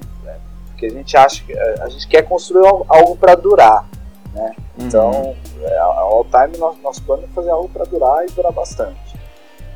porque 0.76 0.88
a 0.88 0.90
gente 0.90 1.16
acha 1.16 1.44
que 1.44 1.54
eh, 1.54 1.76
a 1.80 1.88
gente 1.88 2.06
quer 2.06 2.24
construir 2.24 2.68
algo 2.68 3.16
para 3.16 3.34
durar, 3.34 3.88
né? 4.34 4.54
Uhum. 4.78 4.86
Então, 4.86 5.36
é, 5.62 5.78
all 5.80 6.26
time 6.26 6.58
nosso, 6.58 6.80
nosso 6.82 7.02
plano 7.04 7.24
é 7.24 7.28
fazer 7.28 7.50
algo 7.50 7.70
para 7.70 7.86
durar 7.86 8.26
e 8.26 8.32
durar 8.32 8.52
bastante. 8.52 9.16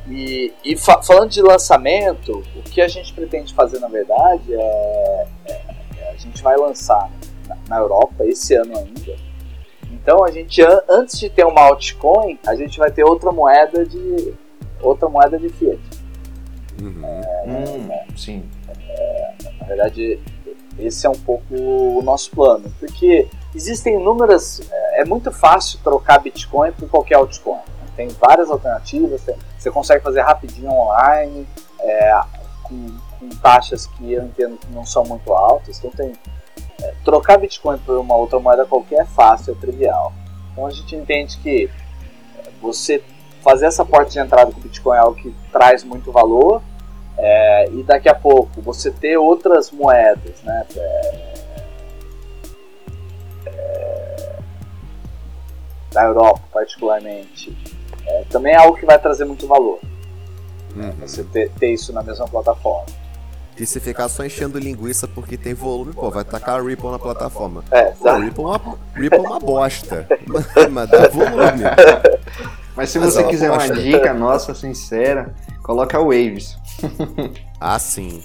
E, 0.06 0.52
e 0.62 0.76
fa 0.76 1.02
falando 1.02 1.30
de 1.30 1.40
lançamento, 1.40 2.42
o 2.54 2.62
que 2.62 2.82
a 2.82 2.88
gente 2.88 3.14
pretende 3.14 3.54
fazer 3.54 3.78
na 3.78 3.88
verdade 3.88 4.54
é, 4.54 5.26
é, 5.46 5.60
é 5.98 6.10
a 6.10 6.16
gente 6.16 6.42
vai 6.42 6.56
lançar 6.56 7.10
na, 7.48 7.56
na, 7.68 7.78
Europa 7.78 8.24
esse 8.24 8.54
ano 8.54 8.76
ainda. 8.76 9.16
Então 9.90 10.22
a 10.22 10.30
gente 10.30 10.60
antes 10.88 11.18
de 11.18 11.30
ter 11.30 11.46
uma 11.46 11.62
altcoin, 11.62 12.38
a 12.46 12.54
gente 12.54 12.78
vai 12.78 12.90
ter 12.90 13.04
outra 13.04 13.32
moeda 13.32 13.86
de 13.86 14.34
outra 14.82 15.08
moeda 15.08 15.38
de 15.38 15.48
fiat. 15.48 15.80
Uhum. 16.82 17.04
É, 17.04 17.44
hum, 17.46 18.16
sim. 18.16 18.44
É, 18.88 19.34
na 19.60 19.66
verdade, 19.66 20.18
esse 20.78 21.06
é 21.06 21.10
um 21.10 21.18
pouco 21.18 21.54
o 21.54 22.02
nosso 22.02 22.30
plano, 22.30 22.72
porque 22.78 23.28
existem 23.54 23.94
inúmeras. 23.94 24.60
É, 24.70 25.02
é 25.02 25.04
muito 25.04 25.30
fácil 25.30 25.78
trocar 25.82 26.18
Bitcoin 26.18 26.72
por 26.72 26.88
qualquer 26.88 27.16
altcoin. 27.16 27.56
Né? 27.56 27.86
Tem 27.96 28.08
várias 28.08 28.50
alternativas, 28.50 29.22
você 29.58 29.70
consegue 29.70 30.02
fazer 30.02 30.20
rapidinho 30.22 30.70
online. 30.70 31.46
É, 31.80 32.20
com, 32.70 32.86
com, 33.18 33.28
taxas 33.42 33.86
que 33.86 34.12
eu 34.12 34.22
entendo 34.22 34.56
que 34.56 34.72
não 34.72 34.86
são 34.86 35.04
muito 35.04 35.32
altas. 35.32 35.78
Então 35.78 35.90
tem 35.90 36.12
é, 36.80 36.94
trocar 37.04 37.38
Bitcoin 37.38 37.78
por 37.78 37.98
uma 37.98 38.14
outra 38.14 38.38
moeda 38.38 38.64
qualquer 38.64 39.02
é 39.02 39.04
fácil, 39.04 39.52
é 39.52 39.60
trivial. 39.60 40.12
Então 40.52 40.66
a 40.66 40.70
gente 40.70 40.94
entende 40.94 41.36
que 41.38 41.68
é, 42.38 42.50
você 42.62 43.02
fazer 43.42 43.66
essa 43.66 43.84
porta 43.84 44.10
de 44.10 44.18
entrada 44.20 44.52
com 44.52 44.60
Bitcoin 44.60 44.96
é 44.96 45.00
algo 45.00 45.16
que 45.16 45.34
traz 45.50 45.82
muito 45.82 46.12
valor. 46.12 46.62
É, 47.18 47.68
e 47.70 47.82
daqui 47.82 48.08
a 48.08 48.14
pouco 48.14 48.60
você 48.62 48.90
ter 48.90 49.16
outras 49.16 49.70
moedas, 49.70 50.42
né? 50.42 50.66
É, 50.76 51.34
é, 53.46 54.38
da 55.92 56.04
Europa 56.04 56.42
particularmente, 56.52 57.56
é, 58.06 58.24
também 58.30 58.54
é 58.54 58.56
algo 58.56 58.78
que 58.78 58.86
vai 58.86 58.98
trazer 58.98 59.24
muito 59.24 59.46
valor. 59.46 59.80
Uhum. 60.74 60.92
Você 61.00 61.24
ter, 61.24 61.50
ter, 61.50 61.72
isso 61.72 61.92
na 61.92 62.02
mesma 62.02 62.26
plataforma. 62.26 62.86
E 63.58 63.66
se 63.66 63.78
ficar 63.80 64.08
só 64.08 64.24
enchendo 64.24 64.58
linguiça 64.58 65.06
porque 65.06 65.36
tem 65.36 65.52
volume, 65.52 65.92
pô, 65.92 66.10
vai 66.10 66.24
tacar 66.24 66.58
a 66.58 66.62
Ripple 66.62 66.90
na 66.90 66.98
plataforma. 66.98 67.62
É, 67.70 67.86
pô, 67.90 68.16
Ripple, 68.16 68.44
é 68.44 68.46
uma, 68.46 68.78
Ripple 68.94 69.18
é 69.18 69.28
uma 69.28 69.38
bosta. 69.38 70.06
mas 70.70 70.88
dá 70.88 71.08
volume. 71.08 71.64
Mas 72.74 72.88
se 72.88 72.98
mas 72.98 73.12
você 73.12 73.24
quiser 73.24 73.50
uma 73.50 73.68
dica 73.68 74.14
nossa, 74.14 74.54
sincera, 74.54 75.34
coloca 75.70 76.00
Waves. 76.00 76.56
ah, 77.60 77.78
sim. 77.78 78.24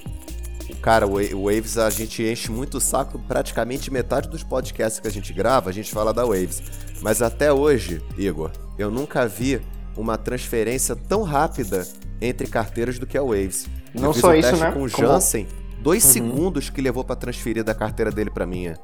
Cara, 0.82 1.06
o 1.06 1.44
Waves 1.44 1.78
a 1.78 1.92
gente 1.92 2.24
enche 2.24 2.52
muito 2.52 2.78
o 2.78 2.82
saco, 2.82 3.20
praticamente 3.20 3.92
metade 3.92 4.28
dos 4.28 4.44
podcasts 4.44 5.00
que 5.00 5.08
a 5.08 5.12
gente 5.12 5.32
grava, 5.32 5.70
a 5.70 5.74
gente 5.74 5.92
fala 5.92 6.12
da 6.12 6.26
Waves. 6.26 6.64
Mas 7.02 7.22
até 7.22 7.54
hoje, 7.54 8.02
Igor, 8.18 8.52
eu 8.80 8.90
nunca 8.90 9.28
vi 9.28 9.62
uma 9.96 10.18
transferência 10.18 10.96
tão 10.96 11.22
rápida 11.22 11.88
entre 12.20 12.48
carteiras 12.48 12.98
do 12.98 13.06
que 13.06 13.18
a 13.18 13.22
Waves. 13.22 13.68
Não 13.94 14.12
só 14.12 14.30
um 14.30 14.34
isso, 14.34 14.56
né? 14.58 14.72
Com 14.72 14.82
o 14.82 14.88
Jansen, 14.88 15.46
como... 15.46 15.84
dois 15.84 16.04
uhum. 16.04 16.12
segundos 16.12 16.70
que 16.72 16.82
levou 16.82 17.04
para 17.04 17.16
transferir 17.16 17.64
da 17.64 17.76
carteira 17.76 18.12
dele 18.12 18.32
para 18.32 18.48
minha. 18.48 18.76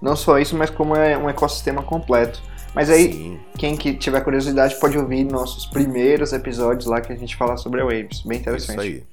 Não 0.00 0.16
só 0.16 0.38
isso, 0.38 0.56
mas 0.56 0.70
como 0.70 0.96
é 0.96 1.18
um 1.18 1.28
ecossistema 1.28 1.82
completo. 1.82 2.42
Mas 2.74 2.90
aí, 2.90 3.12
Sim. 3.12 3.40
quem 3.56 3.76
que 3.76 3.94
tiver 3.94 4.20
curiosidade 4.20 4.76
pode 4.76 4.96
ouvir 4.98 5.24
nossos 5.24 5.66
primeiros 5.66 6.32
episódios 6.32 6.86
lá 6.86 7.00
que 7.00 7.12
a 7.12 7.16
gente 7.16 7.34
fala 7.36 7.56
sobre 7.56 7.80
a 7.80 7.84
Waves. 7.84 8.22
Bem 8.22 8.38
interessante. 8.38 8.72
Isso 8.72 8.80
aí. 8.80 9.04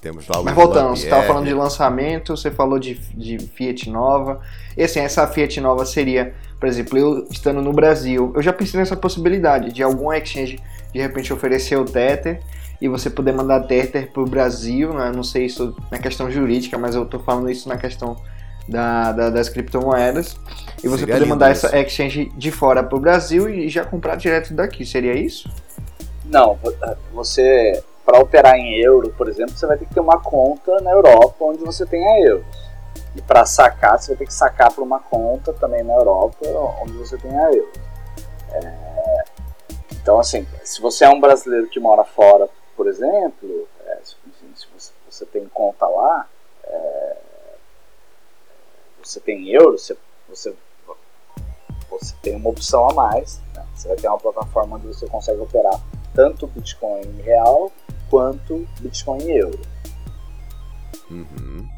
Temos 0.00 0.26
lá 0.26 0.40
o 0.40 0.44
Mas 0.44 0.54
voltando, 0.54 0.96
você 0.96 1.04
estava 1.04 1.22
falando 1.22 1.46
de 1.46 1.54
lançamento, 1.54 2.36
você 2.36 2.50
falou 2.50 2.78
de, 2.78 2.94
de 3.14 3.38
Fiat 3.38 3.88
nova. 3.88 4.40
E 4.76 4.82
assim, 4.82 4.98
essa 4.98 5.26
Fiat 5.28 5.60
nova 5.60 5.86
seria, 5.86 6.34
por 6.58 6.68
exemplo, 6.68 6.98
eu 6.98 7.28
estando 7.30 7.62
no 7.62 7.72
Brasil, 7.72 8.32
eu 8.34 8.42
já 8.42 8.52
pensei 8.52 8.80
nessa 8.80 8.96
possibilidade 8.96 9.72
de 9.72 9.80
algum 9.80 10.12
exchange 10.12 10.58
de 10.92 11.00
repente 11.00 11.32
oferecer 11.32 11.76
o 11.76 11.84
Tether 11.84 12.40
e 12.80 12.88
você 12.88 13.08
poder 13.08 13.32
mandar 13.32 13.60
Tether 13.60 14.10
para 14.10 14.22
o 14.22 14.26
Brasil, 14.26 14.92
né? 14.92 15.12
não 15.14 15.22
sei 15.22 15.46
isso 15.46 15.74
na 15.88 15.98
questão 15.98 16.28
jurídica, 16.28 16.76
mas 16.76 16.96
eu 16.96 17.04
estou 17.04 17.20
falando 17.20 17.48
isso 17.48 17.68
na 17.68 17.76
questão 17.76 18.16
da, 18.68 19.12
da, 19.12 19.30
das 19.30 19.48
criptomoedas 19.48 20.36
e 20.82 20.88
você 20.88 21.00
Seria 21.00 21.14
poder 21.14 21.26
mandar 21.26 21.50
essa 21.50 21.76
exchange 21.78 22.32
de 22.36 22.50
fora 22.50 22.82
para 22.82 22.96
o 22.96 23.00
Brasil 23.00 23.48
e 23.48 23.68
já 23.68 23.84
comprar 23.84 24.16
direto 24.16 24.54
daqui, 24.54 24.84
seria 24.84 25.14
isso? 25.14 25.50
Não, 26.24 26.58
você 27.12 27.82
para 28.04 28.18
operar 28.18 28.56
em 28.56 28.74
euro, 28.80 29.10
por 29.16 29.28
exemplo, 29.28 29.54
você 29.54 29.66
vai 29.66 29.78
ter 29.78 29.86
que 29.86 29.94
ter 29.94 30.00
uma 30.00 30.20
conta 30.20 30.80
na 30.80 30.90
Europa 30.90 31.36
onde 31.44 31.64
você 31.64 31.86
tenha 31.86 32.26
euros. 32.26 32.44
E 33.14 33.22
para 33.22 33.44
sacar, 33.46 33.98
você 33.98 34.08
vai 34.08 34.18
ter 34.18 34.26
que 34.26 34.34
sacar 34.34 34.72
para 34.72 34.82
uma 34.82 34.98
conta 34.98 35.52
também 35.52 35.82
na 35.82 35.94
Europa 35.94 36.46
onde 36.82 36.92
você 36.94 37.16
tenha 37.16 37.42
euros. 37.52 37.78
É... 38.50 39.24
Então, 39.92 40.18
assim, 40.18 40.46
se 40.64 40.80
você 40.80 41.04
é 41.04 41.08
um 41.08 41.20
brasileiro 41.20 41.68
que 41.68 41.78
mora 41.78 42.02
fora, 42.02 42.48
por 42.76 42.88
exemplo, 42.88 43.68
é, 43.86 43.98
se, 44.02 44.16
você, 44.74 44.92
você, 45.08 45.24
tem 45.26 45.46
conta 45.46 45.86
lá, 45.86 46.26
é, 46.64 47.16
você 49.08 49.20
tem 49.20 49.48
euros, 49.50 49.82
você, 49.82 49.96
você, 50.28 50.54
você 51.90 52.14
tem 52.22 52.36
uma 52.36 52.50
opção 52.50 52.88
a 52.90 52.94
mais. 52.94 53.40
Né? 53.54 53.64
Você 53.74 53.88
vai 53.88 53.96
ter 53.96 54.08
uma 54.08 54.18
plataforma 54.18 54.76
onde 54.76 54.86
você 54.86 55.06
consegue 55.06 55.40
operar 55.40 55.80
tanto 56.14 56.46
Bitcoin 56.46 57.02
em 57.02 57.22
real 57.22 57.72
quanto 58.10 58.66
Bitcoin 58.80 59.22
em 59.22 59.30
euro. 59.36 59.60
Uhum. 61.10 61.68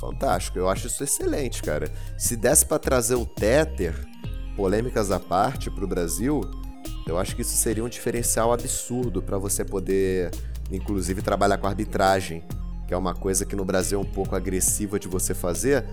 Fantástico, 0.00 0.58
eu 0.58 0.68
acho 0.68 0.86
isso 0.86 1.02
excelente, 1.02 1.62
cara. 1.62 1.90
Se 2.18 2.36
desse 2.36 2.66
para 2.66 2.78
trazer 2.78 3.14
o 3.14 3.24
Tether, 3.24 3.94
polêmicas 4.56 5.10
à 5.10 5.18
parte, 5.18 5.70
para 5.70 5.84
o 5.84 5.88
Brasil, 5.88 6.40
eu 7.06 7.18
acho 7.18 7.34
que 7.34 7.42
isso 7.42 7.56
seria 7.56 7.84
um 7.84 7.88
diferencial 7.88 8.52
absurdo 8.52 9.22
para 9.22 9.38
você 9.38 9.64
poder, 9.64 10.30
inclusive, 10.70 11.22
trabalhar 11.22 11.58
com 11.58 11.66
arbitragem, 11.66 12.44
que 12.86 12.94
é 12.94 12.96
uma 12.96 13.14
coisa 13.14 13.44
que 13.44 13.56
no 13.56 13.64
Brasil 13.64 13.98
é 13.98 14.02
um 14.02 14.10
pouco 14.10 14.34
agressiva 14.34 14.98
de 14.98 15.08
você 15.08 15.34
fazer, 15.34 15.84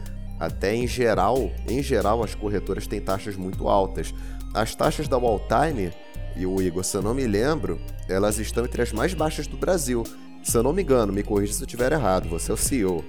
até 0.41 0.73
em 0.73 0.87
geral, 0.87 1.51
em 1.69 1.83
geral, 1.83 2.23
as 2.23 2.33
corretoras 2.33 2.87
têm 2.87 2.99
taxas 2.99 3.35
muito 3.35 3.67
altas. 3.67 4.11
As 4.55 4.73
taxas 4.73 5.07
da 5.07 5.15
Walltime, 5.15 5.93
e 6.35 6.47
o 6.47 6.59
Igor, 6.59 6.83
se 6.83 6.97
eu 6.97 7.01
não 7.03 7.13
me 7.13 7.27
lembro, 7.27 7.79
elas 8.09 8.39
estão 8.39 8.65
entre 8.65 8.81
as 8.81 8.91
mais 8.91 9.13
baixas 9.13 9.45
do 9.45 9.55
Brasil. 9.55 10.01
Se 10.41 10.57
eu 10.57 10.63
não 10.63 10.73
me 10.73 10.81
engano, 10.81 11.13
me 11.13 11.21
corrija 11.21 11.53
se 11.53 11.61
eu 11.61 11.67
estiver 11.67 11.91
errado, 11.91 12.27
você 12.27 12.49
é 12.49 12.55
o 12.55 12.57
CEO. 12.57 13.05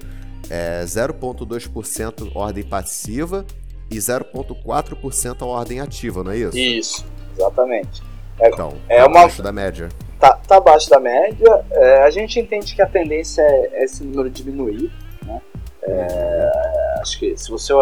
É 0.51 0.83
0,2% 0.85 2.33
ordem 2.35 2.65
passiva 2.65 3.47
e 3.91 3.97
0,4% 3.97 5.41
a 5.41 5.47
ordem 5.47 5.81
ativa, 5.81 6.23
não 6.23 6.33
é 6.33 6.37
isso? 6.37 6.59
Isso, 6.59 7.07
exatamente. 7.35 8.03
É, 8.39 8.49
então, 8.51 8.75
é 8.91 8.99
tá 8.99 9.07
uma... 9.07 9.21
abaixo 9.21 9.43
da 9.43 9.53
média. 9.53 9.89
Tá, 10.21 10.35
tá 10.47 10.57
abaixo 10.59 10.91
da 10.91 11.01
média. 11.01 11.65
É, 11.71 12.03
a 12.03 12.11
gente 12.11 12.39
entende 12.39 12.75
que 12.75 12.83
a 12.83 12.87
tendência 12.87 13.41
é, 13.41 13.71
é 13.81 13.85
esse 13.85 14.05
número 14.05 14.29
diminuir. 14.29 14.93
Né? 15.25 15.41
É, 15.85 16.72
acho 17.03 17.19
que 17.19 17.37
se 17.37 17.51
você 17.51 17.75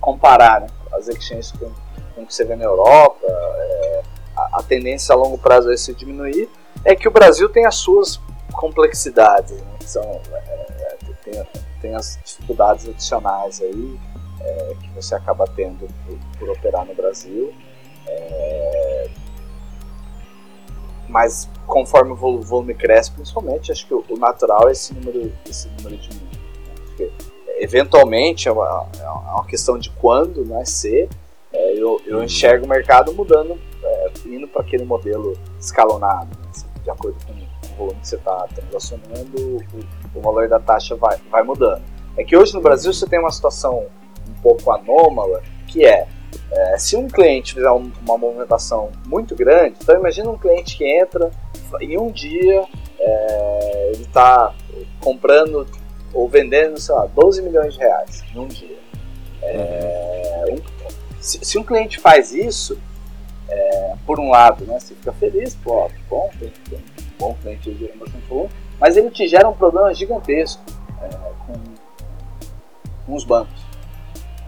comparar 0.00 0.62
né, 0.62 0.66
as 0.94 1.08
exchanges 1.08 1.52
com, 1.52 1.70
com 2.14 2.22
o 2.22 2.26
que 2.26 2.34
você 2.34 2.44
vê 2.44 2.56
na 2.56 2.64
Europa, 2.64 3.18
é, 3.24 4.02
a, 4.36 4.58
a, 4.58 4.62
tendência 4.62 5.14
a 5.14 5.16
longo 5.16 5.38
prazo 5.38 5.70
é 5.70 5.76
se 5.76 5.94
diminuir. 5.94 6.48
É 6.84 6.96
que 6.96 7.06
o 7.06 7.10
Brasil 7.10 7.48
tem 7.48 7.66
as 7.66 7.76
suas 7.76 8.20
complexidades, 8.52 9.52
né, 9.60 9.76
são, 9.80 10.02
é, 10.02 10.96
tem, 11.24 11.46
tem, 11.80 11.94
as 11.94 12.18
dificuldades 12.24 12.88
adicionais 12.88 13.60
aí 13.60 14.00
é, 14.40 14.74
que 14.80 14.88
você 14.94 15.14
acaba 15.14 15.46
tendo 15.54 15.86
por, 16.06 16.18
por 16.38 16.50
operar 16.50 16.84
no 16.86 16.94
Brasil. 16.94 17.52
É, 18.08 19.10
mas 21.08 21.48
conforme 21.66 22.12
o 22.12 22.16
volume 22.16 22.74
cresce, 22.74 23.12
principalmente, 23.12 23.70
acho 23.70 23.86
que 23.86 23.94
o, 23.94 24.04
natural 24.18 24.68
é 24.68 24.72
esse 24.72 24.92
número, 24.94 25.32
esse 25.46 25.68
número 25.68 25.96
diminuir 25.96 26.46
porque 26.96 27.12
eventualmente 27.58 28.48
é 28.48 28.52
uma, 28.52 28.86
é 29.00 29.08
uma 29.08 29.46
questão 29.46 29.78
de 29.78 29.90
quando 29.90 30.46
ser. 30.64 31.08
É, 31.52 31.72
eu, 31.74 32.00
eu 32.06 32.22
enxergo 32.22 32.66
o 32.66 32.68
mercado 32.68 33.12
mudando, 33.12 33.58
é, 33.82 34.10
indo 34.26 34.46
para 34.46 34.62
aquele 34.62 34.84
modelo 34.84 35.34
escalonado, 35.58 36.26
né, 36.38 36.48
assim, 36.50 36.66
de 36.82 36.90
acordo 36.90 37.16
com, 37.26 37.32
com, 37.32 37.74
o 37.74 37.76
volume 37.76 38.00
que 38.00 38.08
você 38.08 38.16
está 38.16 38.46
transacionando, 38.54 39.40
o, 39.42 40.18
o, 40.18 40.20
valor 40.20 40.48
da 40.48 40.58
taxa 40.58 40.94
vai, 40.96 41.18
vai 41.30 41.42
mudando. 41.42 41.82
É 42.16 42.24
que 42.24 42.36
hoje 42.36 42.54
no 42.54 42.60
Brasil 42.60 42.92
você 42.92 43.06
tem 43.06 43.18
uma 43.18 43.30
situação 43.30 43.86
um 44.28 44.34
pouco 44.42 44.70
anômala, 44.70 45.42
que 45.68 45.84
é, 45.86 46.06
é 46.50 46.78
se 46.78 46.96
um 46.96 47.08
cliente 47.08 47.54
fizer 47.54 47.70
um, 47.70 47.90
uma 48.02 48.18
movimentação 48.18 48.90
muito 49.06 49.34
grande, 49.34 49.76
então 49.80 49.96
imagina 49.96 50.28
um 50.28 50.38
cliente 50.38 50.76
que 50.76 50.84
entra 50.84 51.30
em 51.80 51.98
um 51.98 52.10
dia, 52.10 52.64
é, 52.98 53.90
ele 53.94 54.02
está 54.02 54.54
comprando 55.00 55.66
ou 56.16 56.26
vendendo, 56.26 56.80
sei 56.80 56.94
lá, 56.94 57.06
12 57.06 57.42
milhões 57.42 57.74
de 57.74 57.80
reais 57.80 58.24
num 58.34 58.48
dia. 58.48 58.78
É, 59.42 60.44
um, 60.50 60.56
se, 61.20 61.44
se, 61.44 61.58
um 61.58 61.62
cliente 61.62 62.00
faz 62.00 62.32
isso, 62.32 62.78
é, 63.48 63.94
por 64.06 64.18
um 64.18 64.30
lado, 64.30 64.64
né, 64.64 64.80
você 64.80 64.94
fica 64.94 65.12
feliz, 65.12 65.54
pô, 65.54 65.72
ó, 65.72 65.88
que 65.88 66.00
bom, 66.08 66.30
tem, 66.40 66.50
tem 66.70 66.78
um 66.78 67.18
bom 67.18 67.36
cliente 67.42 67.76
gerando 67.78 67.98
bastante 67.98 68.26
volume, 68.26 68.48
mas 68.80 68.96
ele 68.96 69.10
te 69.10 69.28
gera 69.28 69.46
um 69.46 69.52
problema 69.52 69.92
gigantesco 69.92 70.62
é, 71.02 71.08
com, 71.46 71.54
com 73.04 73.14
os 73.14 73.24
bancos. 73.24 73.60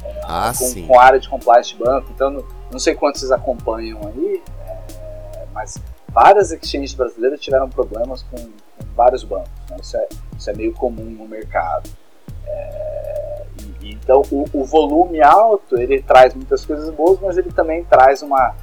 É, 0.03 0.21
ah, 0.25 0.53
com, 0.57 0.65
sim. 0.65 0.87
com 0.87 0.99
a 0.99 1.05
área 1.05 1.21
de 1.21 1.29
compliance 1.29 1.75
de 1.75 1.85
banco. 1.85 2.11
Então, 2.15 2.31
não, 2.31 2.45
não 2.73 2.79
sei 2.79 2.95
quantos 2.95 3.21
vocês 3.21 3.31
acompanham 3.31 4.01
aí, 4.07 4.43
é, 4.67 5.47
mas 5.53 5.77
várias 6.09 6.51
exchanges 6.51 6.95
brasileiras 6.95 7.41
tiveram 7.41 7.69
problemas 7.69 8.23
com 8.23 8.37
vários 8.99 9.23
bancos. 9.23 9.51
Né? 9.71 9.77
Isso, 9.81 9.97
é, 9.97 10.09
isso, 10.37 10.51
é, 10.51 10.53
meio 10.53 10.75
comum 10.75 11.05
no 11.05 11.27
mercado. 11.27 11.89
É, 12.45 13.45
e, 13.81 13.93
então, 13.93 14.23
o, 14.31 14.45
o, 14.53 14.65
volume 14.65 15.23
alto 15.23 15.79
ele 15.79 16.03
traz 16.03 16.35
muitas 16.35 16.67
coisas 16.67 16.91
boas, 16.91 17.19
mas 17.21 17.39
ele 17.39 17.53
também 17.53 17.85
traz 17.85 18.23
uma, 18.23 18.55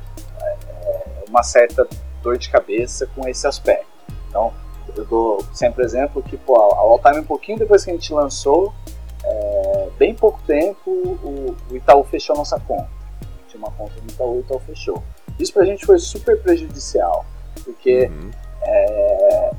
é, 0.41 1.23
uma 1.29 1.41
certa 1.41 1.87
dor 2.21 2.37
de 2.37 2.49
cabeça 2.49 3.07
com 3.15 3.27
esse 3.27 3.47
aspecto. 3.47 3.87
Então, 4.27 4.53
eu 4.95 5.05
dou 5.05 5.43
sempre 5.53 5.83
exemplo 5.83 6.21
que 6.21 6.37
pô, 6.37 6.59
a 6.59 6.77
Alltime, 6.77 7.19
um 7.19 7.25
pouquinho 7.25 7.57
depois 7.57 7.83
que 7.83 7.91
a 7.91 7.93
gente 7.93 8.13
lançou, 8.13 8.73
é, 9.23 9.89
bem 9.97 10.13
pouco 10.13 10.39
tempo, 10.45 10.91
o, 10.91 11.55
o 11.71 11.75
Itaú 11.75 12.03
fechou 12.03 12.35
nossa 12.35 12.59
conta. 12.59 12.89
Tinha 13.47 13.59
uma 13.59 13.71
conta 13.71 13.93
no 14.01 14.09
Itaú, 14.09 14.37
o 14.37 14.39
Itaú 14.41 14.59
fechou. 14.59 15.01
Isso 15.39 15.53
pra 15.53 15.65
gente 15.65 15.85
foi 15.85 15.97
super 15.97 16.41
prejudicial 16.41 17.25
porque 17.63 18.07
uhum. 18.07 18.31
é, 18.63 19.51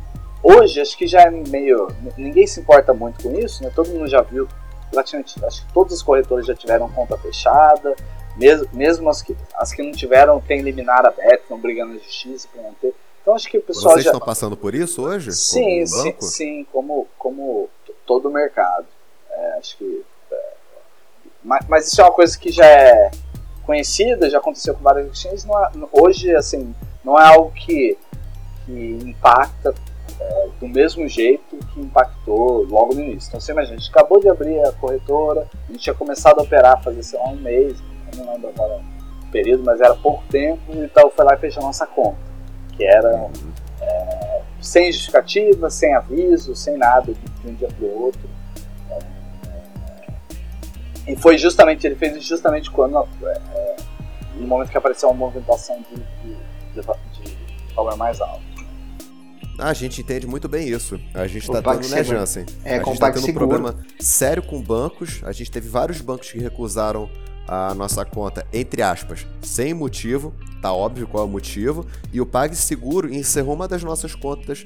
hoje 0.46 0.80
acho 0.80 0.96
que 0.96 1.06
já 1.06 1.22
é 1.22 1.30
meio. 1.30 1.88
Ninguém 2.16 2.46
se 2.46 2.60
importa 2.60 2.94
muito 2.94 3.22
com 3.22 3.32
isso, 3.38 3.62
né? 3.62 3.70
Todo 3.74 3.90
mundo 3.90 4.08
já 4.08 4.22
viu. 4.22 4.48
Praticamente, 4.90 5.44
acho 5.44 5.66
que 5.66 5.72
todas 5.72 5.94
as 5.94 6.02
corretoras 6.02 6.46
já 6.46 6.54
tiveram 6.54 6.88
conta 6.88 7.18
fechada. 7.18 7.94
Mesmo, 8.36 8.68
mesmo 8.72 9.08
as, 9.08 9.22
que, 9.22 9.36
as 9.54 9.72
que 9.72 9.82
não 9.82 9.92
tiveram, 9.92 10.40
tem 10.40 10.60
liminar 10.60 11.04
aberto, 11.04 11.42
estão 11.42 11.58
brigando 11.58 11.94
na 11.94 12.00
justiça 12.00 12.46
para 12.52 12.62
manter. 12.62 12.94
Então 13.22 13.34
acho 13.34 13.48
que 13.48 13.58
o 13.58 13.62
pessoal 13.62 13.94
Vocês 13.94 14.04
já... 14.04 14.12
estão 14.12 14.24
passando 14.24 14.56
por 14.56 14.74
isso 14.74 15.02
hoje? 15.02 15.32
Sim, 15.32 15.84
como 15.84 16.02
sim, 16.02 16.14
sim, 16.20 16.66
como, 16.72 17.08
como 17.18 17.68
todo 18.06 18.28
o 18.28 18.32
mercado. 18.32 18.86
É, 19.30 19.58
acho 19.58 19.76
que. 19.78 20.04
É, 20.30 20.52
mas, 21.42 21.66
mas, 21.66 21.86
isso 21.88 22.00
é 22.00 22.04
uma 22.04 22.12
coisa 22.12 22.38
que 22.38 22.52
já 22.52 22.66
é 22.66 23.10
conhecida, 23.64 24.30
já 24.30 24.38
aconteceu 24.38 24.74
com 24.74 24.82
várias 24.82 25.10
exchanges. 25.10 25.44
É, 25.44 25.50
hoje, 25.90 26.32
assim, 26.36 26.72
não 27.02 27.18
é 27.18 27.26
algo 27.26 27.50
que, 27.50 27.98
que 28.64 28.98
impacta 29.02 29.74
é, 30.18 30.48
do 30.58 30.68
mesmo 30.68 31.06
jeito 31.08 31.56
que 31.72 31.80
impactou 31.80 32.64
logo 32.64 32.94
no 32.94 33.00
início. 33.00 33.28
Então 33.28 33.40
você 33.40 33.52
imagina, 33.52 33.76
a 33.76 33.78
gente 33.78 33.90
acabou 33.90 34.20
de 34.20 34.28
abrir 34.28 34.60
a 34.60 34.72
corretora, 34.72 35.46
a 35.68 35.72
gente 35.72 35.82
tinha 35.82 35.94
começado 35.94 36.38
a 36.38 36.42
operar 36.42 36.82
fazia 36.82 37.02
sei 37.02 37.18
lá, 37.18 37.28
um 37.28 37.36
mês, 37.36 37.76
não 38.16 38.32
lembro 38.32 38.48
agora 38.48 38.80
o 39.22 39.30
período, 39.30 39.64
mas 39.64 39.80
era 39.80 39.94
pouco 39.94 40.24
tempo, 40.30 40.60
então 40.72 41.10
foi 41.10 41.24
lá 41.24 41.34
e 41.34 41.38
fechou 41.38 41.62
a 41.62 41.66
nossa 41.66 41.86
conta. 41.86 42.18
Que 42.76 42.84
era 42.84 43.30
é, 43.80 44.42
sem 44.60 44.90
justificativa, 44.92 45.70
sem 45.70 45.94
aviso, 45.94 46.54
sem 46.54 46.76
nada 46.76 47.12
de 47.12 47.50
um 47.50 47.54
dia 47.54 47.68
para 47.68 47.86
o 47.86 48.02
outro. 48.04 48.28
É, 48.90 48.98
e 51.08 51.16
foi 51.16 51.36
justamente, 51.38 51.86
ele 51.86 51.96
fez 51.96 52.22
justamente 52.24 52.70
quando, 52.70 52.98
é, 53.22 53.76
no 54.34 54.46
momento 54.46 54.70
que 54.70 54.78
apareceu 54.78 55.08
uma 55.10 55.18
movimentação 55.18 55.76
de, 55.90 55.96
de, 55.96 56.36
de, 56.74 56.80
de 57.22 57.74
valor 57.74 57.96
mais 57.96 58.20
alto. 58.20 58.55
Ah, 59.58 59.70
a 59.70 59.74
gente 59.74 60.00
entende 60.00 60.26
muito 60.26 60.48
bem 60.48 60.68
isso. 60.68 61.00
A 61.14 61.26
gente 61.26 61.44
está 61.44 61.62
tendo, 61.62 61.88
né, 61.88 62.04
Jansen? 62.04 62.44
É, 62.64 62.74
a 62.74 62.82
gente 62.82 62.92
está 62.92 63.10
tendo 63.10 63.30
um 63.30 63.34
problema 63.34 63.74
sério 63.98 64.42
com 64.42 64.60
bancos. 64.60 65.20
A 65.24 65.32
gente 65.32 65.50
teve 65.50 65.68
vários 65.68 66.00
bancos 66.00 66.30
que 66.30 66.38
recusaram 66.38 67.08
a 67.48 67.74
nossa 67.74 68.04
conta, 68.04 68.46
entre 68.52 68.82
aspas, 68.82 69.26
sem 69.40 69.72
motivo. 69.72 70.34
Tá 70.60 70.72
óbvio 70.72 71.06
qual 71.06 71.24
é 71.24 71.26
o 71.26 71.30
motivo. 71.30 71.86
E 72.12 72.20
o 72.20 72.26
PagSeguro 72.26 73.12
encerrou 73.12 73.54
uma 73.54 73.68
das 73.68 73.82
nossas 73.82 74.14
contas 74.14 74.62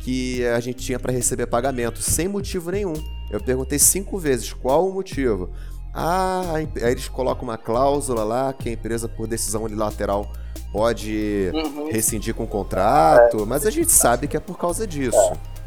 que 0.00 0.44
a 0.46 0.60
gente 0.60 0.84
tinha 0.84 0.98
para 0.98 1.12
receber 1.12 1.46
pagamento, 1.46 2.00
sem 2.00 2.28
motivo 2.28 2.70
nenhum. 2.70 2.94
Eu 3.30 3.40
perguntei 3.40 3.78
cinco 3.78 4.18
vezes 4.18 4.52
qual 4.52 4.88
o 4.88 4.94
motivo. 4.94 5.50
Ah, 5.92 6.52
aí 6.54 6.68
eles 6.76 7.08
colocam 7.08 7.44
uma 7.44 7.58
cláusula 7.58 8.22
lá 8.22 8.52
que 8.52 8.68
a 8.68 8.72
empresa, 8.72 9.08
por 9.08 9.26
decisão 9.26 9.64
unilateral, 9.64 10.30
pode 10.72 11.50
uhum. 11.54 11.90
rescindir 11.90 12.34
com 12.34 12.44
o 12.44 12.48
contrato, 12.48 13.42
é. 13.42 13.46
mas 13.46 13.66
a 13.66 13.70
gente 13.70 13.90
sabe 13.90 14.28
que 14.28 14.36
é 14.36 14.40
por 14.40 14.58
causa 14.58 14.86
disso. 14.86 15.16
É. 15.16 15.58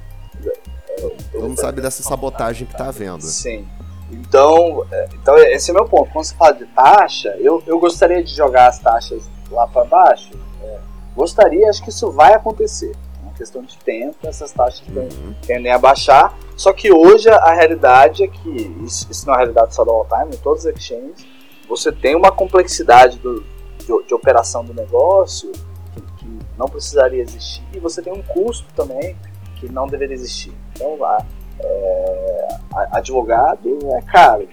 Todo 1.32 1.44
mundo 1.48 1.60
sabe 1.60 1.82
dessa 1.82 2.04
sabotagem 2.04 2.68
que 2.68 2.74
está 2.74 2.88
havendo. 2.88 3.24
Sim. 3.24 3.68
Então, 4.12 4.86
é, 4.92 5.10
então, 5.14 5.38
esse 5.38 5.72
é 5.72 5.74
o 5.74 5.76
meu 5.76 5.86
ponto. 5.86 6.12
Quando 6.12 6.26
você 6.26 6.36
fala 6.36 6.52
de 6.52 6.66
taxa, 6.66 7.30
eu, 7.40 7.64
eu 7.66 7.80
gostaria 7.80 8.24
de 8.24 8.36
jogar 8.36 8.68
as 8.68 8.80
taxas 8.80 9.30
lá 9.50 9.66
para 9.68 9.86
baixo. 9.86 10.32
É, 10.62 10.80
gostaria, 11.16 11.70
acho 11.70 11.82
que 11.82 11.90
isso 11.90 12.12
vai 12.12 12.34
acontecer. 12.34 12.92
É 12.92 13.24
uma 13.24 13.34
questão 13.34 13.64
de 13.64 13.78
tempo, 13.78 14.18
essas 14.24 14.52
taxas 14.52 14.84
uhum. 14.88 15.34
tendem 15.42 15.72
a 15.72 15.80
baixar. 15.80 16.38
Só 16.58 16.74
que 16.74 16.92
hoje 16.92 17.30
a 17.30 17.54
realidade 17.54 18.24
é 18.24 18.28
que, 18.28 18.50
isso, 18.86 19.08
isso 19.10 19.26
não 19.26 19.34
é 19.34 19.38
a 19.38 19.40
realidade 19.40 19.74
só 19.74 19.84
do 19.84 19.92
all 19.92 20.06
time, 20.06 20.36
em 20.36 20.40
todos 20.40 20.66
os 20.66 20.76
exchanges, 20.76 21.26
você 21.68 21.92
tem 21.92 22.16
uma 22.16 22.32
complexidade 22.32 23.18
do, 23.18 23.44
de, 23.82 24.08
de 24.08 24.14
operação 24.14 24.64
do 24.64 24.74
negócio 24.74 25.52
que, 25.94 26.02
que, 26.02 26.40
não 26.58 26.68
precisaria 26.68 27.22
existir 27.22 27.64
e 27.74 27.80
você 27.80 28.02
tem 28.02 28.14
um 28.14 28.22
custo 28.22 28.68
também 28.76 29.16
que 29.56 29.72
não 29.72 29.88
deveria 29.88 30.16
existir. 30.16 30.54
Então, 30.74 30.98
lá, 30.98 31.26
é, 31.60 32.48
advogado 32.92 33.80
é 33.94 34.02
caro. 34.02 34.48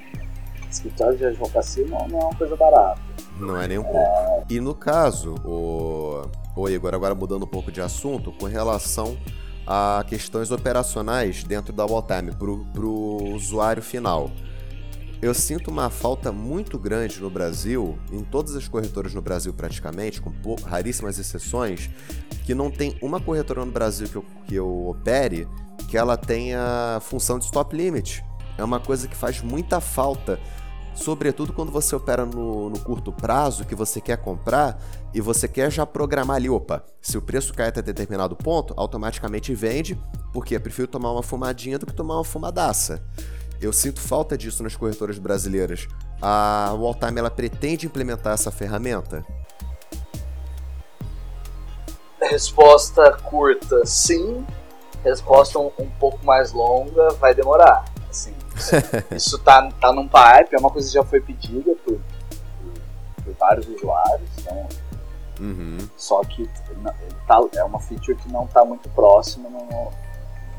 Escritório 0.71 1.17
de 1.17 1.25
advocacia 1.25 1.87
não, 1.87 2.07
não 2.09 2.21
é 2.21 2.25
uma 2.25 2.35
coisa 2.35 2.57
barata. 2.57 3.01
Não 3.39 3.61
é 3.61 3.67
nem 3.67 3.79
um 3.79 3.85
pouco. 3.85 3.99
É... 3.99 4.45
E 4.51 4.61
no 4.61 4.75
caso, 4.75 5.35
o, 5.45 6.23
o 6.55 6.69
Igor, 6.69 6.95
agora 6.95 7.15
mudando 7.15 7.45
um 7.45 7.49
pouco 7.49 7.73
de 7.73 7.81
assunto, 7.81 8.33
com 8.33 8.47
relação 8.47 9.17
a 9.67 10.05
questões 10.09 10.51
operacionais 10.51 11.45
dentro 11.45 11.73
da 11.73 11.85
Walltime 11.85 12.33
para 12.33 12.51
o 12.51 13.35
usuário 13.35 13.83
final. 13.83 14.31
Eu 15.21 15.35
sinto 15.35 15.69
uma 15.69 15.91
falta 15.91 16.31
muito 16.31 16.79
grande 16.79 17.21
no 17.21 17.29
Brasil, 17.29 17.99
em 18.13 18.23
todas 18.23 18.55
as 18.55 18.69
corretoras 18.69 19.13
no 19.15 19.21
Brasil 19.21 19.53
praticamente, 19.53 20.21
com 20.21 20.33
raríssimas 20.65 21.19
exceções, 21.19 21.91
que 22.45 22.55
não 22.55 22.71
tem 22.71 22.97
uma 23.03 23.21
corretora 23.21 23.65
no 23.65 23.73
Brasil 23.73 24.09
que 24.09 24.17
eu, 24.17 24.25
que 24.47 24.55
eu 24.55 24.89
opere 24.89 25.49
que 25.89 25.99
ela 25.99 26.17
tenha 26.17 27.01
função 27.03 27.39
de 27.39 27.47
stop 27.47 27.75
limit. 27.75 28.25
É 28.57 28.63
uma 28.63 28.79
coisa 28.79 29.09
que 29.09 29.17
faz 29.17 29.41
muita 29.41 29.81
falta, 29.81 30.39
sobretudo 30.95 31.53
quando 31.53 31.73
você 31.73 31.97
opera 31.97 32.25
no, 32.25 32.71
no 32.71 32.79
curto 32.79 33.13
prazo, 33.13 33.65
que 33.65 33.75
você 33.75 34.01
quer 34.01 34.19
comprar 34.19 34.81
e 35.13 35.21
você 35.21 35.49
quer 35.49 35.73
já 35.73 35.85
programar 35.85 36.37
ali, 36.37 36.49
opa, 36.49 36.85
se 37.01 37.19
o 37.19 37.23
preço 37.23 37.53
cai 37.55 37.69
até 37.69 37.83
determinado 37.83 38.37
ponto, 38.37 38.73
automaticamente 38.77 39.53
vende, 39.53 40.01
porque 40.33 40.55
eu 40.55 40.61
prefiro 40.61 40.87
tomar 40.87 41.11
uma 41.11 41.23
fumadinha 41.25 41.77
do 41.77 41.87
que 41.87 41.93
tomar 41.93 42.17
uma 42.17 42.25
fumadaça. 42.25 43.03
Eu 43.61 43.73
sinto 43.73 44.01
falta 44.01 44.39
disso 44.39 44.63
nas 44.63 44.77
corretoras 44.77 45.19
brasileiras. 45.19 45.89
A 46.23 46.73
Walltime 46.75 47.19
ela 47.19 47.31
pretende 47.31 47.87
implementar 47.87 48.33
essa 48.33 48.53
ferramenta? 48.53 49.25
Resposta 52.21 53.13
curta, 53.25 53.85
sim. 53.85 54.47
Resposta 55.03 55.59
um, 55.59 55.73
um 55.79 55.91
pouco 55.99 56.25
mais 56.25 56.53
longa, 56.53 57.11
vai 57.15 57.35
demorar. 57.35 57.85
Assim, 58.09 58.35
isso 59.11 59.39
tá, 59.41 59.71
tá 59.81 59.93
num 59.93 60.07
pipe, 60.07 60.55
é 60.55 60.59
uma 60.59 60.71
coisa 60.71 60.87
que 60.87 60.95
já 60.95 61.05
foi 61.05 61.21
pedida 61.21 61.75
por, 61.85 61.95
por, 61.95 63.25
por 63.25 63.35
vários 63.35 63.67
usuários. 63.69 64.29
Então, 64.39 64.69
uhum. 65.41 65.79
Só 65.97 66.23
que 66.23 66.49
tá, 67.27 67.41
é 67.57 67.65
uma 67.65 67.81
feature 67.81 68.17
que 68.17 68.33
não 68.33 68.45
está 68.45 68.65
muito 68.65 68.89
próxima 68.91 69.49
no, 69.49 69.59
no 69.59 69.93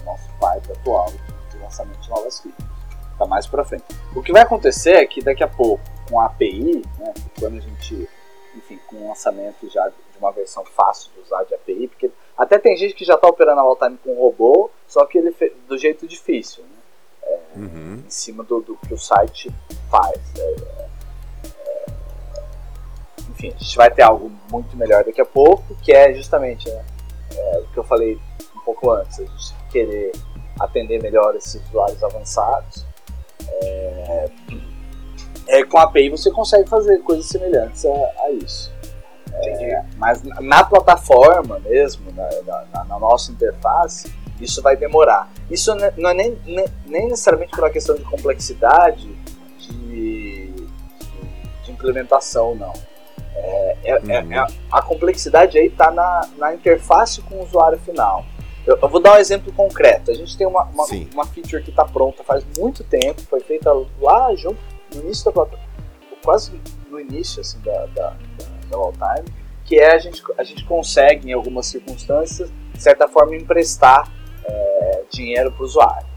nosso 0.05 0.29
pipe 0.39 0.71
atual 0.73 1.11
de 1.49 1.57
lançamento 1.59 1.99
de 1.99 2.09
novas 2.09 2.39
features 2.39 2.78
tá 3.19 3.25
mais 3.27 3.45
para 3.45 3.65
frente. 3.65 3.83
O 4.15 4.23
que 4.23 4.31
vai 4.31 4.41
acontecer 4.41 4.93
é 4.93 5.05
que 5.05 5.21
daqui 5.21 5.43
a 5.43 5.47
pouco, 5.47 5.83
com 6.09 6.19
a 6.19 6.25
API, 6.25 6.81
né, 6.97 7.13
quando 7.37 7.57
a 7.57 7.59
gente, 7.59 8.09
enfim, 8.55 8.79
com 8.87 8.95
o 8.95 9.09
lançamento 9.09 9.69
já 9.69 9.87
de 9.89 10.17
uma 10.17 10.31
versão 10.31 10.63
fácil 10.65 11.11
de 11.13 11.19
usar 11.19 11.43
de 11.43 11.53
API, 11.53 11.87
porque 11.89 12.09
até 12.37 12.57
tem 12.57 12.75
gente 12.77 12.93
que 12.93 13.03
já 13.03 13.15
está 13.15 13.27
operando 13.27 13.59
a 13.59 13.63
Walltime 13.63 13.97
com 13.97 14.13
robô, 14.15 14.71
só 14.87 15.05
que 15.05 15.17
ele 15.17 15.35
do 15.67 15.77
jeito 15.77 16.07
difícil, 16.07 16.63
né? 16.63 16.69
É, 17.21 17.39
uhum. 17.57 18.03
em 18.05 18.09
cima 18.09 18.43
do, 18.43 18.61
do, 18.61 18.77
que 18.77 18.93
o 18.93 18.97
site 18.97 19.51
faz. 19.91 20.17
É, 20.37 20.55
é, 21.43 21.85
enfim, 23.29 23.53
a 23.53 23.59
gente 23.59 23.77
vai 23.77 23.91
ter 23.91 24.01
algo 24.01 24.31
muito 24.49 24.75
melhor 24.77 25.03
daqui 25.03 25.21
a 25.21 25.25
pouco, 25.25 25.75
que 25.83 25.91
é 25.91 26.13
justamente 26.13 26.69
né, 26.69 26.85
é, 27.35 27.59
o 27.59 27.67
que 27.73 27.77
eu 27.77 27.83
falei 27.83 28.17
um 28.55 28.59
pouco 28.61 28.89
antes, 28.91 29.19
a 29.19 29.25
gente 29.25 29.55
querer 29.69 30.11
atender 30.59 31.01
melhor 31.01 31.35
esses 31.35 31.61
usuários 31.69 32.03
avançados 32.03 32.88
é, 33.61 34.29
é, 35.47 35.63
com 35.63 35.77
a 35.77 35.83
API 35.83 36.09
você 36.09 36.31
consegue 36.31 36.69
fazer 36.69 36.99
coisas 36.99 37.25
semelhantes 37.25 37.85
a, 37.85 37.89
a 38.23 38.31
isso. 38.31 38.71
É, 39.31 39.83
mas 39.97 40.21
na 40.23 40.63
plataforma 40.63 41.59
mesmo, 41.59 42.11
na, 42.11 42.29
na, 42.73 42.83
na, 42.83 42.99
nossa 42.99 43.31
interface, 43.31 44.11
isso 44.39 44.61
vai 44.61 44.75
demorar. 44.75 45.31
Isso 45.49 45.73
não 45.97 46.09
é 46.09 46.13
nem, 46.13 46.37
nem, 46.45 46.65
nem 46.85 47.07
necessariamente 47.07 47.51
por 47.51 47.63
uma 47.63 47.69
questão 47.69 47.95
de 47.95 48.03
complexidade 48.03 49.07
de, 49.59 50.51
de 51.63 51.71
implementação, 51.71 52.55
não. 52.55 52.73
É, 53.35 53.77
é, 53.83 53.91
é 53.91 54.21
uhum. 54.21 54.33
é 54.33 54.47
a 54.71 54.81
complexidade 54.81 55.57
aí 55.57 55.67
está 55.67 55.91
na 55.91 56.53
interface 56.53 57.21
com 57.21 57.35
o 57.35 57.43
usuário 57.43 57.79
final. 57.79 58.25
Eu, 58.69 58.77
eu, 58.83 58.87
vou 58.87 59.01
dar 59.01 59.13
um 59.13 59.17
exemplo 59.17 59.51
concreto. 59.51 60.11
A 60.11 60.13
gente 60.13 60.37
tem 60.37 60.45
uma, 60.45 60.63
uma, 60.65 60.85
uma 61.11 61.25
feature 61.25 61.63
que 61.63 61.71
está 61.71 61.83
pronta 61.85 62.23
faz 62.23 62.45
muito 62.55 62.83
tempo, 62.83 63.19
foi 63.23 63.39
feita 63.39 63.73
lá 63.99 64.35
junto 64.35 64.59
no 64.93 65.01
início 65.01 65.25
da 65.25 65.31
plataforma, 65.31 65.67
quase 66.23 66.61
no 66.87 66.99
início 66.99 67.41
assim, 67.41 67.59
da, 67.61 67.87
da, 67.87 68.09
da, 68.69 68.77
da 68.77 69.15
time, 69.15 69.35
que 69.65 69.79
é 69.79 69.95
a 69.95 69.97
gente, 69.97 70.21
a 70.37 70.43
gente 70.43 70.63
consegue, 70.65 71.31
em 71.31 71.33
algumas 71.33 71.65
circunstâncias, 71.65 72.51
de 72.71 72.83
certa 72.83 73.07
forma, 73.07 73.35
emprestar 73.35 74.07
é, 74.45 75.01
dinheiro 75.09 75.51
para 75.51 75.63
o 75.63 75.65
usuário. 75.65 76.07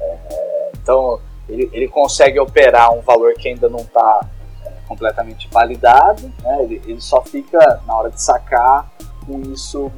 É, 0.00 0.70
então, 0.80 1.20
ele, 1.48 1.68
ele 1.72 1.88
consegue 1.88 2.38
operar 2.38 2.92
um 2.92 3.00
valor 3.00 3.34
que 3.34 3.48
ainda 3.48 3.68
não 3.68 3.80
está 3.80 4.20
é, 4.64 4.70
completamente 4.86 5.48
validado, 5.50 6.32
né? 6.40 6.62
ele, 6.62 6.80
ele 6.86 7.00
só 7.00 7.20
fica, 7.20 7.82
na 7.84 7.96
hora 7.96 8.10
de 8.10 8.22
sacar, 8.22 8.88
com 9.30 9.52
isso, 9.52 9.90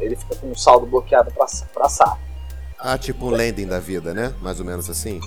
ele 0.00 0.16
fica 0.16 0.36
com 0.36 0.50
o 0.50 0.56
saldo 0.56 0.86
bloqueado 0.86 1.30
para 1.30 1.88
SAP. 1.88 2.18
Ah, 2.78 2.96
tipo 2.96 3.26
um 3.26 3.30
lending 3.30 3.66
da 3.66 3.78
vida, 3.78 4.14
né? 4.14 4.32
Mais 4.40 4.60
ou 4.60 4.66
menos 4.66 4.88
assim. 4.88 5.20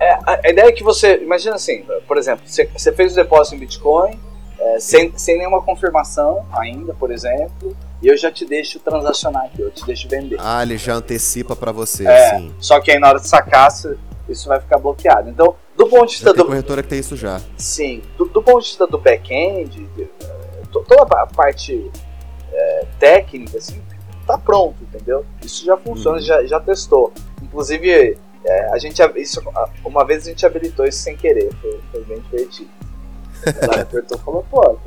É, 0.00 0.12
a, 0.12 0.40
a, 0.44 0.50
ideia 0.50 0.68
é 0.68 0.72
que 0.72 0.82
você, 0.82 1.18
imagina 1.22 1.54
assim, 1.54 1.84
por 2.06 2.18
exemplo, 2.18 2.42
você, 2.44 2.66
você 2.66 2.92
fez 2.92 3.12
o 3.12 3.14
depósito 3.14 3.54
em 3.54 3.60
Bitcoin, 3.60 4.18
é, 4.58 4.80
sem, 4.80 5.16
sem 5.16 5.38
nenhuma 5.38 5.62
confirmação 5.62 6.44
ainda, 6.52 6.92
por 6.92 7.12
exemplo, 7.12 7.76
e 8.02 8.08
eu 8.08 8.16
já 8.16 8.30
te 8.30 8.44
deixo 8.44 8.80
transacionar 8.80 9.44
aqui, 9.44 9.62
eu 9.62 9.70
te 9.70 9.86
deixo 9.86 10.08
vender. 10.08 10.36
Ah, 10.40 10.62
ele 10.62 10.76
já 10.76 10.94
antecipa 10.94 11.54
para 11.54 11.70
você, 11.70 12.06
é, 12.06 12.30
sim. 12.30 12.54
Só 12.58 12.80
que 12.80 12.90
aí 12.90 12.98
na 12.98 13.08
hora 13.08 13.20
de 13.20 13.28
sacar, 13.28 13.68
isso 14.28 14.48
vai 14.48 14.60
ficar 14.60 14.78
bloqueado. 14.78 15.30
Então, 15.30 15.54
do 15.76 15.86
ponto 15.86 16.06
de 16.06 16.14
vista 16.14 16.32
do. 16.32 16.44
corretora 16.44 16.82
que 16.82 16.88
tem 16.88 16.98
isso 16.98 17.16
já. 17.16 17.40
Sim. 17.56 18.02
Do, 18.16 18.24
do 18.26 18.42
ponto 18.42 18.62
de 18.62 18.68
vista 18.68 18.86
do 18.86 18.98
back-end, 18.98 19.88
toda 20.72 21.22
a 21.22 21.26
parte 21.26 21.90
é, 21.94 22.07
técnica, 22.98 23.58
assim, 23.58 23.82
tá 24.26 24.36
pronto, 24.38 24.76
entendeu? 24.82 25.24
Isso 25.42 25.64
já 25.64 25.76
funciona, 25.76 26.18
uhum. 26.18 26.22
já, 26.22 26.44
já 26.46 26.60
testou. 26.60 27.12
Inclusive, 27.42 28.18
é, 28.44 28.72
a 28.72 28.78
gente 28.78 29.00
isso, 29.16 29.42
uma 29.84 30.04
vez 30.04 30.26
a 30.26 30.30
gente 30.30 30.44
habilitou 30.44 30.86
isso 30.86 30.98
sem 30.98 31.16
querer, 31.16 31.50
foi, 31.60 31.80
foi 31.90 32.04
bem 32.04 32.20
divertido. 32.20 32.70
Ela 33.62 33.82
apertou 33.82 34.18
e 34.18 34.20
falou, 34.20 34.44
pô. 34.50 34.78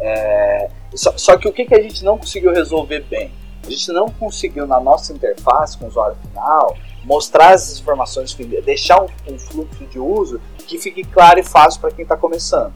É, 0.00 0.70
só, 0.94 1.12
só, 1.16 1.36
que 1.36 1.48
o 1.48 1.52
que, 1.52 1.64
que 1.64 1.74
a 1.74 1.82
gente 1.82 2.04
não 2.04 2.18
conseguiu 2.18 2.52
resolver 2.52 3.00
bem? 3.10 3.32
A 3.66 3.70
gente 3.70 3.92
não 3.92 4.08
conseguiu 4.08 4.66
na 4.66 4.80
nossa 4.80 5.12
interface 5.12 5.76
com 5.76 5.86
o 5.86 5.88
usuário 5.88 6.16
final 6.30 6.76
mostrar 7.04 7.50
as 7.50 7.78
informações, 7.80 8.34
deixar 8.64 9.02
um, 9.02 9.08
um 9.28 9.38
fluxo 9.38 9.84
de 9.86 9.98
uso 9.98 10.40
que 10.66 10.78
fique 10.78 11.02
claro 11.04 11.40
e 11.40 11.42
fácil 11.42 11.80
para 11.80 11.90
quem 11.90 12.02
está 12.02 12.16
começando. 12.16 12.72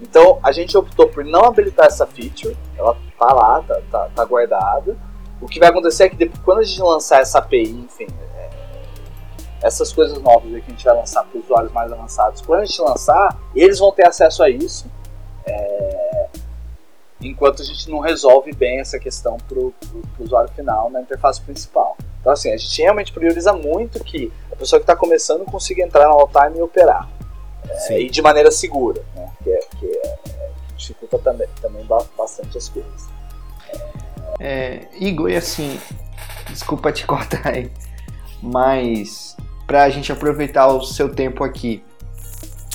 Então 0.00 0.38
a 0.42 0.52
gente 0.52 0.76
optou 0.76 1.08
por 1.08 1.24
não 1.24 1.44
habilitar 1.44 1.86
essa 1.86 2.06
feature, 2.06 2.56
ela 2.76 2.96
tá 3.18 3.32
lá, 3.32 3.62
tá, 3.62 3.80
tá, 3.90 4.08
tá 4.14 4.24
guardada. 4.24 4.96
O 5.40 5.46
que 5.46 5.58
vai 5.58 5.68
acontecer 5.68 6.04
é 6.04 6.08
que 6.08 6.16
depois, 6.16 6.42
quando 6.42 6.58
a 6.60 6.62
gente 6.62 6.82
lançar 6.82 7.20
essa 7.20 7.38
API, 7.38 7.70
enfim, 7.70 8.06
é, 8.36 8.50
essas 9.62 9.92
coisas 9.92 10.20
novas 10.20 10.50
que 10.50 10.56
a 10.56 10.70
gente 10.70 10.84
vai 10.84 10.94
lançar 10.94 11.24
para 11.24 11.40
usuários 11.40 11.72
mais 11.72 11.92
avançados, 11.92 12.40
quando 12.42 12.60
a 12.60 12.64
gente 12.64 12.80
lançar, 12.80 13.36
eles 13.54 13.78
vão 13.78 13.92
ter 13.92 14.06
acesso 14.06 14.42
a 14.42 14.50
isso. 14.50 14.86
É, 15.46 16.28
enquanto 17.22 17.62
a 17.62 17.64
gente 17.64 17.90
não 17.90 17.98
resolve 17.98 18.52
bem 18.52 18.80
essa 18.80 18.98
questão 18.98 19.36
para 19.48 19.58
o 19.58 19.74
usuário 20.18 20.50
final 20.50 20.90
na 20.90 21.00
interface 21.00 21.40
principal. 21.40 21.96
Então, 22.20 22.32
assim, 22.32 22.52
a 22.52 22.56
gente 22.56 22.80
realmente 22.80 23.12
prioriza 23.12 23.52
muito 23.52 24.02
que 24.02 24.32
a 24.52 24.56
pessoa 24.56 24.78
que 24.78 24.84
está 24.84 24.96
começando 24.96 25.44
consiga 25.44 25.82
entrar 25.82 26.06
no 26.08 26.14
all-time 26.14 26.58
e 26.58 26.62
operar. 26.62 27.08
É, 27.68 28.00
e 28.00 28.10
de 28.10 28.20
maneira 28.20 28.50
segura, 28.50 29.02
né? 29.14 29.30
que, 29.42 29.50
é, 29.50 29.59
dificulta 30.80 31.18
também, 31.18 31.48
também 31.60 31.86
bastante 32.16 32.56
as 32.58 32.68
coisas. 32.68 33.08
É, 34.38 34.86
Igor, 34.98 35.30
e 35.30 35.36
assim, 35.36 35.78
desculpa 36.48 36.90
te 36.92 37.04
cortar 37.06 37.48
aí, 37.48 37.70
mas 38.42 39.36
para 39.66 39.84
a 39.84 39.90
gente 39.90 40.10
aproveitar 40.10 40.66
o 40.66 40.82
seu 40.82 41.14
tempo 41.14 41.44
aqui, 41.44 41.84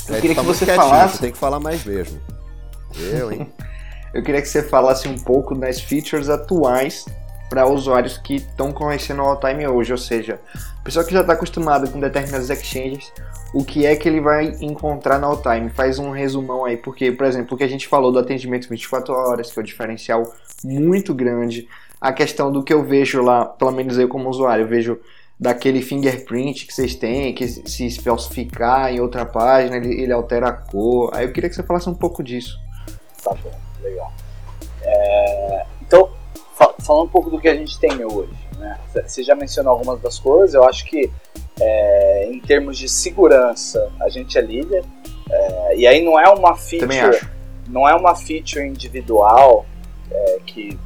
eu 0.07 0.21
queria 0.21 0.35
tá 0.35 0.41
que 0.41 0.47
você 0.47 0.65
falasse. 0.65 1.15
Você 1.15 1.21
tem 1.23 1.31
que 1.31 1.37
falar 1.37 1.59
mais 1.59 1.83
mesmo. 1.83 2.21
Eu, 2.95 3.31
hein? 3.31 3.51
eu 4.13 4.23
queria 4.23 4.41
que 4.41 4.47
você 4.47 4.61
falasse 4.61 5.07
um 5.07 5.17
pouco 5.17 5.55
das 5.55 5.81
features 5.81 6.29
atuais 6.29 7.05
para 7.49 7.67
usuários 7.67 8.17
que 8.17 8.35
estão 8.35 8.71
conhecendo 8.71 9.21
o 9.21 9.25
All-Time 9.25 9.67
hoje, 9.67 9.91
ou 9.91 9.97
seja, 9.97 10.39
pessoa 10.83 11.05
que 11.05 11.13
já 11.13 11.21
está 11.21 11.33
acostumada 11.33 11.87
com 11.87 11.99
determinadas 11.99 12.49
exchanges, 12.49 13.11
o 13.53 13.63
que 13.63 13.85
é 13.85 13.95
que 13.95 14.07
ele 14.09 14.19
vai 14.19 14.47
encontrar 14.61 15.19
no 15.19 15.27
All-Time? 15.27 15.69
Faz 15.69 15.99
um 15.99 16.11
resumão 16.11 16.65
aí, 16.65 16.77
porque, 16.77 17.11
por 17.11 17.25
exemplo, 17.25 17.55
o 17.55 17.57
que 17.57 17.63
a 17.63 17.67
gente 17.67 17.87
falou 17.87 18.11
do 18.11 18.19
atendimento 18.19 18.69
24 18.69 19.13
horas, 19.13 19.51
que 19.51 19.59
é 19.59 19.61
um 19.61 19.65
diferencial 19.65 20.33
muito 20.63 21.13
grande, 21.13 21.67
a 21.99 22.11
questão 22.11 22.51
do 22.51 22.63
que 22.63 22.73
eu 22.73 22.83
vejo 22.83 23.21
lá, 23.21 23.45
pelo 23.45 23.71
menos 23.71 23.97
eu 23.97 24.07
como 24.07 24.29
usuário, 24.29 24.63
eu 24.63 24.67
vejo 24.67 24.99
daquele 25.39 25.81
fingerprint 25.81 26.65
que 26.65 26.73
vocês 26.73 26.95
têm, 26.95 27.33
que 27.33 27.47
se 27.47 27.99
falsificar 28.01 28.91
em 28.91 28.99
outra 28.99 29.25
página, 29.25 29.75
ele, 29.77 30.01
ele 30.01 30.13
altera 30.13 30.49
a 30.49 30.53
cor. 30.53 31.09
Aí 31.13 31.25
eu 31.25 31.31
queria 31.31 31.49
que 31.49 31.55
você 31.55 31.63
falasse 31.63 31.89
um 31.89 31.93
pouco 31.93 32.23
disso. 32.23 32.57
Tá 33.23 33.33
bom, 33.33 33.51
legal. 33.81 34.13
É, 34.81 35.65
então, 35.81 36.09
falando 36.79 37.05
um 37.05 37.09
pouco 37.09 37.29
do 37.29 37.39
que 37.39 37.47
a 37.47 37.55
gente 37.55 37.79
tem 37.79 38.03
hoje, 38.05 38.33
né? 38.57 38.79
Você 38.93 39.23
já 39.23 39.35
mencionou 39.35 39.73
algumas 39.73 39.99
das 40.01 40.19
coisas, 40.19 40.53
eu 40.53 40.63
acho 40.63 40.85
que 40.85 41.11
é, 41.59 42.29
em 42.31 42.39
termos 42.39 42.77
de 42.77 42.87
segurança 42.87 43.91
a 43.99 44.09
gente 44.09 44.37
é 44.37 44.41
líder. 44.41 44.83
É, 45.29 45.75
e 45.75 45.87
aí 45.87 46.03
não 46.03 46.19
é 46.19 46.29
uma 46.29 46.55
feature, 46.55 47.27
não 47.67 47.87
é 47.87 47.95
uma 47.95 48.15
feature 48.15 48.65
individual 48.65 49.65
é, 50.11 50.39
que, 50.45 50.77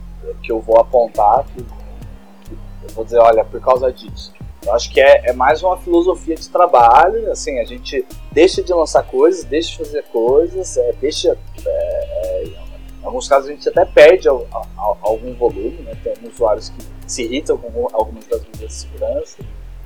que 0.41 0.51
eu 0.51 0.61
vou 0.61 0.79
apontar, 0.79 1.45
que, 1.45 1.63
que, 1.63 2.57
eu 2.83 2.89
vou 2.95 3.03
dizer, 3.03 3.19
olha, 3.19 3.43
por 3.43 3.59
causa 3.59 3.91
disso. 3.91 4.33
Eu 4.65 4.73
acho 4.73 4.91
que 4.91 4.99
é, 4.99 5.29
é 5.29 5.33
mais 5.33 5.63
uma 5.63 5.77
filosofia 5.77 6.35
de 6.35 6.47
trabalho, 6.49 7.31
assim, 7.31 7.59
a 7.59 7.65
gente 7.65 8.05
deixa 8.31 8.61
de 8.61 8.73
lançar 8.73 9.03
coisas, 9.03 9.43
deixa 9.43 9.71
de 9.71 9.77
fazer 9.77 10.03
coisas, 10.03 10.77
é, 10.77 10.93
deixa 10.93 11.37
é, 11.65 11.69
é, 11.69 12.68
em 13.01 13.05
alguns 13.05 13.27
casos 13.27 13.49
a 13.49 13.53
gente 13.53 13.67
até 13.69 13.85
perde 13.85 14.27
algum 14.27 15.33
volume, 15.35 15.81
né? 15.83 15.95
tem 16.03 16.13
usuários 16.27 16.69
que 16.69 16.85
se 17.07 17.23
irritam 17.23 17.57
com 17.57 17.87
algumas 17.93 18.25
das 18.25 18.41
medidas 18.41 18.69
de 18.69 18.73
segurança, 18.73 19.37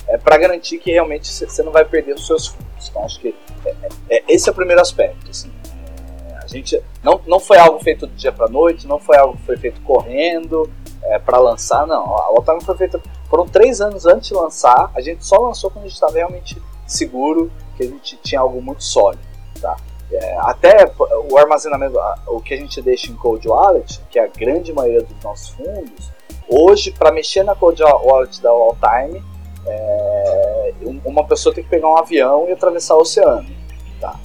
é, 0.06 0.18
para 0.18 0.36
garantir 0.36 0.78
que 0.78 0.92
realmente 0.92 1.28
você 1.32 1.62
não 1.62 1.72
vai 1.72 1.84
perder 1.84 2.14
os 2.14 2.26
seus 2.26 2.48
fundos. 2.48 2.88
Então 2.88 3.04
acho 3.04 3.20
que 3.20 3.34
é, 3.64 3.70
é, 3.70 4.16
é, 4.16 4.24
esse 4.28 4.48
é 4.48 4.52
o 4.52 4.54
primeiro 4.54 4.80
aspecto. 4.80 5.30
Assim. 5.30 5.50
É, 6.28 6.36
a 6.36 6.46
gente 6.46 6.80
não, 7.02 7.20
não 7.26 7.40
foi 7.40 7.58
algo 7.58 7.78
feito 7.82 8.06
do 8.06 8.14
dia 8.14 8.32
para 8.32 8.48
noite, 8.48 8.86
não 8.86 8.98
foi 8.98 9.16
algo 9.16 9.36
que 9.36 9.44
foi 9.44 9.56
feito 9.56 9.80
correndo 9.82 10.70
é, 11.04 11.18
para 11.18 11.38
lançar, 11.38 11.86
não. 11.86 12.16
A 12.16 12.30
Otávio 12.32 12.62
foi 12.62 12.76
feita 12.76 13.00
foram 13.30 13.46
três 13.46 13.80
anos 13.80 14.06
antes 14.06 14.28
de 14.28 14.34
lançar. 14.34 14.90
A 14.94 15.00
gente 15.00 15.24
só 15.24 15.36
lançou 15.38 15.70
quando 15.70 15.84
a 15.84 15.88
gente 15.88 15.94
estava 15.94 16.12
realmente 16.12 16.60
seguro 16.86 17.50
que 17.76 17.84
a 17.84 17.86
gente 17.86 18.16
tinha 18.22 18.40
algo 18.40 18.60
muito 18.60 18.84
sólido, 18.84 19.22
tá? 19.60 19.76
É, 20.12 20.36
até 20.38 20.92
o 21.28 21.36
armazenamento, 21.38 21.98
o 22.26 22.40
que 22.40 22.54
a 22.54 22.56
gente 22.56 22.80
deixa 22.82 23.10
em 23.10 23.16
Cold 23.16 23.48
Wallet, 23.48 24.00
que 24.10 24.18
é 24.18 24.24
a 24.24 24.28
grande 24.28 24.72
maioria 24.72 25.02
dos 25.02 25.22
nossos 25.22 25.48
fundos, 25.50 26.12
hoje, 26.48 26.90
para 26.92 27.10
mexer 27.10 27.42
na 27.42 27.54
Cold 27.54 27.82
Wallet 27.82 28.40
da 28.40 28.50
Alltime, 28.50 29.22
é, 29.66 30.72
uma 31.04 31.24
pessoa 31.24 31.54
tem 31.54 31.64
que 31.64 31.70
pegar 31.70 31.88
um 31.88 31.96
avião 31.96 32.46
e 32.48 32.52
atravessar 32.52 32.96
o 32.96 33.00
oceano. 33.00 33.48
Tá? 34.00 34.18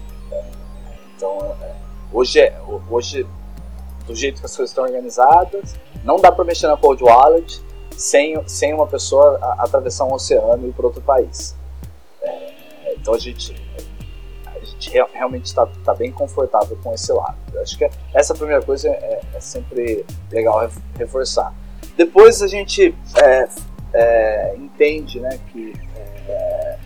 Então, 1.15 1.55
é, 1.61 1.75
hoje, 2.13 2.39
é, 2.39 2.53
hoje, 2.89 3.25
do 4.05 4.15
jeito 4.15 4.39
que 4.39 4.45
as 4.45 4.55
coisas 4.55 4.71
estão 4.71 4.83
organizadas, 4.83 5.75
não 6.03 6.17
dá 6.17 6.31
para 6.31 6.43
mexer 6.43 6.67
na 6.67 6.77
Cold 6.77 7.03
Wallet 7.03 7.61
sem, 7.95 8.41
sem 8.47 8.73
uma 8.73 8.87
pessoa 8.87 9.37
atravessar 9.57 10.05
um 10.05 10.13
oceano 10.13 10.65
e 10.65 10.69
ir 10.69 10.73
para 10.73 10.85
outro 10.85 11.01
país. 11.01 11.55
É, 12.21 12.93
então, 12.95 13.13
a 13.13 13.19
gente 13.19 13.55
realmente 14.87 15.45
está 15.45 15.65
tá 15.83 15.93
bem 15.93 16.11
confortável 16.11 16.77
com 16.81 16.93
esse 16.93 17.11
lado. 17.11 17.37
Eu 17.53 17.61
acho 17.61 17.77
que 17.77 17.89
essa 18.13 18.33
primeira 18.33 18.61
coisa 18.61 18.87
é, 18.89 19.21
é 19.33 19.39
sempre 19.39 20.05
legal 20.31 20.69
reforçar. 20.97 21.53
Depois 21.97 22.41
a 22.41 22.47
gente 22.47 22.95
é, 23.21 23.49
é, 23.93 24.55
entende 24.55 25.19
né, 25.19 25.39
que 25.51 25.73
é, 25.95 26.77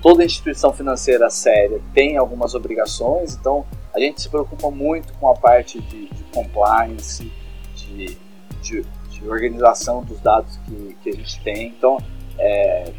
toda 0.00 0.24
instituição 0.24 0.72
financeira 0.72 1.28
séria 1.30 1.80
tem 1.94 2.16
algumas 2.16 2.54
obrigações, 2.54 3.36
então 3.36 3.64
a 3.94 4.00
gente 4.00 4.22
se 4.22 4.28
preocupa 4.28 4.70
muito 4.70 5.12
com 5.14 5.28
a 5.28 5.34
parte 5.34 5.80
de, 5.80 6.08
de 6.08 6.24
compliance, 6.32 7.30
de, 7.74 8.16
de, 8.62 8.82
de, 9.10 9.28
organização 9.28 10.02
dos 10.02 10.18
dados 10.20 10.58
que, 10.66 10.96
que 11.02 11.10
a 11.10 11.12
gente 11.12 11.40
tem. 11.42 11.68
Então, 11.68 11.98
é, 12.38 12.92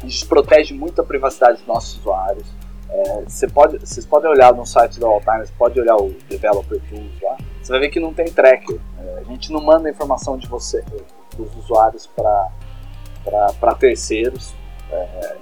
a 0.00 0.06
gente 0.06 0.26
protege 0.26 0.74
muito 0.74 1.00
a 1.00 1.04
privacidade 1.04 1.58
dos 1.58 1.66
nossos 1.66 1.98
usuários. 1.98 2.46
É, 2.92 3.22
você 3.22 3.48
pode, 3.48 3.78
vocês 3.78 4.04
podem 4.04 4.30
olhar 4.30 4.52
no 4.52 4.66
site 4.66 4.98
da 4.98 5.06
Alltime, 5.06 5.46
você 5.46 5.52
pode 5.56 5.80
olhar 5.80 5.96
o 5.96 6.10
Developer 6.28 6.80
Tools 6.88 7.22
lá, 7.22 7.36
você 7.62 7.72
vai 7.72 7.80
ver 7.80 7.88
que 7.90 8.00
não 8.00 8.12
tem 8.12 8.26
tracker. 8.26 8.80
É, 8.98 9.18
a 9.18 9.22
gente 9.24 9.52
não 9.52 9.60
manda 9.60 9.88
informação 9.88 10.36
de 10.36 10.48
você, 10.48 10.84
dos 11.36 11.54
usuários 11.56 12.08
para 12.08 13.74
terceiros. 13.78 14.52
É, 14.90 15.36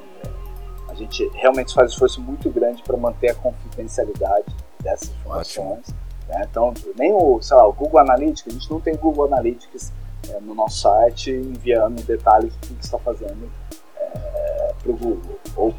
a 0.89 0.95
gente 0.95 1.27
realmente 1.35 1.73
faz 1.73 1.91
um 1.91 1.95
esforço 1.95 2.21
muito 2.21 2.51
grande 2.51 2.83
para 2.83 2.97
manter 2.97 3.31
a 3.31 3.35
confidencialidade 3.35 4.55
dessas 4.83 5.09
informações. 5.11 5.87
Né? 6.29 6.47
Então, 6.51 6.75
nem 6.99 7.13
o, 7.13 7.41
sei 7.41 7.57
lá, 7.57 7.67
o 7.67 7.73
Google 7.73 8.01
Analytics, 8.01 8.47
a 8.47 8.51
gente 8.51 8.71
não 8.71 8.81
tem 8.81 8.95
Google 8.95 9.25
Analytics 9.27 9.93
é, 10.29 10.41
no 10.41 10.55
nosso 10.55 10.81
site 10.81 11.31
enviando 11.31 12.03
detalhes 12.05 12.55
do 12.57 12.75
que 12.75 12.85
está 12.85 12.99
fazendo 12.99 13.51
é, 13.97 14.75
para 14.83 14.93
o 14.93 14.97
Google. 14.97 15.39
Ou 15.57 15.75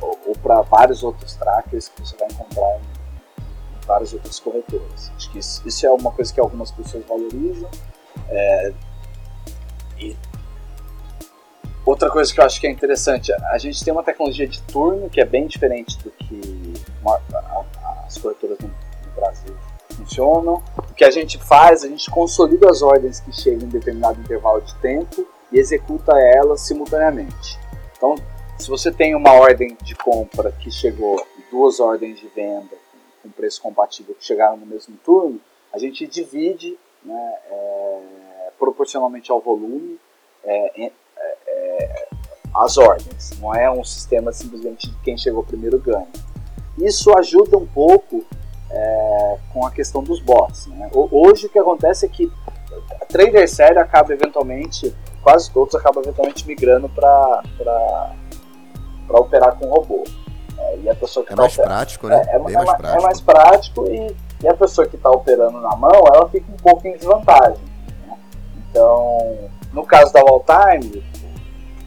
ou, 0.00 0.18
ou 0.26 0.32
para 0.34 0.62
vários 0.62 1.02
outros 1.02 1.34
trackers 1.34 1.88
que 1.88 2.00
você 2.00 2.16
vai 2.16 2.28
encontrar 2.28 2.76
em, 2.76 3.86
várias 3.86 4.12
outras 4.12 4.38
corretoras. 4.40 5.12
Acho 5.16 5.30
que 5.30 5.38
isso, 5.38 5.62
isso, 5.66 5.86
é 5.86 5.90
uma 5.90 6.10
coisa 6.10 6.32
que 6.32 6.40
algumas 6.40 6.70
pessoas 6.70 7.04
valorizam. 7.06 7.70
É, 8.28 8.72
e 9.98 10.16
outra 11.84 12.10
coisa 12.10 12.32
que 12.34 12.40
eu 12.40 12.44
acho 12.44 12.60
que 12.60 12.66
é 12.66 12.70
interessante, 12.70 13.32
a 13.32 13.58
gente 13.58 13.84
tem 13.84 13.92
uma 13.92 14.02
tecnologia 14.02 14.46
de 14.46 14.60
turno 14.62 15.08
que 15.08 15.20
é 15.20 15.24
bem 15.24 15.46
diferente 15.46 15.96
do 16.02 16.10
que 16.10 16.74
uma, 17.00 17.20
a, 17.32 18.04
as 18.06 18.18
corretoras 18.18 18.58
no, 18.58 18.68
no 18.68 19.12
Brasil 19.14 19.56
funcionam. 19.96 20.62
O 20.76 20.94
que 20.94 21.04
a 21.04 21.10
gente 21.10 21.38
faz, 21.38 21.84
a 21.84 21.88
gente 21.88 22.10
consolida 22.10 22.68
as 22.68 22.82
ordens 22.82 23.20
que 23.20 23.32
chegam 23.32 23.66
em 23.66 23.70
determinado 23.70 24.20
intervalo 24.20 24.60
de 24.60 24.74
tempo 24.76 25.26
e 25.52 25.58
executa 25.58 26.12
elas 26.18 26.60
simultaneamente. 26.62 27.58
Então, 27.96 28.16
se 28.58 28.68
você 28.68 28.90
tem 28.90 29.14
uma 29.14 29.32
ordem 29.32 29.76
de 29.82 29.94
compra 29.94 30.50
que 30.52 30.70
chegou 30.70 31.24
duas 31.50 31.80
ordens 31.80 32.18
de 32.18 32.26
venda 32.28 32.76
com 33.22 33.30
preço 33.30 33.60
compatível 33.60 34.14
que 34.14 34.24
chegaram 34.24 34.56
no 34.56 34.66
mesmo 34.66 34.96
turno, 35.04 35.40
a 35.72 35.78
gente 35.78 36.06
divide 36.06 36.78
né, 37.04 37.34
é, 37.50 38.00
proporcionalmente 38.58 39.30
ao 39.30 39.40
volume, 39.40 39.98
é, 40.44 40.84
é, 40.84 40.92
é, 41.46 42.08
as 42.54 42.78
ordens. 42.78 43.38
Não 43.40 43.54
é 43.54 43.70
um 43.70 43.84
sistema 43.84 44.32
simplesmente 44.32 44.90
de 44.90 44.96
quem 45.02 45.16
chegou 45.16 45.42
primeiro 45.42 45.78
ganha. 45.78 46.08
Isso 46.78 47.16
ajuda 47.16 47.56
um 47.56 47.66
pouco 47.66 48.24
é, 48.70 49.38
com 49.52 49.66
a 49.66 49.70
questão 49.70 50.02
dos 50.02 50.20
bots. 50.20 50.66
Né? 50.66 50.90
Hoje 50.92 51.46
o 51.46 51.48
que 51.48 51.58
acontece 51.58 52.06
é 52.06 52.08
que 52.08 52.30
a 53.00 53.04
trader 53.04 53.48
sério 53.48 53.80
acaba 53.80 54.12
eventualmente, 54.12 54.94
quase 55.22 55.50
todos 55.52 55.74
acabam 55.74 56.02
eventualmente 56.02 56.46
migrando 56.46 56.88
para 56.88 57.42
operar 59.14 59.56
com 59.56 59.66
robô. 59.68 60.04
É, 60.58 60.78
e 60.78 60.88
a 60.90 60.94
pessoa 60.94 61.24
que 61.24 61.32
é 61.32 61.36
tá 61.36 61.42
mais 61.42 61.52
operando, 61.52 61.74
prático, 61.74 62.08
né? 62.08 62.22
É, 62.26 62.36
é, 62.36 62.38
mais 62.38 62.74
prático. 62.74 62.86
é 62.86 63.02
mais 63.02 63.20
prático 63.20 63.86
e, 63.88 64.16
e 64.42 64.48
a 64.48 64.54
pessoa 64.54 64.86
que 64.86 64.96
está 64.96 65.10
operando 65.10 65.60
na 65.60 65.76
mão, 65.76 66.02
ela 66.12 66.28
fica 66.28 66.50
um 66.50 66.56
pouco 66.56 66.86
em 66.86 66.96
desvantagem. 66.96 67.64
Né? 68.06 68.16
Então, 68.70 69.50
no 69.72 69.84
caso 69.84 70.12
da 70.12 70.20
All 70.20 70.44
Time, 70.44 71.04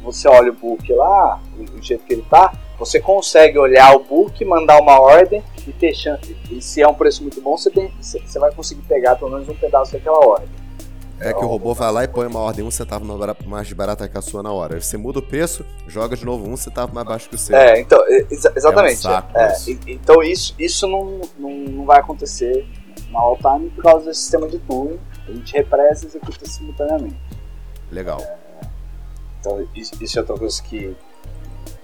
você 0.03 0.27
olha 0.27 0.51
o 0.51 0.55
book 0.55 0.91
lá, 0.93 1.39
do 1.55 1.81
jeito 1.81 2.05
que 2.05 2.13
ele 2.13 2.21
está, 2.21 2.53
você 2.77 2.99
consegue 2.99 3.59
olhar 3.59 3.93
o 3.95 3.99
book, 3.99 4.43
mandar 4.45 4.79
uma 4.81 4.99
ordem 4.99 5.43
e 5.67 5.73
ter 5.73 5.93
chance. 5.93 6.35
E 6.49 6.61
se 6.61 6.81
é 6.81 6.87
um 6.87 6.93
preço 6.93 7.21
muito 7.21 7.41
bom, 7.41 7.57
você, 7.57 7.69
tem, 7.69 7.93
você 7.99 8.39
vai 8.39 8.53
conseguir 8.53 8.81
pegar 8.83 9.17
pelo 9.17 9.31
menos 9.31 9.49
um 9.49 9.55
pedaço 9.55 9.91
daquela 9.91 10.25
ordem. 10.25 10.49
É 11.21 11.33
que 11.33 11.43
o 11.43 11.47
robô 11.47 11.73
vai 11.73 11.91
lá 11.91 12.03
e 12.03 12.07
põe 12.07 12.27
uma 12.27 12.39
ordem 12.39 12.63
um 12.63 12.71
centavo 12.71 13.05
mais 13.45 13.71
barata 13.73 14.07
que 14.07 14.17
a 14.17 14.21
sua 14.21 14.41
na 14.41 14.53
hora. 14.53 14.79
Você 14.79 14.97
muda 14.97 15.19
o 15.19 15.21
preço, 15.21 15.65
joga 15.87 16.15
de 16.15 16.25
novo 16.25 16.47
um 16.47 16.55
centavo 16.55 16.93
mais 16.93 17.05
baixo 17.05 17.29
que 17.29 17.35
o 17.35 17.37
seu. 17.37 17.55
É, 17.55 17.79
então, 17.79 18.01
ex 18.07 18.45
exatamente. 18.55 19.05
É 19.05 19.09
um 19.09 19.13
saco, 19.13 19.37
é, 19.37 19.53
isso. 19.53 19.79
então 19.85 20.23
isso, 20.23 20.55
isso 20.57 20.87
não, 20.87 21.21
não, 21.37 21.49
não 21.49 21.85
vai 21.85 21.99
acontecer 21.99 22.65
na 23.11 23.19
all 23.19 23.37
time 23.37 23.69
por 23.71 23.83
causa 23.83 24.05
desse 24.05 24.21
sistema 24.21 24.47
de 24.47 24.59
turno. 24.59 24.99
A 25.27 25.31
gente 25.31 25.53
represa 25.53 26.05
e 26.05 26.07
executa 26.07 26.45
simultaneamente. 26.45 27.19
Legal. 27.91 28.21
É, 28.21 28.37
então 29.39 29.67
isso, 29.75 30.01
isso, 30.01 30.17
é 30.17 30.21
outra 30.21 30.37
coisa 30.37 30.63
que 30.63 30.95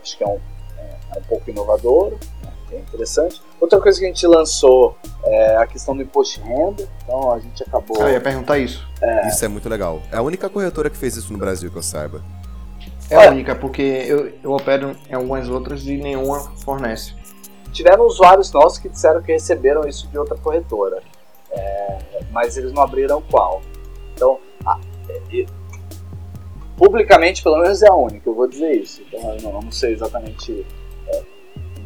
acho 0.01 0.17
que 0.17 0.23
é 0.23 0.27
um, 0.27 0.39
é, 0.77 0.97
é 1.15 1.19
um 1.19 1.23
pouco 1.23 1.49
inovador, 1.49 2.11
né, 2.11 2.53
é 2.71 2.79
interessante. 2.79 3.41
Outra 3.65 3.81
coisa 3.81 3.97
que 3.97 4.05
a 4.05 4.09
gente 4.09 4.27
lançou 4.27 4.95
é 5.23 5.57
a 5.57 5.65
questão 5.65 5.97
do 5.97 6.03
imposto 6.03 6.39
de 6.39 6.47
renda. 6.47 6.87
Então 7.03 7.31
a 7.31 7.39
gente 7.39 7.63
acabou. 7.63 7.97
Ah, 7.99 8.09
eu 8.09 8.11
ia 8.11 8.21
perguntar 8.21 8.59
isso. 8.59 8.87
É... 9.01 9.27
Isso 9.27 9.43
é 9.43 9.47
muito 9.47 9.67
legal. 9.67 10.03
É 10.11 10.17
a 10.17 10.21
única 10.21 10.47
corretora 10.47 10.87
que 10.87 10.95
fez 10.95 11.15
isso 11.17 11.33
no 11.33 11.39
Brasil 11.39 11.71
que 11.71 11.75
eu 11.75 11.81
saiba. 11.81 12.23
É 13.09 13.25
a 13.25 13.31
única, 13.31 13.55
porque 13.55 13.81
eu, 13.81 14.31
eu 14.43 14.51
opero 14.51 14.95
em 15.09 15.15
algumas 15.15 15.49
outras 15.49 15.83
e 15.87 15.97
nenhuma 15.97 16.41
fornece. 16.63 17.15
Tiveram 17.71 18.05
usuários 18.05 18.51
nossos 18.51 18.77
que 18.77 18.87
disseram 18.87 19.19
que 19.23 19.31
receberam 19.31 19.81
isso 19.87 20.07
de 20.09 20.17
outra 20.19 20.37
corretora, 20.37 21.01
é, 21.49 21.97
mas 22.31 22.57
eles 22.57 22.71
não 22.71 22.83
abriram 22.83 23.19
qual. 23.19 23.63
Então, 24.13 24.37
a, 24.63 24.79
é, 25.09 25.45
publicamente, 26.77 27.41
pelo 27.41 27.57
menos, 27.57 27.81
é 27.81 27.89
a 27.89 27.95
única, 27.95 28.29
eu 28.29 28.35
vou 28.35 28.47
dizer 28.47 28.75
isso. 28.75 29.01
Então, 29.07 29.35
eu 29.35 29.41
não, 29.41 29.59
não 29.59 29.71
sei 29.71 29.93
exatamente 29.93 30.63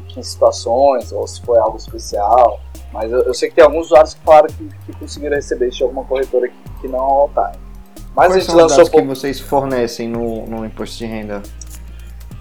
que 0.09 0.23
situações 0.23 1.11
ou 1.11 1.27
se 1.27 1.41
foi 1.41 1.57
algo 1.59 1.77
especial. 1.77 2.59
Mas 2.91 3.11
eu, 3.11 3.19
eu, 3.21 3.33
sei 3.33 3.49
que 3.49 3.55
tem 3.55 3.63
alguns 3.63 3.87
usuários 3.87 4.13
que 4.15 4.21
falaram 4.21 4.47
que, 4.47 4.67
que 4.85 4.93
conseguiram 4.97 5.35
receber 5.35 5.69
de 5.69 5.83
alguma 5.83 6.03
corretora 6.03 6.47
que, 6.47 6.81
que 6.81 6.87
não 6.87 6.97
é 6.97 7.01
all 7.01 7.29
time. 7.29 7.69
Mas 8.15 8.27
Quais 8.27 8.31
a 8.31 8.39
gente 8.39 8.45
são 8.45 8.55
lançou 8.55 8.83
os 8.83 8.89
dados 8.89 9.01
que 9.01 9.07
vocês 9.07 9.39
fornecem 9.39 10.07
no, 10.07 10.45
no 10.47 10.65
imposto 10.65 10.97
de 10.97 11.05
renda? 11.05 11.43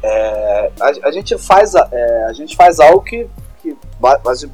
É, 0.03 0.73
a, 0.81 1.09
a, 1.09 1.11
gente 1.11 1.37
faz, 1.39 1.75
é, 1.75 2.25
a 2.25 2.33
gente 2.33 2.57
faz 2.57 2.81
algo 2.81 3.03
que, 3.03 3.29
que 3.61 3.77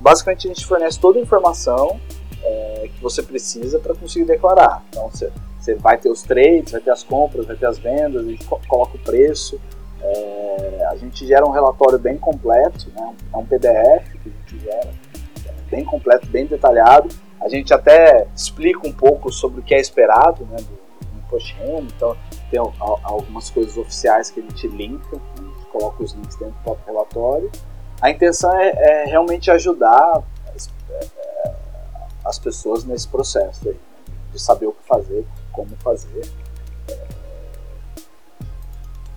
basicamente 0.00 0.48
a 0.48 0.52
gente 0.52 0.66
fornece 0.66 0.98
toda 0.98 1.18
a 1.18 1.22
informação 1.22 2.00
é, 2.42 2.88
que 2.94 3.02
você 3.02 3.22
precisa 3.22 3.78
para 3.78 3.94
conseguir 3.94 4.24
declarar. 4.24 4.82
Então 4.88 5.08
você, 5.08 5.30
você 5.60 5.74
vai 5.74 5.96
ter 5.96 6.10
os 6.10 6.22
trades, 6.22 6.72
vai 6.72 6.80
ter 6.80 6.90
as 6.90 7.02
compras, 7.02 7.46
vai 7.46 7.56
ter 7.56 7.66
as 7.66 7.78
vendas, 7.78 8.24
a 8.24 8.28
gente 8.28 8.44
coloca 8.44 8.96
o 8.96 8.98
preço. 8.98 9.60
É, 10.06 10.86
a 10.90 10.96
gente 10.96 11.26
gera 11.26 11.46
um 11.46 11.50
relatório 11.50 11.98
bem 11.98 12.18
completo, 12.18 12.92
né? 12.94 13.14
é 13.32 13.36
um 13.36 13.46
PDF 13.46 14.12
que 14.22 14.28
a 14.28 14.50
gente 14.50 14.62
gera 14.62 14.90
bem 15.70 15.84
completo, 15.84 16.26
bem 16.26 16.46
detalhado. 16.46 17.08
A 17.40 17.48
gente 17.48 17.72
até 17.72 18.26
explica 18.34 18.86
um 18.86 18.92
pouco 18.92 19.32
sobre 19.32 19.60
o 19.60 19.62
que 19.62 19.74
é 19.74 19.80
esperado 19.80 20.44
né, 20.44 20.56
do, 20.56 21.08
do 21.08 21.18
imposto 21.18 21.54
então 21.96 22.16
tem 22.50 22.60
algumas 22.78 23.50
coisas 23.50 23.76
oficiais 23.76 24.30
que 24.30 24.40
a 24.40 24.42
gente 24.42 24.68
linka, 24.68 25.16
a 25.16 25.42
gente 25.42 25.66
coloca 25.72 26.02
os 26.02 26.12
links 26.12 26.36
dentro 26.36 26.54
do 26.54 26.62
próprio 26.62 26.86
relatório. 26.86 27.50
A 28.00 28.10
intenção 28.10 28.52
é, 28.52 28.68
é 28.68 29.04
realmente 29.06 29.50
ajudar 29.50 30.22
as, 30.54 30.70
é, 30.90 31.52
as, 32.24 32.38
pessoas 32.38 32.84
nesse 32.84 33.08
processo 33.08 33.68
aí, 33.68 33.74
né, 33.74 34.14
de 34.32 34.40
saber 34.40 34.66
o 34.66 34.72
que 34.72 34.86
fazer, 34.86 35.26
como 35.52 35.70
fazer. 35.82 36.22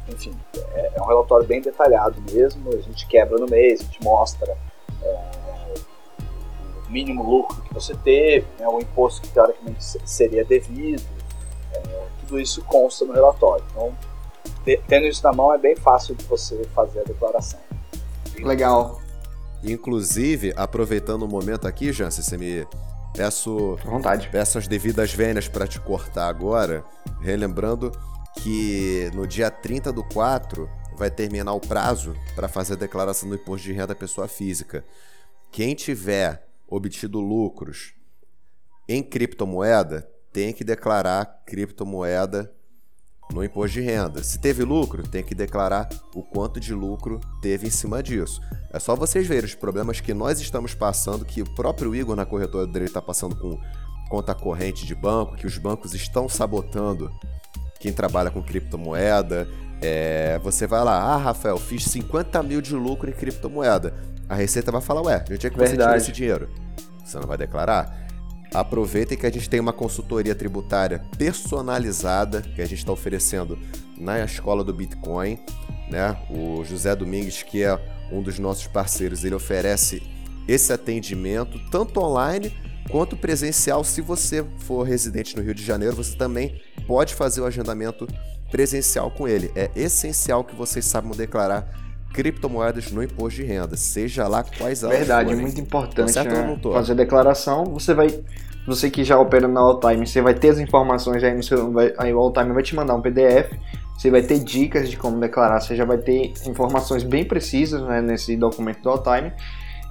É, 0.07 0.13
enfim, 0.13 0.33
é, 0.73 0.91
é, 0.95 1.01
um 1.01 1.05
relatório 1.05 1.45
bem 1.45 1.61
detalhado 1.61 2.21
mesmo, 2.31 2.69
a 2.73 2.81
gente 2.81 3.07
quebra 3.07 3.37
no 3.37 3.45
mês, 3.45 3.81
a 3.81 3.83
gente 3.83 4.03
mostra 4.03 4.57
é, 5.03 5.73
mínimo 6.89 7.23
lucro 7.23 7.61
que 7.61 7.73
você 7.73 7.95
teve, 7.95 8.45
né, 8.59 8.67
o 8.67 8.79
imposto 8.79 9.21
que 9.21 9.29
teoricamente 9.29 9.83
seria 10.05 10.43
devido, 10.45 11.03
é, 11.73 12.07
tudo 12.21 12.39
isso 12.39 12.61
consta 12.63 13.05
no 13.05 13.13
relatório. 13.13 13.65
Então, 13.71 13.95
tendo 14.87 15.07
isso 15.07 15.23
na 15.23 15.31
mão 15.31 15.53
é 15.53 15.57
bem 15.57 15.75
fácil 15.75 16.15
de 16.15 16.23
você 16.25 16.63
fazer 16.73 17.01
a 17.01 17.03
declaração. 17.03 17.59
Legal. 18.39 19.01
Inclusive, 19.63 20.53
aproveitando 20.55 21.23
o 21.23 21.27
momento 21.27 21.67
aqui, 21.67 21.91
Jansen, 21.91 22.23
você 22.23 22.37
me 22.37 22.67
peço, 23.15 23.77
vontade. 23.83 24.29
peço 24.29 24.57
as 24.57 24.67
devidas 24.67 25.11
vênias 25.11 25.47
para 25.47 25.67
te 25.67 25.79
cortar 25.79 26.27
agora, 26.27 26.83
relembrando 27.19 27.91
que 28.43 29.11
no 29.13 29.27
dia 29.27 29.51
30 29.51 29.91
do 29.91 30.03
4 30.03 30.69
vai 30.95 31.11
terminar 31.11 31.53
o 31.53 31.59
prazo 31.59 32.15
para 32.35 32.47
fazer 32.47 32.73
a 32.73 32.77
declaração 32.77 33.29
do 33.29 33.35
imposto 33.35 33.67
de 33.67 33.73
renda 33.73 33.87
da 33.87 33.95
pessoa 33.95 34.27
física. 34.27 34.83
Quem 35.51 35.75
tiver 35.75 36.47
obtido 36.67 37.19
lucros 37.19 37.93
em 38.87 39.03
criptomoeda, 39.03 40.09
tem 40.31 40.53
que 40.53 40.63
declarar 40.63 41.43
criptomoeda 41.45 42.53
no 43.33 43.43
imposto 43.43 43.73
de 43.73 43.81
renda. 43.81 44.23
Se 44.23 44.39
teve 44.39 44.63
lucro, 44.63 45.03
tem 45.07 45.23
que 45.23 45.35
declarar 45.35 45.89
o 46.15 46.23
quanto 46.23 46.59
de 46.59 46.73
lucro 46.73 47.19
teve 47.41 47.67
em 47.67 47.71
cima 47.71 48.01
disso. 48.01 48.39
É 48.71 48.79
só 48.79 48.95
vocês 48.95 49.27
verem 49.27 49.45
os 49.45 49.55
problemas 49.55 49.99
que 49.99 50.13
nós 50.13 50.39
estamos 50.39 50.73
passando, 50.73 51.25
que 51.25 51.41
o 51.41 51.55
próprio 51.55 51.93
Igor 51.93 52.15
na 52.15 52.25
corretora 52.25 52.65
dele 52.65 52.85
está 52.85 53.01
passando 53.01 53.35
com 53.35 53.59
conta 54.09 54.33
corrente 54.33 54.85
de 54.85 54.95
banco, 54.95 55.35
que 55.35 55.45
os 55.45 55.57
bancos 55.57 55.93
estão 55.93 56.29
sabotando 56.29 57.11
quem 57.79 57.91
trabalha 57.93 58.29
com 58.29 58.41
criptomoeda. 58.41 59.47
É, 59.81 60.39
você 60.39 60.65
vai 60.65 60.83
lá, 60.83 60.97
ah, 60.97 61.17
Rafael, 61.17 61.57
fiz 61.57 61.85
50 61.85 62.41
mil 62.43 62.61
de 62.61 62.73
lucro 62.73 63.09
em 63.09 63.13
criptomoeda. 63.13 63.93
A 64.27 64.35
Receita 64.35 64.71
vai 64.71 64.81
falar, 64.81 65.01
ué, 65.03 65.19
de 65.19 65.33
onde 65.33 65.47
é 65.47 65.49
que 65.49 65.57
você 65.57 65.77
tirou 65.77 65.95
esse 65.95 66.11
dinheiro? 66.11 66.49
Você 67.03 67.17
não 67.17 67.27
vai 67.27 67.37
declarar? 67.37 68.07
Aproveitem 68.53 69.17
que 69.17 69.25
a 69.25 69.31
gente 69.31 69.49
tem 69.49 69.59
uma 69.59 69.73
consultoria 69.73 70.33
tributária 70.33 71.03
personalizada 71.17 72.41
que 72.41 72.61
a 72.61 72.65
gente 72.65 72.79
está 72.79 72.91
oferecendo 72.91 73.57
na 73.97 74.23
escola 74.23 74.63
do 74.63 74.73
Bitcoin. 74.73 75.39
Né? 75.89 76.17
O 76.29 76.63
José 76.63 76.95
Domingues, 76.95 77.43
que 77.43 77.63
é 77.63 77.77
um 78.11 78.21
dos 78.21 78.39
nossos 78.39 78.67
parceiros, 78.67 79.23
ele 79.23 79.35
oferece 79.35 80.01
esse 80.47 80.71
atendimento 80.71 81.59
tanto 81.69 81.99
online 81.99 82.55
quanto 82.89 83.15
presencial. 83.15 83.83
Se 83.83 84.01
você 84.01 84.45
for 84.59 84.83
residente 84.83 85.35
no 85.35 85.43
Rio 85.43 85.53
de 85.53 85.63
Janeiro, 85.63 85.95
você 85.95 86.15
também 86.15 86.61
pode 86.85 87.13
fazer 87.13 87.41
o 87.41 87.45
agendamento 87.45 88.07
presencial 88.51 89.11
com 89.11 89.27
ele. 89.27 89.51
É 89.55 89.69
essencial 89.75 90.43
que 90.43 90.55
vocês 90.55 90.85
saibam 90.85 91.11
declarar 91.11 91.67
criptomoedas 92.13 92.91
no 92.91 93.03
imposto 93.03 93.41
de 93.41 93.45
renda, 93.45 93.75
seja 93.75 94.27
lá 94.27 94.43
quais 94.43 94.81
elas 94.81 94.97
Verdade, 94.97 95.25
forem. 95.25 95.41
muito 95.41 95.61
importante 95.61 96.17
né? 96.17 96.59
fazer 96.73 96.93
a 96.93 96.95
declaração. 96.95 97.65
Você 97.65 97.93
vai, 97.93 98.07
você 98.65 98.89
que 98.89 99.03
já 99.03 99.19
opera 99.19 99.47
na 99.47 99.59
Alltime, 99.59 100.07
você 100.07 100.21
vai 100.21 100.33
ter 100.33 100.49
as 100.49 100.59
informações 100.59 101.23
aí 101.23 101.35
no 101.35 101.43
seu, 101.43 101.71
vai, 101.71 101.93
aí 101.97 102.13
o 102.13 102.19
Alltime 102.19 102.53
vai 102.53 102.63
te 102.63 102.75
mandar 102.75 102.95
um 102.95 103.01
PDF. 103.01 103.51
Você 103.97 104.11
vai 104.11 104.21
ter 104.21 104.39
dicas 104.39 104.89
de 104.89 104.97
como 104.97 105.19
declarar, 105.19 105.59
você 105.59 105.75
já 105.75 105.83
vai 105.83 105.97
ter 105.97 106.33
informações 106.45 107.03
bem 107.03 107.25
precisas 107.25 107.81
né, 107.81 108.01
nesse 108.01 108.35
documento 108.35 108.81
do 108.81 108.89
Alltime. 108.89 109.33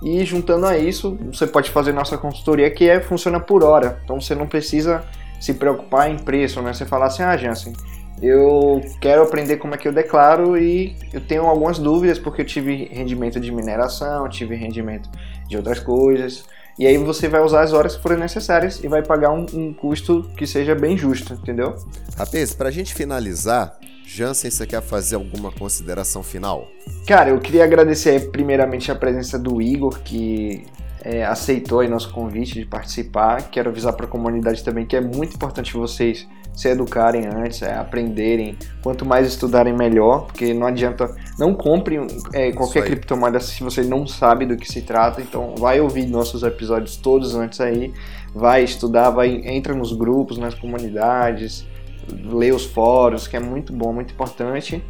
E 0.02 0.24
juntando 0.24 0.66
a 0.66 0.76
isso, 0.76 1.18
você 1.32 1.46
pode 1.46 1.70
fazer 1.70 1.92
nossa 1.92 2.18
consultoria 2.18 2.70
que 2.70 2.88
é 2.88 3.00
funciona 3.00 3.40
por 3.40 3.64
hora. 3.64 4.00
Então 4.04 4.20
você 4.20 4.34
não 4.34 4.46
precisa 4.46 5.04
se 5.40 5.54
preocupar 5.54 6.10
em 6.10 6.18
preço, 6.18 6.60
né? 6.62 6.72
Você 6.72 6.84
falar 6.84 7.06
assim, 7.06 7.22
ah, 7.22 7.36
Jansen, 7.36 7.72
eu 8.20 8.80
quero 9.00 9.22
aprender 9.22 9.56
como 9.56 9.74
é 9.74 9.78
que 9.78 9.86
eu 9.86 9.92
declaro 9.92 10.56
e 10.56 10.96
eu 11.12 11.20
tenho 11.20 11.44
algumas 11.44 11.78
dúvidas 11.78 12.18
porque 12.18 12.42
eu 12.42 12.46
tive 12.46 12.84
rendimento 12.92 13.38
de 13.38 13.52
mineração, 13.52 14.28
tive 14.28 14.54
rendimento 14.54 15.10
de 15.48 15.56
outras 15.56 15.78
coisas. 15.78 16.44
E 16.78 16.86
aí 16.86 16.98
você 16.98 17.26
vai 17.26 17.40
usar 17.40 17.62
as 17.62 17.72
horas 17.72 17.96
que 17.96 18.02
forem 18.02 18.18
necessárias 18.18 18.84
e 18.84 18.88
vai 18.88 19.02
pagar 19.02 19.30
um, 19.30 19.46
um 19.54 19.72
custo 19.72 20.30
que 20.36 20.46
seja 20.46 20.74
bem 20.74 20.96
justo, 20.96 21.32
entendeu? 21.32 21.74
Rapaz, 22.16 22.54
pra 22.54 22.70
gente 22.70 22.94
finalizar, 22.94 23.78
Jansen, 24.16 24.50
você 24.50 24.66
quer 24.66 24.80
fazer 24.80 25.16
alguma 25.16 25.52
consideração 25.52 26.22
final? 26.22 26.68
Cara, 27.06 27.28
eu 27.28 27.38
queria 27.38 27.64
agradecer 27.64 28.30
primeiramente 28.30 28.90
a 28.90 28.94
presença 28.94 29.38
do 29.38 29.60
Igor, 29.60 30.00
que 30.00 30.64
é, 31.02 31.22
aceitou 31.22 31.80
aí 31.80 31.88
nosso 31.88 32.10
convite 32.10 32.54
de 32.54 32.64
participar. 32.64 33.50
Quero 33.50 33.68
avisar 33.68 33.92
para 33.92 34.06
a 34.06 34.08
comunidade 34.08 34.64
também 34.64 34.86
que 34.86 34.96
é 34.96 35.02
muito 35.02 35.34
importante 35.34 35.74
vocês 35.74 36.26
se 36.54 36.66
educarem 36.66 37.26
antes, 37.26 37.60
é, 37.60 37.74
aprenderem. 37.74 38.56
Quanto 38.82 39.04
mais 39.04 39.26
estudarem, 39.26 39.76
melhor, 39.76 40.24
porque 40.28 40.54
não 40.54 40.66
adianta. 40.66 41.14
Não 41.38 41.52
compre 41.52 41.98
é, 42.32 42.52
qualquer 42.52 42.84
criptomoeda 42.84 43.38
se 43.38 43.62
você 43.62 43.82
não 43.82 44.06
sabe 44.06 44.46
do 44.46 44.56
que 44.56 44.66
se 44.66 44.80
trata. 44.80 45.20
Então, 45.20 45.54
vai 45.58 45.78
ouvir 45.78 46.06
nossos 46.06 46.42
episódios 46.42 46.96
todos 46.96 47.34
antes 47.34 47.60
aí, 47.60 47.92
vai 48.34 48.64
estudar, 48.64 49.10
vai 49.10 49.42
entra 49.44 49.74
nos 49.74 49.92
grupos, 49.92 50.38
nas 50.38 50.54
comunidades, 50.54 51.66
lê 52.08 52.52
os 52.52 52.64
fóruns, 52.64 53.26
que 53.26 53.36
é 53.36 53.40
muito 53.40 53.72
bom, 53.72 53.92
muito 53.92 54.12
importante. 54.12 54.82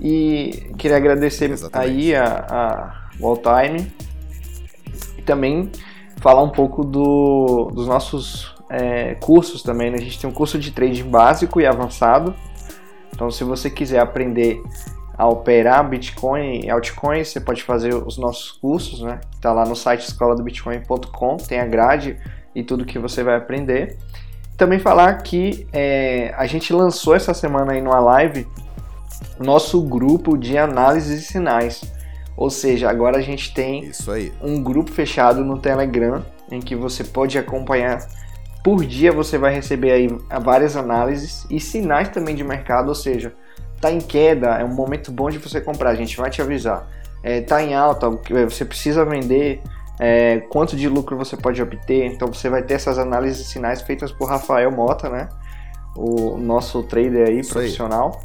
E 0.00 0.70
queria 0.78 0.96
agradecer 0.96 1.50
Exatamente. 1.50 1.90
aí 1.90 2.14
a, 2.14 2.46
a 2.48 3.08
Walltime 3.20 3.90
e 5.16 5.22
também 5.22 5.70
falar 6.18 6.42
um 6.42 6.50
pouco 6.50 6.84
do, 6.84 7.70
dos 7.74 7.86
nossos 7.86 8.54
é, 8.70 9.14
cursos 9.16 9.62
também. 9.62 9.90
Né? 9.90 9.98
A 9.98 10.00
gente 10.00 10.20
tem 10.20 10.30
um 10.30 10.32
curso 10.32 10.58
de 10.58 10.70
trading 10.70 11.04
básico 11.04 11.60
e 11.60 11.66
avançado. 11.66 12.34
Então, 13.12 13.30
se 13.30 13.42
você 13.42 13.68
quiser 13.68 13.98
aprender 14.00 14.62
a 15.16 15.26
operar 15.26 15.88
Bitcoin 15.88 16.60
e 16.64 16.70
altcoins, 16.70 17.28
você 17.28 17.40
pode 17.40 17.64
fazer 17.64 17.92
os 17.92 18.16
nossos 18.16 18.52
cursos, 18.52 19.02
né? 19.02 19.18
Está 19.34 19.52
lá 19.52 19.66
no 19.66 19.74
site 19.74 20.02
escoladobitcoin.com, 20.02 21.36
tem 21.38 21.58
a 21.58 21.66
grade 21.66 22.16
e 22.54 22.62
tudo 22.62 22.84
que 22.84 23.00
você 23.00 23.24
vai 23.24 23.34
aprender. 23.34 23.98
Também 24.58 24.78
falar 24.78 25.14
que 25.22 25.66
é, 25.72 26.34
a 26.36 26.46
gente 26.46 26.72
lançou 26.72 27.14
essa 27.14 27.32
semana 27.32 27.72
aí 27.72 27.80
numa 27.80 28.00
live 28.00 28.46
nosso 29.38 29.80
grupo 29.80 30.36
de 30.36 30.58
análise 30.58 31.16
de 31.16 31.22
sinais. 31.22 31.80
Ou 32.36 32.50
seja, 32.50 32.90
agora 32.90 33.16
a 33.16 33.22
gente 33.22 33.54
tem 33.54 33.90
um 34.42 34.62
grupo 34.62 34.92
fechado 34.92 35.44
no 35.44 35.58
Telegram 35.58 36.24
em 36.50 36.60
que 36.60 36.76
você 36.76 37.02
pode 37.02 37.38
acompanhar 37.38 38.06
por 38.62 38.84
dia 38.84 39.12
você 39.12 39.38
vai 39.38 39.54
receber 39.54 39.92
aí 39.92 40.08
várias 40.42 40.76
análises 40.76 41.46
e 41.48 41.58
sinais 41.58 42.08
também 42.08 42.34
de 42.34 42.44
mercado, 42.44 42.88
ou 42.88 42.94
seja, 42.94 43.32
tá 43.80 43.90
em 43.90 43.98
queda, 43.98 44.48
é 44.58 44.64
um 44.64 44.74
momento 44.74 45.10
bom 45.10 45.30
de 45.30 45.38
você 45.38 45.60
comprar, 45.60 45.90
a 45.90 45.94
gente 45.94 46.16
vai 46.16 46.28
te 46.28 46.42
avisar. 46.42 46.86
É, 47.22 47.40
tá 47.40 47.62
em 47.62 47.74
alta, 47.74 48.10
você 48.10 48.64
precisa 48.64 49.04
vender, 49.04 49.62
é, 49.98 50.40
quanto 50.48 50.76
de 50.76 50.88
lucro 50.88 51.16
você 51.16 51.36
pode 51.36 51.60
obter, 51.60 52.04
então 52.04 52.28
você 52.28 52.48
vai 52.48 52.62
ter 52.62 52.74
essas 52.74 52.98
análises 52.98 53.44
de 53.44 53.50
sinais 53.50 53.82
feitas 53.82 54.12
por 54.12 54.28
Rafael 54.28 54.70
Mota, 54.70 55.08
né? 55.08 55.28
O 55.96 56.36
nosso 56.38 56.82
trader 56.84 57.28
aí, 57.28 57.40
Isso 57.40 57.52
profissional. 57.52 58.20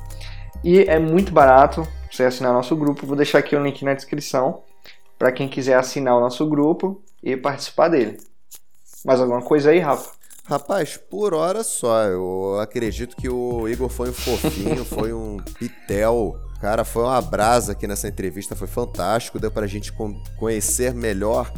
Aí. 0.63 0.75
E 0.75 0.79
é 0.83 0.99
muito 0.99 1.31
barato 1.31 1.87
você 2.11 2.23
assinar 2.23 2.53
nosso 2.53 2.75
grupo, 2.75 3.07
vou 3.07 3.15
deixar 3.15 3.39
aqui 3.39 3.55
o 3.55 3.63
link 3.63 3.83
na 3.83 3.93
descrição 3.93 4.61
para 5.17 5.31
quem 5.31 5.47
quiser 5.47 5.75
assinar 5.75 6.15
o 6.15 6.19
nosso 6.19 6.47
grupo 6.47 7.01
e 7.23 7.35
participar 7.35 7.87
dele. 7.87 8.17
Mais 9.03 9.19
alguma 9.19 9.41
coisa 9.41 9.71
aí, 9.71 9.79
Rafa? 9.79 10.11
Rapaz, 10.45 10.97
por 10.97 11.33
hora 11.33 11.63
só. 11.63 12.03
Eu 12.03 12.59
acredito 12.59 13.15
que 13.15 13.29
o 13.29 13.67
Igor 13.67 13.89
foi 13.89 14.09
um 14.09 14.13
fofinho, 14.13 14.83
foi 14.85 15.13
um 15.13 15.37
pitel. 15.57 16.35
Cara, 16.63 16.85
foi 16.85 17.03
uma 17.03 17.19
brasa 17.19 17.73
aqui 17.73 17.85
nessa 17.85 18.07
entrevista, 18.07 18.55
foi 18.55 18.69
fantástico. 18.69 19.37
Deu 19.37 19.51
pra 19.51 19.67
gente 19.67 19.93
conhecer 20.37 20.93
melhor, 20.93 21.51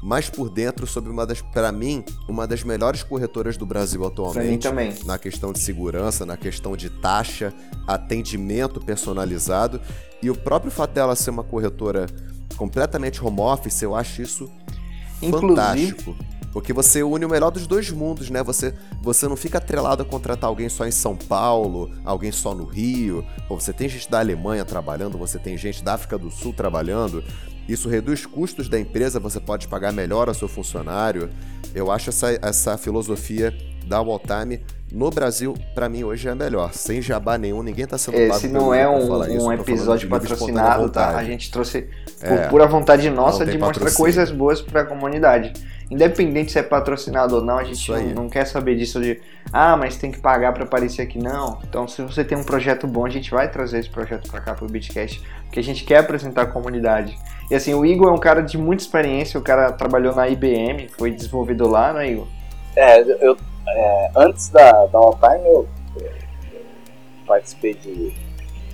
mais 0.00 0.30
por 0.30 0.48
dentro, 0.48 0.86
sobre 0.86 1.10
uma 1.10 1.26
das, 1.26 1.42
para 1.42 1.72
mim, 1.72 2.04
uma 2.28 2.46
das 2.46 2.62
melhores 2.62 3.02
corretoras 3.02 3.56
do 3.56 3.66
Brasil 3.66 4.06
atualmente. 4.06 4.32
Pra 4.34 4.44
mim 4.44 4.58
também. 4.92 4.94
Na 5.06 5.18
questão 5.18 5.52
de 5.52 5.58
segurança, 5.58 6.24
na 6.24 6.36
questão 6.36 6.76
de 6.76 6.88
taxa, 6.88 7.52
atendimento 7.84 8.80
personalizado. 8.80 9.80
E 10.22 10.30
o 10.30 10.36
próprio 10.36 10.70
fato 10.70 10.92
dela 10.92 11.16
ser 11.16 11.30
uma 11.30 11.42
corretora 11.42 12.06
completamente 12.56 13.20
home 13.24 13.40
office, 13.40 13.82
eu 13.82 13.92
acho 13.92 14.22
isso 14.22 14.48
Inclusive, 15.20 15.48
fantástico. 15.48 16.16
Porque 16.54 16.72
você 16.72 17.02
une 17.02 17.24
o 17.24 17.28
melhor 17.28 17.50
dos 17.50 17.66
dois 17.66 17.90
mundos, 17.90 18.30
né? 18.30 18.40
Você, 18.44 18.72
você 19.02 19.26
não 19.26 19.34
fica 19.34 19.58
atrelado 19.58 20.04
a 20.04 20.06
contratar 20.06 20.48
alguém 20.48 20.68
só 20.68 20.86
em 20.86 20.92
São 20.92 21.16
Paulo, 21.16 21.90
alguém 22.04 22.30
só 22.30 22.54
no 22.54 22.64
Rio. 22.64 23.26
Pô, 23.48 23.58
você 23.58 23.72
tem 23.72 23.88
gente 23.88 24.08
da 24.08 24.20
Alemanha 24.20 24.64
trabalhando, 24.64 25.18
você 25.18 25.36
tem 25.36 25.58
gente 25.58 25.82
da 25.82 25.94
África 25.94 26.16
do 26.16 26.30
Sul 26.30 26.52
trabalhando. 26.52 27.24
Isso 27.68 27.88
reduz 27.88 28.24
custos 28.24 28.68
da 28.68 28.78
empresa, 28.78 29.18
você 29.18 29.40
pode 29.40 29.66
pagar 29.66 29.92
melhor 29.92 30.28
ao 30.28 30.34
seu 30.34 30.46
funcionário. 30.46 31.28
Eu 31.74 31.90
acho 31.90 32.10
essa, 32.10 32.30
essa 32.40 32.78
filosofia 32.78 33.52
da 33.84 34.00
Walltime 34.00 34.64
no 34.94 35.10
Brasil, 35.10 35.54
para 35.74 35.88
mim, 35.88 36.04
hoje 36.04 36.28
é 36.28 36.30
a 36.30 36.34
melhor. 36.36 36.72
Sem 36.72 37.02
jabá 37.02 37.36
nenhum, 37.36 37.64
ninguém 37.64 37.84
tá 37.84 37.98
sendo 37.98 38.16
Esse 38.16 38.46
não 38.46 38.72
é 38.72 38.88
um, 38.88 39.24
isso, 39.24 39.46
um 39.46 39.52
episódio 39.52 40.08
patrocinado, 40.08 40.88
tá? 40.88 41.16
A 41.16 41.24
gente 41.24 41.50
trouxe 41.50 41.88
por 42.20 42.38
é, 42.38 42.48
pura 42.48 42.66
vontade 42.68 43.10
nossa 43.10 43.44
de 43.44 43.58
mostrar 43.58 43.92
coisas 43.92 44.30
boas 44.30 44.62
para 44.62 44.82
a 44.82 44.84
comunidade. 44.84 45.52
Independente 45.90 46.52
se 46.52 46.60
é 46.60 46.62
patrocinado 46.62 47.34
ou 47.36 47.42
não, 47.42 47.58
a 47.58 47.64
gente 47.64 47.90
não, 47.90 48.02
não, 48.02 48.28
quer 48.28 48.46
saber 48.46 48.76
disso 48.76 49.00
de 49.00 49.20
ah, 49.52 49.76
mas 49.76 49.96
tem 49.96 50.12
que 50.12 50.20
pagar 50.20 50.52
para 50.52 50.62
aparecer 50.62 51.02
aqui. 51.02 51.18
Não. 51.18 51.58
Então, 51.68 51.88
se 51.88 52.00
você 52.00 52.22
tem 52.22 52.38
um 52.38 52.44
projeto 52.44 52.86
bom, 52.86 53.04
a 53.04 53.10
gente 53.10 53.32
vai 53.32 53.50
trazer 53.50 53.80
esse 53.80 53.90
projeto 53.90 54.30
para 54.30 54.40
cá 54.40 54.54
pro 54.54 54.66
Bitcast, 54.66 55.20
porque 55.42 55.58
a 55.58 55.62
gente 55.62 55.82
quer 55.82 55.98
apresentar 55.98 56.42
a 56.42 56.46
comunidade. 56.46 57.18
E 57.50 57.54
assim, 57.56 57.74
o 57.74 57.84
Igor 57.84 58.08
é 58.08 58.12
um 58.12 58.18
cara 58.18 58.42
de 58.42 58.56
muita 58.56 58.84
experiência, 58.84 59.40
o 59.40 59.42
cara 59.42 59.72
trabalhou 59.72 60.14
na 60.14 60.28
IBM, 60.28 60.88
foi 60.96 61.10
desenvolvedor 61.10 61.68
lá, 61.68 61.92
né, 61.92 62.12
Igor? 62.12 62.28
É, 62.76 63.00
eu 63.00 63.36
é, 63.66 64.10
antes 64.16 64.48
da, 64.48 64.86
da 64.86 64.98
All 64.98 65.18
Time 65.18 65.46
eu, 65.46 65.68
eu 65.96 66.10
participei 67.26 67.74
de 67.74 68.14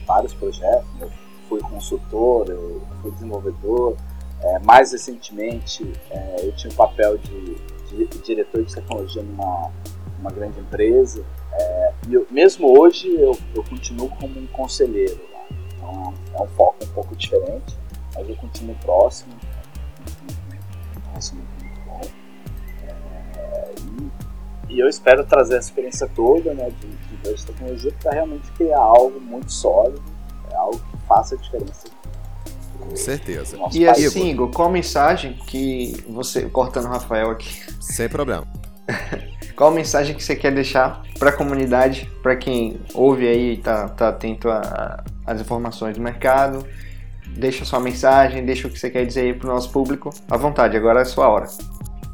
vários 0.07 0.35
projetos, 0.35 0.89
eu 1.01 1.11
fui 1.49 1.61
consultor, 1.61 2.49
eu 2.49 2.83
fui 3.03 3.11
desenvolvedor, 3.13 3.97
é, 4.43 4.59
mais 4.61 4.93
recentemente, 4.93 5.93
é, 6.11 6.47
eu 6.47 6.53
tinha 6.53 6.73
o 6.73 6.77
papel 6.77 7.19
de, 7.19 7.55
de, 7.89 8.07
de, 8.07 8.19
diretor 8.19 8.65
de 8.65 8.75
tecnologia 8.75 9.23
numa, 9.23 9.71
numa 10.19 10.31
grande 10.31 10.59
empresa. 10.59 11.25
É, 11.53 11.93
e 12.09 12.15
eu, 12.15 12.27
mesmo 12.31 12.79
hoje, 12.79 13.09
eu, 13.09 13.37
eu 13.55 13.63
continuo 13.65 14.09
como 14.09 14.41
um 14.41 14.47
conselheiro. 14.47 15.21
Então, 15.77 16.15
é 16.35 16.43
um 16.43 16.49
foco 16.49 16.77
um 16.83 16.89
pouco 16.89 17.15
diferente, 17.15 17.77
mas 18.15 18.29
eu 18.29 18.37
continuo 18.37 18.75
próximo. 18.77 19.35
Próximo 21.13 21.43
e, 24.71 24.81
eu 24.81 24.89
espero 24.89 25.25
trazer 25.25 25.57
a 25.57 25.59
experiência 25.59 26.09
toda 26.15 26.55
né, 26.55 26.71
de, 26.81 26.87
de, 26.87 27.35
de 27.35 27.47
tecnologia 27.47 27.93
para 28.03 28.13
realmente 28.13 28.51
criar 28.53 28.79
algo 28.79 29.21
muito 29.21 29.53
sólido, 29.53 30.03
é 30.51 30.57
algo 30.57 30.79
que 30.79 31.07
faça 31.07 31.35
a 31.35 31.39
diferença 31.39 32.01
com 32.81 32.97
certeza. 32.97 33.57
E 33.73 33.87
assim, 33.87 34.31
Igor, 34.31 34.51
qual 34.51 34.69
a 34.69 34.73
mensagem 34.73 35.35
que 35.47 36.05
você. 36.09 36.43
Cortando 36.43 36.87
o 36.87 36.89
Rafael 36.89 37.31
aqui. 37.31 37.63
Sem 37.81 38.09
problema. 38.09 38.47
qual 39.55 39.71
a 39.71 39.75
mensagem 39.75 40.17
que 40.17 40.25
você 40.25 40.35
quer 40.35 40.53
deixar 40.53 41.03
para 41.19 41.31
a 41.31 41.33
comunidade, 41.33 42.11
para 42.23 42.35
quem 42.37 42.81
ouve 42.95 43.29
aí 43.29 43.53
e 43.53 43.57
tá, 43.59 43.89
tá 43.89 44.09
atento 44.09 44.49
às 45.27 45.41
informações 45.41 45.97
do 45.97 46.03
mercado? 46.03 46.67
Deixa 47.37 47.65
sua 47.65 47.79
mensagem, 47.79 48.45
deixa 48.45 48.67
o 48.67 48.71
que 48.71 48.79
você 48.79 48.91
quer 48.91 49.07
dizer 49.07 49.21
aí 49.21 49.35
pro 49.35 49.49
nosso 49.49 49.71
público. 49.71 50.11
À 50.29 50.37
vontade, 50.37 50.77
agora 50.77 51.01
é 51.01 51.03
a 51.03 51.07
sua 51.07 51.29
hora. 51.29 51.47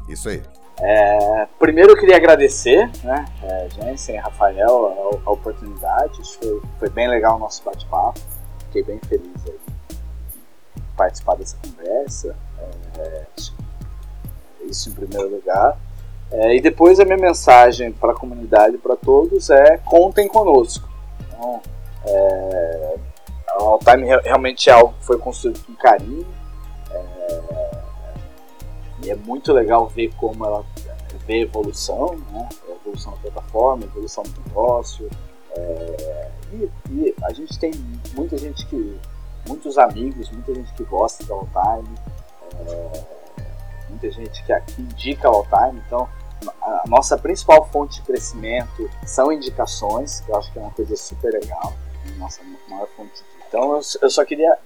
Isso 0.07 0.29
aí. 0.29 0.41
É, 0.79 1.47
primeiro 1.57 1.91
eu 1.91 1.97
queria 1.97 2.17
agradecer, 2.17 2.89
né, 3.03 3.25
é, 3.43 3.67
Jensen 3.69 4.17
Rafael, 4.17 4.85
a, 5.25 5.29
a 5.29 5.31
oportunidade. 5.31 6.21
Foi, 6.37 6.61
foi 6.79 6.89
bem 6.89 7.07
legal 7.07 7.37
o 7.37 7.39
nosso 7.39 7.63
bate-papo. 7.63 8.19
Fiquei 8.65 8.83
bem 8.83 8.99
feliz 9.07 9.45
aí 9.45 9.77
participar 10.97 11.35
dessa 11.35 11.55
conversa. 11.57 12.35
É, 12.97 13.25
isso 14.63 14.89
em 14.89 14.93
primeiro 14.93 15.29
lugar. 15.29 15.77
É, 16.29 16.55
e 16.55 16.59
depois 16.59 16.99
a 16.99 17.05
minha 17.05 17.17
mensagem 17.17 17.91
para 17.93 18.11
a 18.11 18.15
comunidade, 18.15 18.77
para 18.77 18.97
todos, 18.97 19.49
é 19.49 19.77
contem 19.77 20.27
conosco. 20.27 20.89
Então, 21.21 21.61
é, 22.05 22.95
a 23.47 23.63
Alltime 23.63 24.07
realmente 24.23 24.69
é 24.69 24.73
algo 24.73 24.93
que 24.99 25.05
foi 25.05 25.17
construído 25.17 25.63
com 25.65 25.73
carinho. 25.75 26.27
É, 26.91 27.66
é 29.09 29.15
muito 29.15 29.51
legal 29.53 29.87
ver 29.87 30.13
como 30.15 30.45
ela 30.45 30.65
vê 31.25 31.41
evolução, 31.41 32.15
né? 32.31 32.49
a 32.67 32.71
evolução 32.71 33.13
da 33.13 33.31
plataforma, 33.31 33.83
evolução 33.83 34.23
do 34.23 34.41
negócio. 34.47 35.09
É, 35.51 36.31
e, 36.53 36.69
e, 36.89 37.15
a 37.23 37.33
gente 37.33 37.57
tem 37.59 37.71
muita 38.15 38.37
gente 38.37 38.65
que 38.67 38.99
muitos 39.47 39.77
amigos, 39.77 40.29
muita 40.31 40.53
gente 40.53 40.73
que 40.73 40.83
gosta 40.83 41.23
da 41.25 41.33
All-Time, 41.33 41.95
é, 42.59 43.05
muita 43.89 44.11
gente 44.11 44.43
que, 44.43 44.81
indica 44.81 45.27
a 45.27 45.31
All-Time, 45.31 45.81
então 45.85 46.07
a 46.61 46.83
nossa 46.87 47.17
principal 47.17 47.67
fonte 47.71 47.95
de 47.95 48.05
crescimento 48.05 48.89
são 49.05 49.31
indicações, 49.31 50.21
que 50.21 50.31
eu 50.31 50.37
acho 50.37 50.51
que 50.51 50.59
é 50.59 50.61
uma 50.61 50.71
coisa 50.71 50.95
super 50.95 51.33
legal, 51.33 51.73
nossa 52.17 52.41
maior 52.69 52.87
fonte 52.95 53.13
de... 53.13 53.23
Então 53.47 53.73
eu, 53.73 53.81
eu 54.01 54.09
só 54.09 54.23
queria 54.23 54.57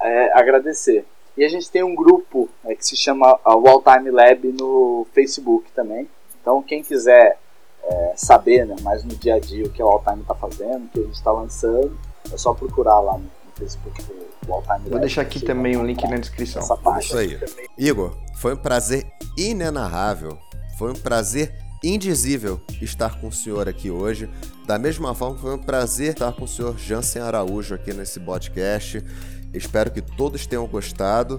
é, 0.00 0.38
agradecer. 0.38 1.06
E 1.38 1.44
a 1.44 1.48
gente 1.48 1.70
tem 1.70 1.84
um 1.84 1.94
grupo 1.94 2.48
é, 2.64 2.74
que 2.74 2.84
se 2.84 2.96
chama 2.96 3.28
a 3.44 3.52
All 3.52 3.80
Time 3.80 4.10
Lab 4.10 4.52
no 4.60 5.06
Facebook 5.14 5.70
também. 5.70 6.08
Então 6.40 6.60
quem 6.60 6.82
quiser 6.82 7.38
é, 7.84 8.12
saber 8.16 8.66
né, 8.66 8.74
mais 8.82 9.04
no 9.04 9.14
dia 9.14 9.36
a 9.36 9.38
dia 9.38 9.64
o 9.64 9.70
que 9.70 9.80
a 9.80 9.84
All 9.84 10.02
Time 10.02 10.22
está 10.22 10.34
fazendo, 10.34 10.86
o 10.86 10.88
que 10.88 10.98
a 10.98 11.02
gente 11.04 11.14
está 11.14 11.30
lançando, 11.30 11.96
é 12.32 12.36
só 12.36 12.52
procurar 12.52 12.98
lá 12.98 13.18
no 13.18 13.30
Facebook 13.54 14.02
do 14.02 14.52
All 14.52 14.62
Time 14.62 14.90
Vou 14.90 14.98
deixar 14.98 15.22
aqui 15.22 15.38
também 15.38 15.76
um 15.76 15.86
link 15.86 16.02
na 16.08 16.16
descrição. 16.16 16.60
Isso 16.98 17.16
aí. 17.16 17.38
Igor, 17.78 18.16
foi 18.38 18.54
um 18.54 18.58
prazer 18.58 19.06
inenarrável. 19.36 20.36
Foi 20.76 20.90
um 20.90 20.96
prazer 20.96 21.54
indizível 21.84 22.60
estar 22.82 23.20
com 23.20 23.28
o 23.28 23.32
senhor 23.32 23.68
aqui 23.68 23.92
hoje. 23.92 24.28
Da 24.66 24.76
mesma 24.76 25.14
forma, 25.14 25.38
foi 25.38 25.54
um 25.54 25.58
prazer 25.58 26.14
estar 26.14 26.32
com 26.32 26.44
o 26.44 26.48
senhor 26.48 26.76
Jansen 26.76 27.22
Araújo 27.22 27.76
aqui 27.76 27.92
nesse 27.92 28.18
podcast. 28.18 29.04
Espero 29.52 29.90
que 29.90 30.00
todos 30.00 30.46
tenham 30.46 30.66
gostado. 30.66 31.36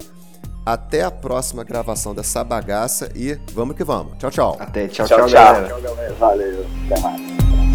Até 0.64 1.02
a 1.02 1.10
próxima 1.10 1.64
gravação 1.64 2.14
dessa 2.14 2.44
bagaça 2.44 3.10
e 3.14 3.38
vamos 3.52 3.76
que 3.76 3.82
vamos. 3.82 4.18
Tchau, 4.18 4.30
tchau. 4.30 4.56
Até, 4.60 4.88
tchau, 4.88 5.06
tchau, 5.06 5.18
tchau, 5.18 5.28
tchau 5.28 5.80
galera. 5.80 6.14
Valeu, 6.18 6.66
até 6.86 7.00
mais. 7.00 7.69